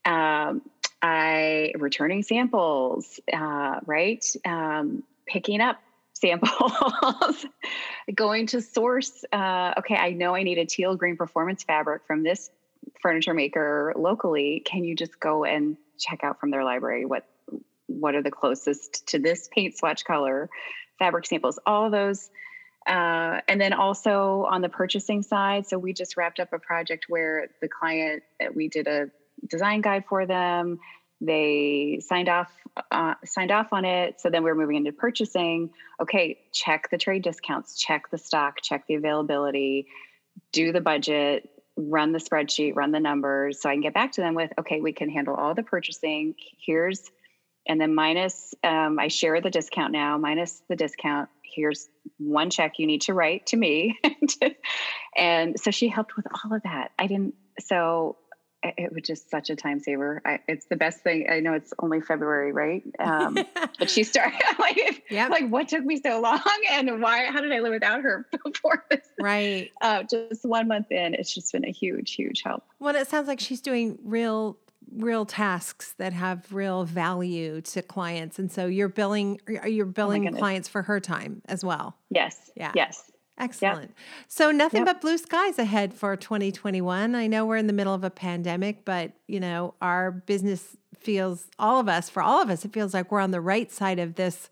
Um, 0.04 0.62
I 1.02 1.72
returning 1.78 2.22
samples, 2.22 3.18
uh, 3.32 3.80
right? 3.86 4.24
Um, 4.44 5.02
picking 5.26 5.60
up 5.60 5.80
samples, 6.22 7.46
going 8.14 8.46
to 8.46 8.62
source. 8.62 9.24
Uh, 9.32 9.74
okay, 9.78 9.96
I 9.96 10.10
know 10.12 10.34
I 10.34 10.44
need 10.44 10.58
a 10.58 10.64
teal 10.64 10.96
green 10.96 11.16
performance 11.16 11.64
fabric 11.64 12.02
from 12.06 12.22
this 12.22 12.50
furniture 13.02 13.34
maker 13.34 13.92
locally. 13.96 14.62
Can 14.64 14.84
you 14.84 14.94
just 14.94 15.18
go 15.20 15.44
and 15.44 15.76
check 15.98 16.24
out 16.24 16.40
from 16.40 16.50
their 16.50 16.64
library 16.64 17.04
what 17.04 17.26
what 17.86 18.14
are 18.14 18.22
the 18.22 18.30
closest 18.30 19.06
to 19.08 19.18
this 19.18 19.48
paint 19.52 19.76
swatch 19.76 20.04
color 20.04 20.48
fabric 20.98 21.26
samples? 21.26 21.58
All 21.66 21.90
those. 21.90 22.30
Uh, 22.86 23.40
and 23.46 23.60
then 23.60 23.72
also 23.72 24.44
on 24.50 24.60
the 24.60 24.68
purchasing 24.68 25.22
side, 25.22 25.66
so 25.66 25.78
we 25.78 25.92
just 25.92 26.16
wrapped 26.16 26.40
up 26.40 26.52
a 26.52 26.58
project 26.58 27.06
where 27.08 27.48
the 27.60 27.68
client 27.68 28.24
we 28.54 28.66
did 28.66 28.88
a 28.88 29.08
design 29.48 29.80
guide 29.80 30.04
for 30.08 30.26
them. 30.26 30.80
They 31.24 32.00
signed 32.02 32.28
off 32.28 32.50
uh, 32.90 33.14
signed 33.24 33.50
off 33.50 33.72
on 33.72 33.84
it. 33.84 34.20
So 34.20 34.30
then 34.30 34.42
we're 34.42 34.54
moving 34.54 34.76
into 34.76 34.92
purchasing. 34.92 35.70
Okay, 36.00 36.38
check 36.52 36.90
the 36.90 36.98
trade 36.98 37.22
discounts, 37.22 37.78
check 37.78 38.10
the 38.10 38.18
stock, 38.18 38.56
check 38.62 38.86
the 38.86 38.94
availability, 38.94 39.86
do 40.52 40.72
the 40.72 40.80
budget, 40.80 41.48
run 41.76 42.12
the 42.12 42.18
spreadsheet, 42.18 42.74
run 42.74 42.90
the 42.90 43.00
numbers, 43.00 43.60
so 43.60 43.68
I 43.68 43.74
can 43.74 43.82
get 43.82 43.94
back 43.94 44.12
to 44.12 44.20
them 44.20 44.34
with 44.34 44.50
okay, 44.58 44.80
we 44.80 44.92
can 44.92 45.10
handle 45.10 45.34
all 45.34 45.54
the 45.54 45.62
purchasing. 45.62 46.34
Here's 46.58 47.10
and 47.68 47.80
then 47.80 47.94
minus 47.94 48.54
um, 48.64 48.98
I 48.98 49.06
share 49.08 49.40
the 49.40 49.50
discount 49.50 49.92
now 49.92 50.18
minus 50.18 50.62
the 50.68 50.76
discount. 50.76 51.28
Here's 51.42 51.88
one 52.18 52.50
check 52.50 52.78
you 52.78 52.86
need 52.86 53.02
to 53.02 53.14
write 53.14 53.46
to 53.46 53.56
me, 53.56 53.98
and 55.16 55.60
so 55.60 55.70
she 55.70 55.88
helped 55.88 56.16
with 56.16 56.26
all 56.44 56.54
of 56.54 56.62
that. 56.62 56.92
I 56.98 57.06
didn't 57.06 57.34
so 57.60 58.16
it 58.62 58.92
was 58.92 59.02
just 59.02 59.30
such 59.30 59.50
a 59.50 59.56
time 59.56 59.80
saver. 59.80 60.22
I, 60.24 60.38
it's 60.48 60.66
the 60.66 60.76
best 60.76 61.00
thing. 61.02 61.26
I 61.30 61.40
know 61.40 61.54
it's 61.54 61.72
only 61.80 62.00
February, 62.00 62.52
right? 62.52 62.82
Um, 62.98 63.38
but 63.78 63.90
she 63.90 64.04
started 64.04 64.40
like, 64.58 65.04
Yep. 65.10 65.30
like 65.30 65.48
what 65.48 65.68
took 65.68 65.84
me 65.84 66.00
so 66.00 66.20
long, 66.20 66.40
and 66.70 67.00
why? 67.02 67.24
How 67.26 67.40
did 67.40 67.52
I 67.52 67.60
live 67.60 67.72
without 67.72 68.02
her 68.02 68.26
before 68.44 68.84
this? 68.90 69.00
right. 69.20 69.70
Uh, 69.80 70.04
just 70.04 70.44
one 70.44 70.68
month 70.68 70.90
in, 70.92 71.14
it's 71.14 71.32
just 71.34 71.52
been 71.52 71.64
a 71.64 71.70
huge, 71.72 72.14
huge 72.14 72.42
help. 72.42 72.64
Well, 72.78 72.94
it 72.96 73.08
sounds 73.08 73.28
like 73.28 73.40
she's 73.40 73.60
doing 73.60 73.98
real 74.04 74.56
real 74.94 75.24
tasks 75.24 75.94
that 75.96 76.12
have 76.12 76.52
real 76.52 76.84
value 76.84 77.62
to 77.62 77.80
clients 77.80 78.38
and 78.38 78.52
so 78.52 78.66
you're 78.66 78.88
billing 78.90 79.40
you're 79.64 79.86
billing 79.86 80.24
goodness. 80.24 80.38
clients 80.38 80.68
for 80.68 80.82
her 80.82 81.00
time 81.00 81.40
as 81.46 81.64
well 81.64 81.96
Yes. 82.10 82.50
Yeah. 82.56 82.72
Yes. 82.74 83.10
Excellent. 83.38 83.94
So 84.28 84.50
nothing 84.50 84.80
Yep. 84.80 84.86
but 84.86 85.00
blue 85.00 85.18
skies 85.18 85.58
ahead 85.58 85.94
for 85.94 86.16
2021. 86.16 87.14
I 87.14 87.26
know 87.26 87.46
we're 87.46 87.56
in 87.56 87.66
the 87.66 87.72
middle 87.72 87.94
of 87.94 88.04
a 88.04 88.10
pandemic, 88.10 88.84
but 88.84 89.12
you 89.26 89.40
know, 89.40 89.74
our 89.80 90.10
business 90.10 90.76
feels 90.96 91.46
all 91.58 91.80
of 91.80 91.88
us, 91.88 92.08
for 92.08 92.22
all 92.22 92.40
of 92.42 92.50
us, 92.50 92.64
it 92.64 92.72
feels 92.72 92.94
like 92.94 93.10
we're 93.10 93.20
on 93.20 93.30
the 93.30 93.40
right 93.40 93.70
side 93.72 93.98
of 93.98 94.14
this 94.14 94.48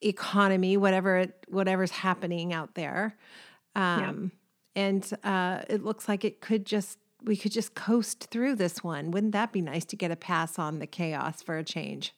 economy, 0.00 0.76
whatever 0.76 1.18
it, 1.18 1.44
whatever's 1.48 1.90
happening 1.90 2.52
out 2.52 2.74
there. 2.74 3.16
Um, 3.74 4.32
and 4.76 5.08
uh, 5.24 5.62
it 5.68 5.84
looks 5.84 6.08
like 6.08 6.24
it 6.24 6.40
could 6.40 6.64
just 6.66 6.98
we 7.22 7.36
could 7.36 7.52
just 7.52 7.74
coast 7.74 8.28
through 8.30 8.54
this 8.54 8.84
one. 8.84 9.10
Wouldn't 9.10 9.32
that 9.32 9.50
be 9.50 9.62
nice 9.62 9.84
to 9.86 9.96
get 9.96 10.10
a 10.10 10.16
pass 10.16 10.58
on 10.58 10.78
the 10.78 10.86
chaos 10.86 11.42
for 11.42 11.56
a 11.56 11.64
change? 11.64 12.14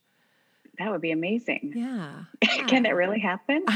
That 0.78 0.90
would 0.90 1.00
be 1.00 1.10
amazing. 1.10 1.72
Yeah. 1.74 2.24
Can 2.66 2.84
yeah. 2.84 2.90
it 2.90 2.94
really 2.94 3.20
happen? 3.20 3.64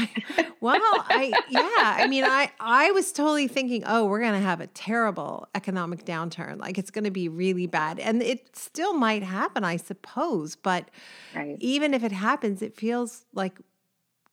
Well, 0.61 0.79
I 0.79 1.33
yeah, 1.49 2.03
I 2.03 2.07
mean, 2.07 2.23
I 2.23 2.51
I 2.59 2.91
was 2.91 3.11
totally 3.11 3.47
thinking, 3.47 3.83
oh, 3.87 4.05
we're 4.05 4.21
gonna 4.21 4.39
have 4.39 4.61
a 4.61 4.67
terrible 4.67 5.47
economic 5.55 6.05
downturn, 6.05 6.59
like 6.59 6.77
it's 6.77 6.91
gonna 6.91 7.09
be 7.09 7.29
really 7.29 7.65
bad, 7.65 7.97
and 7.97 8.21
it 8.21 8.55
still 8.55 8.93
might 8.93 9.23
happen, 9.23 9.63
I 9.63 9.77
suppose. 9.77 10.55
But 10.55 10.89
right. 11.35 11.57
even 11.59 11.95
if 11.95 12.03
it 12.03 12.11
happens, 12.11 12.61
it 12.61 12.77
feels 12.77 13.25
like 13.33 13.57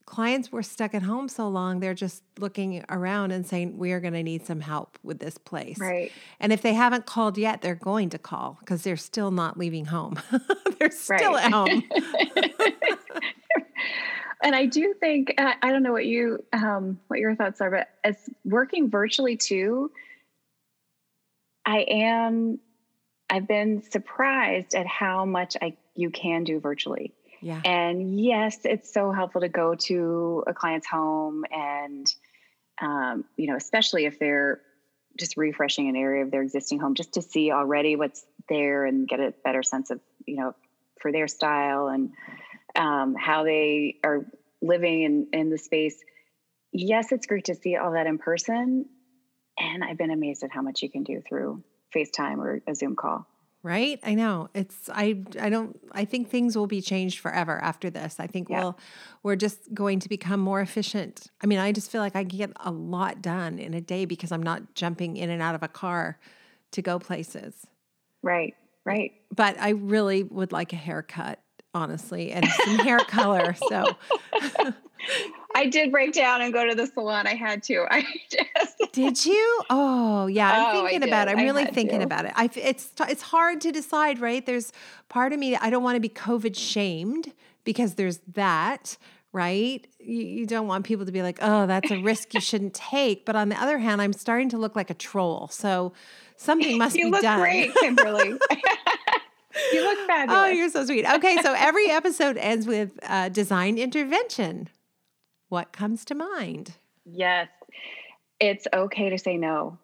clients 0.09 0.51
were 0.51 0.63
stuck 0.63 0.95
at 0.95 1.03
home 1.03 1.29
so 1.29 1.47
long, 1.49 1.81
they're 1.81 1.93
just 1.93 2.23
looking 2.39 2.83
around 2.89 3.31
and 3.31 3.47
saying, 3.47 3.77
we 3.77 3.93
are 3.93 4.01
gonna 4.01 4.23
need 4.23 4.47
some 4.47 4.61
help 4.61 4.99
with 5.03 5.19
this 5.19 5.37
place. 5.37 5.79
Right. 5.79 6.11
And 6.41 6.51
if 6.51 6.63
they 6.63 6.73
haven't 6.73 7.05
called 7.05 7.37
yet, 7.37 7.61
they're 7.61 7.75
going 7.75 8.09
to 8.11 8.19
call 8.19 8.57
because 8.61 8.83
they're 8.83 8.97
still 8.97 9.31
not 9.31 9.59
leaving 9.59 9.85
home. 9.85 10.19
they're 10.79 10.91
still 10.91 11.37
at 11.37 11.53
home. 11.53 11.85
and 14.43 14.57
I 14.57 14.65
do 14.65 14.95
think 14.99 15.35
I 15.37 15.57
I 15.61 15.73
don't 15.73 15.83
know 15.83 15.93
what 15.93 16.07
you 16.07 16.43
um, 16.55 16.99
what 17.09 17.21
your 17.21 17.35
thoughts 17.35 17.61
are, 17.61 17.71
but 17.71 17.89
as 18.03 18.17
working 18.47 18.89
virtually 18.89 19.37
too, 19.37 19.91
I 21.67 21.81
am. 21.87 22.61
I've 23.31 23.47
been 23.47 23.83
surprised 23.83 24.75
at 24.75 24.87
how 24.87 25.27
much 25.27 25.55
I 25.61 25.77
you 25.95 26.09
can 26.09 26.45
do 26.45 26.61
virtually. 26.61 27.13
Yeah. 27.41 27.61
And 27.65 28.19
yes, 28.21 28.59
it's 28.65 28.93
so 28.93 29.13
helpful 29.13 29.41
to 29.43 29.49
go 29.49 29.75
to 29.75 30.45
a 30.47 30.55
client's 30.55 30.87
home 30.87 31.45
and, 31.51 32.07
um, 32.81 33.25
you 33.37 33.47
know, 33.49 33.57
especially 33.57 34.07
if 34.07 34.19
they're 34.19 34.61
just 35.19 35.37
refreshing 35.37 35.89
an 35.89 35.97
area 35.97 36.25
of 36.25 36.31
their 36.31 36.43
existing 36.43 36.79
home, 36.79 36.95
just 36.95 37.15
to 37.15 37.23
see 37.23 37.51
already 37.51 37.97
what's 37.97 38.25
there 38.49 38.85
and 38.85 39.09
get 39.09 39.21
a 39.21 39.35
better 39.45 39.63
sense 39.63 39.91
of, 39.91 40.01
you 40.27 40.37
know, 40.37 40.55
for 41.01 41.13
their 41.13 41.29
style 41.29 41.89
and 41.89 42.11
um, 42.77 43.15
how 43.15 43.45
they 43.45 43.97
are 44.05 44.27
living 44.63 45.03
in, 45.03 45.27
in 45.33 45.51
the 45.51 45.59
space. 45.59 45.97
Yes, 46.73 47.13
it's 47.13 47.27
great 47.27 47.47
to 47.47 47.55
see 47.55 47.77
all 47.77 47.93
that 47.93 48.07
in 48.07 48.19
person. 48.19 48.87
And 49.59 49.83
I've 49.83 49.99
been 49.99 50.11
amazed 50.11 50.45
at 50.45 50.53
how 50.53 50.63
much 50.63 50.83
you 50.83 50.91
can 50.91 51.03
do 51.03 51.21
through 51.29 51.65
FaceTime 51.95 52.39
or 52.39 52.61
a 52.67 52.75
Zoom 52.75 52.95
call. 52.95 53.27
Right? 53.69 54.01
I 54.03 54.15
know. 54.15 54.49
It's 54.55 54.89
I 54.91 55.23
I 55.39 55.51
don't 55.51 55.79
I 55.93 56.07
think 56.07 56.31
things 56.31 56.57
will 56.57 56.67
be 56.67 56.81
changed 56.81 57.19
forever 57.19 57.59
after 57.63 57.91
this. 57.91 58.17
I 58.19 58.27
think 58.27 58.49
Yeah. 58.49 58.61
we'll 58.61 58.79
we're 59.23 59.37
just 59.37 59.75
going 59.75 60.01
to 60.01 60.09
become 60.09 60.41
more 60.41 60.63
efficient. 60.63 61.27
I 61.43 61.47
mean, 61.47 61.59
I 61.59 61.73
just 61.73 61.91
feel 61.91 62.01
like 62.01 62.17
I 62.17 62.25
can 62.25 62.39
get 62.39 62.51
a 62.61 62.71
lot 62.71 63.21
done 63.21 63.59
in 63.59 63.75
a 63.75 63.81
day 63.83 64.07
because 64.07 64.33
I'm 64.33 64.43
not 64.43 64.75
jumping 64.75 65.19
in 65.19 65.29
and 65.29 65.43
out 65.43 65.55
of 65.55 65.63
a 65.63 65.69
car 65.69 66.19
to 66.73 66.81
go 66.81 66.99
places. 66.99 67.67
Right, 68.23 68.55
right. 68.87 69.13
But 69.37 69.61
I 69.61 69.71
really 69.71 70.23
would 70.23 70.51
like 70.51 70.73
a 70.73 70.77
haircut, 70.77 71.39
honestly, 71.75 72.31
and 72.33 72.47
some 72.65 72.77
hair 72.79 72.99
color. 73.01 73.55
So 73.69 73.97
I 75.55 75.67
did 75.67 75.91
break 75.91 76.13
down 76.13 76.43
and 76.43 76.53
go 76.53 76.67
to 76.69 76.75
the 76.75 76.87
salon. 76.87 77.27
I 77.27 77.35
had 77.35 77.63
to. 77.65 77.87
I 77.91 78.05
just 78.31 78.93
Did 78.93 79.25
you? 79.25 79.63
Oh, 79.71 80.27
yeah. 80.27 80.51
I'm 80.53 80.77
Oh, 80.77 80.81
thinking 80.89 81.09
about 81.09 81.29
it. 81.29 81.33
I'm 81.33 81.39
I 81.39 81.43
really 81.45 81.65
thinking 81.67 82.01
to. 82.01 82.05
about 82.05 82.27
it. 82.27 82.33
I, 82.37 82.51
it's 82.55 82.93
it's 83.09 83.23
hard 83.23 83.61
to 83.63 83.73
decide, 83.73 84.21
right? 84.21 84.45
There's 84.45 84.73
part 85.09 85.33
of 85.33 85.39
me 85.39 85.57
I 85.57 85.71
don't 85.71 85.83
want 85.83 85.97
to 85.97 86.01
be 86.01 86.09
COVID 86.11 86.55
shamed 86.57 87.33
because 87.65 87.95
there's 87.95 88.19
that, 88.35 88.97
right? 89.33 89.87
You, 89.99 90.23
you 90.23 90.47
don't 90.47 90.67
want 90.67 90.85
people 90.85 91.07
to 91.07 91.13
be 91.13 91.23
like, 91.23 91.39
oh, 91.41 91.67
that's 91.67 91.91
a 91.91 91.99
risk 92.03 92.35
you 92.35 92.41
shouldn't 92.41 92.75
take. 92.75 93.25
But 93.25 93.35
on 93.37 93.49
the 93.49 93.61
other 93.61 93.79
hand, 93.79 94.01
I'm 94.03 94.13
starting 94.13 94.49
to 94.51 94.59
look 94.59 94.77
like 94.77 94.91
a 94.91 94.95
troll, 94.95 95.49
so 95.49 95.93
something 96.37 96.77
must 96.79 96.95
you 96.97 97.07
be 97.07 97.11
look 97.11 97.23
done. 97.23 97.41
great, 97.41 97.75
Kimberly. 97.77 98.29
you 99.73 99.83
look 99.83 100.07
fabulous. 100.07 100.41
Oh, 100.41 100.47
you're 100.47 100.71
so 100.71 100.85
sweet. 100.85 101.07
Okay, 101.07 101.37
so 101.43 101.55
every 101.57 101.91
episode 101.91 102.37
ends 102.37 102.67
with 102.67 102.99
uh, 103.03 103.29
design 103.31 103.79
intervention. 103.79 104.69
What 105.49 105.73
comes 105.73 106.05
to 106.07 106.15
mind? 106.15 106.75
Yes. 107.05 107.49
It's 108.41 108.67
okay 108.73 109.11
to 109.11 109.19
say 109.19 109.37
no. 109.37 109.79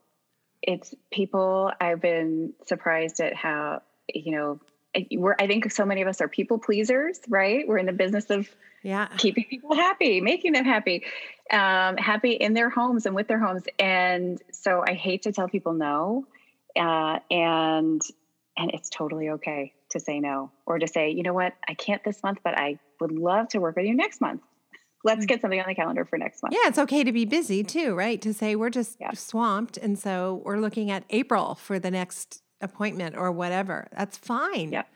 It's 0.62 0.94
people, 1.10 1.72
I've 1.80 2.00
been 2.00 2.52
surprised 2.66 3.20
at 3.20 3.34
how, 3.34 3.82
you 4.12 4.32
know, 4.32 4.60
we're, 5.12 5.34
I 5.38 5.46
think 5.46 5.70
so 5.72 5.84
many 5.84 6.02
of 6.02 6.08
us 6.08 6.20
are 6.20 6.28
people 6.28 6.58
pleasers, 6.58 7.18
right? 7.28 7.66
We're 7.66 7.78
in 7.78 7.86
the 7.86 7.92
business 7.92 8.30
of 8.30 8.48
Yeah. 8.82 9.08
keeping 9.16 9.44
people 9.44 9.74
happy, 9.74 10.20
making 10.20 10.52
them 10.52 10.64
happy, 10.64 11.04
um, 11.50 11.96
happy 11.96 12.32
in 12.32 12.54
their 12.54 12.70
homes 12.70 13.06
and 13.06 13.14
with 13.14 13.26
their 13.26 13.40
homes. 13.40 13.64
And 13.78 14.40
so 14.52 14.84
I 14.86 14.94
hate 14.94 15.22
to 15.22 15.32
tell 15.32 15.48
people 15.48 15.72
no. 15.72 16.26
Uh, 16.76 17.18
and, 17.30 18.00
and 18.56 18.70
it's 18.72 18.88
totally 18.88 19.30
okay 19.30 19.72
to 19.90 20.00
say 20.00 20.20
no 20.20 20.50
or 20.66 20.78
to 20.78 20.86
say, 20.86 21.10
you 21.10 21.22
know 21.22 21.34
what, 21.34 21.54
I 21.68 21.74
can't 21.74 22.02
this 22.04 22.22
month, 22.22 22.38
but 22.44 22.56
I 22.56 22.78
would 23.00 23.12
love 23.12 23.48
to 23.48 23.58
work 23.58 23.76
with 23.76 23.86
you 23.86 23.94
next 23.94 24.20
month. 24.20 24.42
Let's 25.04 25.26
get 25.26 25.40
something 25.42 25.60
on 25.60 25.66
the 25.68 25.74
calendar 25.74 26.04
for 26.04 26.18
next 26.18 26.42
month. 26.42 26.54
Yeah, 26.54 26.66
it's 26.68 26.78
okay 26.78 27.04
to 27.04 27.12
be 27.12 27.26
busy 27.26 27.62
too, 27.62 27.94
right? 27.94 28.20
To 28.22 28.32
say 28.32 28.56
we're 28.56 28.70
just 28.70 28.96
Yeah. 29.00 29.12
swamped 29.12 29.76
and 29.76 29.98
so 29.98 30.40
we're 30.44 30.58
looking 30.58 30.90
at 30.90 31.04
April 31.10 31.54
for 31.54 31.78
the 31.78 31.90
next 31.90 32.42
appointment 32.60 33.14
or 33.16 33.30
whatever. 33.30 33.86
That's 33.96 34.16
fine. 34.16 34.72
Yep. 34.72 34.88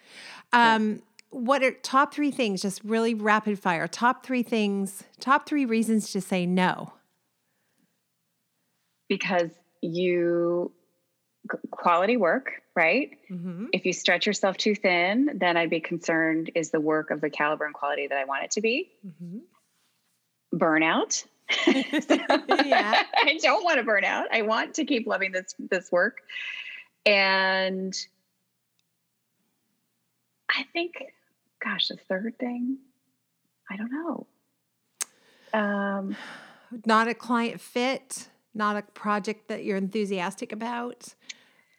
Um 0.53 1.03
what 1.31 1.63
are 1.63 1.73
top 1.73 2.15
three 2.15 2.31
things, 2.31 2.63
just 2.63 2.83
really 2.83 3.13
rapid 3.13 3.59
fire, 3.59 3.87
top 3.87 4.25
three 4.25 4.43
things, 4.43 5.05
top 5.21 5.47
three 5.47 5.67
reasons 5.67 6.11
to 6.13 6.23
say 6.23 6.47
no? 6.47 6.95
Because 9.11 9.51
you, 9.83 10.73
quality 11.71 12.17
work, 12.17 12.63
right? 12.75 13.11
Mm-hmm. 13.31 13.67
If 13.75 13.85
you 13.85 13.93
stretch 13.93 14.27
yourself 14.27 14.57
too 14.57 14.75
thin, 14.75 15.31
then 15.35 15.59
I'd 15.59 15.69
be 15.71 15.81
concerned 15.81 16.51
is 16.55 16.71
the 16.71 16.81
work 16.81 17.11
of 17.11 17.21
the 17.21 17.29
caliber 17.31 17.67
and 17.67 17.75
quality 17.75 18.07
that 18.07 18.17
I 18.17 18.25
want 18.25 18.45
it 18.45 18.51
to 18.53 18.63
be? 18.63 18.91
Mm-hmm. 19.07 19.39
Burnout. 20.55 21.25
yeah. 21.67 23.03
I 23.17 23.39
don't 23.41 23.65
want 23.65 23.79
to 23.79 23.85
burn 23.85 24.05
out. 24.05 24.27
I 24.33 24.43
want 24.43 24.75
to 24.75 24.85
keep 24.85 25.07
loving 25.07 25.33
this 25.33 25.55
this 25.59 25.91
work. 25.91 26.19
And 27.07 27.97
I 30.51 30.65
think, 30.73 31.03
gosh, 31.63 31.89
the 31.89 31.97
third 31.97 32.39
thing, 32.39 32.79
I 33.71 33.77
don't 33.77 33.93
know. 33.93 34.27
Um, 35.53 36.17
not 36.85 37.09
a 37.09 37.15
client 37.15 37.61
fit, 37.61 38.29
not 38.55 38.77
a 38.77 38.83
project 38.83 39.49
that 39.49 39.65
you're 39.65 39.77
enthusiastic 39.77 40.53
about. 40.53 41.15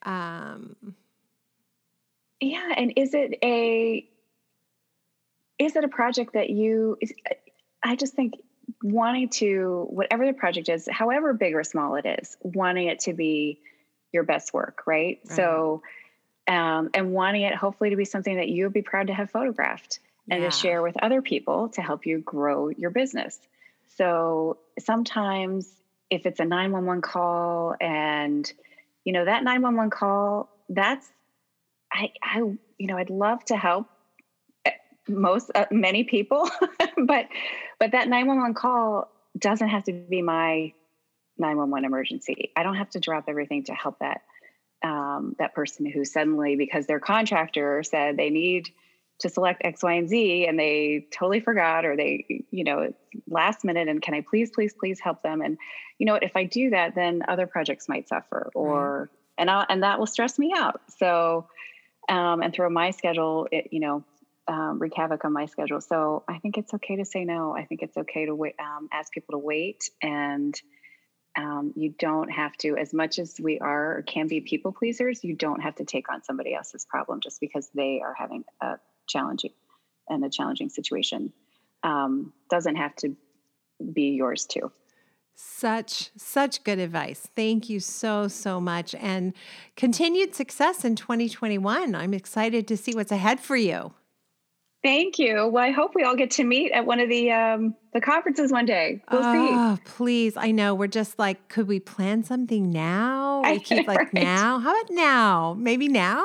Um, 0.03 0.95
yeah, 2.39 2.74
and 2.76 2.93
is 2.95 3.13
it 3.13 3.38
a 3.43 4.07
is 5.59 5.76
it 5.76 5.84
a 5.84 5.89
project 5.89 6.34
that 6.34 6.49
you? 6.49 6.97
Is, 7.01 7.13
I 7.84 7.95
just 7.95 8.13
think 8.13 8.36
wanting 8.82 9.30
to 9.30 9.88
whatever 9.89 10.25
the 10.25 10.34
project 10.34 10.69
is, 10.69 10.88
however 10.89 11.34
big 11.34 11.55
or 11.55 11.63
small 11.63 11.95
it 11.95 12.05
is, 12.05 12.38
wanting 12.41 12.88
it 12.88 12.99
to 13.01 13.13
be 13.13 13.59
your 14.11 14.23
best 14.23 14.53
work, 14.53 14.84
right? 14.86 15.19
right. 15.25 15.36
So 15.36 15.82
um, 16.47 16.89
and 16.93 17.13
wanting 17.13 17.43
it 17.43 17.53
hopefully 17.53 17.91
to 17.91 17.95
be 17.95 18.05
something 18.05 18.38
that 18.38 18.49
you 18.49 18.65
would 18.65 18.73
be 18.73 18.82
proud 18.82 19.07
to 19.07 19.13
have 19.13 19.30
photographed 19.30 19.99
and 20.30 20.41
yeah. 20.41 20.49
to 20.49 20.55
share 20.55 20.82
with 20.82 20.95
other 21.01 21.21
people 21.21 21.69
to 21.69 21.82
help 21.82 22.05
you 22.05 22.19
grow 22.19 22.69
your 22.69 22.89
business. 22.89 23.38
So 23.97 24.57
sometimes 24.80 25.69
if 26.09 26.25
it's 26.25 26.39
a 26.39 26.45
911 26.45 27.01
call 27.01 27.75
and 27.80 28.51
you 29.05 29.13
know 29.13 29.25
that 29.25 29.43
911 29.43 29.91
call 29.91 30.49
that's 30.69 31.07
I 31.91 32.11
I 32.23 32.39
you 32.39 32.88
know 32.88 32.97
I'd 32.97 33.09
love 33.09 33.43
to 33.45 33.57
help 33.57 33.88
most 35.10 35.51
uh, 35.55 35.66
many 35.72 36.03
people 36.03 36.49
but 37.05 37.26
but 37.80 37.91
that 37.91 38.07
911 38.07 38.53
call 38.53 39.10
doesn't 39.38 39.70
have 39.70 39.84
to 39.86 39.93
be 39.93 40.22
my 40.22 40.74
911 41.38 41.86
emergency. 41.86 42.51
I 42.55 42.64
don't 42.64 42.76
have 42.76 42.89
to 42.91 42.99
drop 42.99 43.26
everything 43.28 43.64
to 43.66 43.74
help 43.74 43.99
that 43.99 44.22
um, 44.84 45.36
that 45.39 45.53
person 45.53 45.86
who 45.86 46.05
suddenly, 46.05 46.55
because 46.55 46.86
their 46.86 46.99
contractor 46.99 47.84
said 47.84 48.16
they 48.16 48.30
need 48.30 48.70
to 49.20 49.28
select 49.28 49.62
X, 49.66 49.84
Y, 49.84 49.93
and 49.93 50.07
Z, 50.07 50.45
and 50.47 50.57
they 50.57 51.05
totally 51.12 51.41
forgot, 51.41 51.84
or 51.84 51.97
they, 51.97 52.45
you 52.51 52.64
know, 52.64 52.93
last 53.28 53.66
minute, 53.66 53.89
and 53.89 54.01
can 54.01 54.14
I 54.14 54.22
please, 54.22 54.51
please, 54.51 54.74
please 54.74 54.99
help 55.01 55.22
them? 55.22 55.41
And 55.41 55.57
you 55.97 56.05
know, 56.05 56.16
if 56.16 56.38
I 56.38 56.45
do 56.45 56.70
that, 56.70 56.95
then 56.95 57.24
other 57.28 57.45
projects 57.45 57.89
might 57.89 58.07
suffer, 58.07 58.51
or 58.55 58.99
right. 58.99 59.10
and 59.38 59.49
I, 59.49 59.66
and 59.70 59.84
that 59.84 59.99
will 59.99 60.07
stress 60.07 60.39
me 60.39 60.53
out. 60.55 60.80
So, 60.97 61.47
um, 62.07 62.41
and 62.41 62.53
throw 62.53 62.70
my 62.70 62.91
schedule, 62.91 63.47
it, 63.51 63.68
you 63.72 63.82
know, 63.82 64.03
um, 64.49 64.79
wreak 64.79 64.93
havoc 64.95 65.23
on 65.23 65.31
my 65.31 65.45
schedule. 65.45 65.79
So 65.79 66.23
I 66.27 66.39
think 66.39 66.57
it's 66.57 66.73
okay 66.73 66.95
to 66.95 67.05
say 67.05 67.23
no. 67.23 67.55
I 67.55 67.65
think 67.65 67.83
it's 67.83 67.95
okay 67.95 68.25
to 68.25 68.33
wait, 68.33 68.55
um, 68.59 68.89
ask 68.91 69.13
people 69.13 69.33
to 69.33 69.37
wait 69.37 69.89
and 70.01 70.59
um, 71.37 71.71
you 71.75 71.93
don't 71.97 72.29
have 72.29 72.57
to, 72.57 72.75
as 72.75 72.91
much 72.91 73.19
as 73.19 73.35
we 73.39 73.59
are 73.59 73.99
or 73.99 74.01
can 74.01 74.27
be 74.27 74.41
people 74.41 74.71
pleasers, 74.71 75.23
you 75.23 75.35
don't 75.35 75.61
have 75.61 75.75
to 75.75 75.85
take 75.85 76.11
on 76.11 76.23
somebody 76.23 76.55
else's 76.55 76.85
problem 76.85 77.21
just 77.21 77.39
because 77.39 77.69
they 77.75 78.01
are 78.03 78.15
having 78.17 78.43
a 78.59 78.77
challenging 79.07 79.53
and 80.09 80.25
a 80.25 80.29
challenging 80.29 80.69
situation. 80.69 81.31
Um, 81.83 82.33
doesn't 82.49 82.75
have 82.75 82.95
to 82.97 83.15
be 83.93 84.15
yours 84.15 84.45
too. 84.45 84.71
Such, 85.35 86.09
such 86.17 86.63
good 86.63 86.79
advice. 86.79 87.29
Thank 87.35 87.69
you 87.69 87.79
so, 87.79 88.27
so 88.27 88.59
much. 88.59 88.93
And 88.95 89.33
continued 89.77 90.35
success 90.35 90.83
in 90.83 90.95
2021. 90.97 91.95
I'm 91.95 92.13
excited 92.13 92.67
to 92.67 92.75
see 92.75 92.93
what's 92.93 93.11
ahead 93.11 93.39
for 93.39 93.55
you. 93.55 93.93
Thank 94.82 95.19
you. 95.19 95.47
Well, 95.47 95.63
I 95.63 95.71
hope 95.71 95.93
we 95.93 96.03
all 96.03 96.15
get 96.15 96.32
to 96.32 96.43
meet 96.43 96.71
at 96.71 96.86
one 96.86 97.01
of 97.01 97.09
the 97.09 97.32
um, 97.32 97.75
the 97.93 97.99
conferences 97.99 98.51
one 98.51 98.65
day. 98.65 99.01
We'll 99.11 99.21
oh, 99.23 99.75
see. 99.75 99.82
Please, 99.84 100.38
I 100.38 100.51
know 100.51 100.73
we're 100.73 100.88
just 100.88 101.19
like, 101.19 101.49
could 101.49 101.67
we 101.67 101.80
plan 101.80 102.23
something 102.23 102.69
now? 102.69 103.41
We 103.49 103.59
keep 103.59 103.88
like 103.88 103.97
right. 103.97 104.13
now. 104.13 104.59
How 104.59 104.80
about 104.80 104.91
now? 104.91 105.55
Maybe 105.57 105.88
now. 105.88 106.23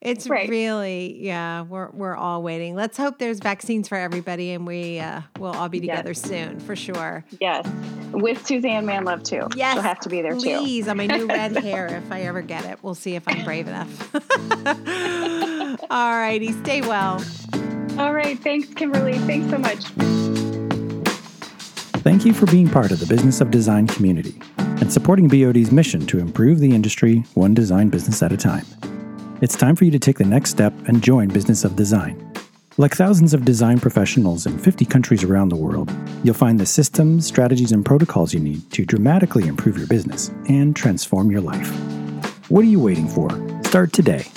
It's 0.00 0.28
right. 0.28 0.48
really, 0.48 1.18
yeah. 1.20 1.62
We're 1.62 1.90
we're 1.90 2.14
all 2.14 2.42
waiting. 2.42 2.76
Let's 2.76 2.96
hope 2.96 3.18
there's 3.18 3.40
vaccines 3.40 3.88
for 3.88 3.96
everybody, 3.96 4.52
and 4.52 4.64
we 4.66 5.00
uh, 5.00 5.22
will 5.40 5.50
all 5.50 5.68
be 5.68 5.80
together 5.80 6.10
yes. 6.10 6.22
soon 6.22 6.60
for 6.60 6.76
sure. 6.76 7.24
Yes, 7.40 7.68
with 8.12 8.46
Suzanne 8.46 8.86
Manlove 8.86 9.24
too. 9.24 9.48
Yes, 9.56 9.74
she'll 9.74 9.82
have 9.82 9.98
to 10.00 10.08
be 10.08 10.22
there 10.22 10.36
please, 10.36 10.44
too. 10.44 10.58
Please, 10.58 10.88
on 10.88 10.96
my 10.98 11.06
new 11.06 11.26
red 11.28 11.56
hair, 11.56 11.86
if 11.88 12.12
I 12.12 12.22
ever 12.22 12.42
get 12.42 12.64
it. 12.64 12.78
We'll 12.82 12.94
see 12.94 13.16
if 13.16 13.24
I'm 13.26 13.44
brave 13.44 13.66
enough. 13.66 14.14
all 15.90 16.12
righty, 16.12 16.52
stay 16.52 16.80
well. 16.80 17.20
All 17.98 18.14
right. 18.14 18.38
Thanks, 18.38 18.72
Kimberly. 18.74 19.18
Thanks 19.18 19.50
so 19.50 19.58
much. 19.58 19.84
Thank 22.02 22.24
you 22.24 22.32
for 22.32 22.46
being 22.46 22.68
part 22.68 22.92
of 22.92 23.00
the 23.00 23.06
Business 23.06 23.40
of 23.40 23.50
Design 23.50 23.88
community 23.88 24.40
and 24.56 24.92
supporting 24.92 25.26
BOD's 25.26 25.72
mission 25.72 26.06
to 26.06 26.20
improve 26.20 26.60
the 26.60 26.72
industry 26.74 27.24
one 27.34 27.54
design 27.54 27.88
business 27.88 28.22
at 28.22 28.32
a 28.32 28.36
time. 28.36 28.64
It's 29.40 29.56
time 29.56 29.74
for 29.74 29.84
you 29.84 29.90
to 29.90 29.98
take 29.98 30.18
the 30.18 30.24
next 30.24 30.50
step 30.50 30.72
and 30.86 31.02
join 31.02 31.28
Business 31.28 31.64
of 31.64 31.74
Design. 31.74 32.24
Like 32.76 32.94
thousands 32.94 33.34
of 33.34 33.44
design 33.44 33.80
professionals 33.80 34.46
in 34.46 34.56
50 34.58 34.84
countries 34.84 35.24
around 35.24 35.48
the 35.48 35.56
world, 35.56 35.92
you'll 36.22 36.34
find 36.34 36.60
the 36.60 36.66
systems, 36.66 37.26
strategies, 37.26 37.72
and 37.72 37.84
protocols 37.84 38.32
you 38.32 38.38
need 38.38 38.70
to 38.70 38.86
dramatically 38.86 39.48
improve 39.48 39.76
your 39.76 39.88
business 39.88 40.30
and 40.48 40.76
transform 40.76 41.32
your 41.32 41.40
life. 41.40 41.68
What 42.48 42.60
are 42.60 42.68
you 42.68 42.78
waiting 42.78 43.08
for? 43.08 43.28
Start 43.64 43.92
today 43.92 44.28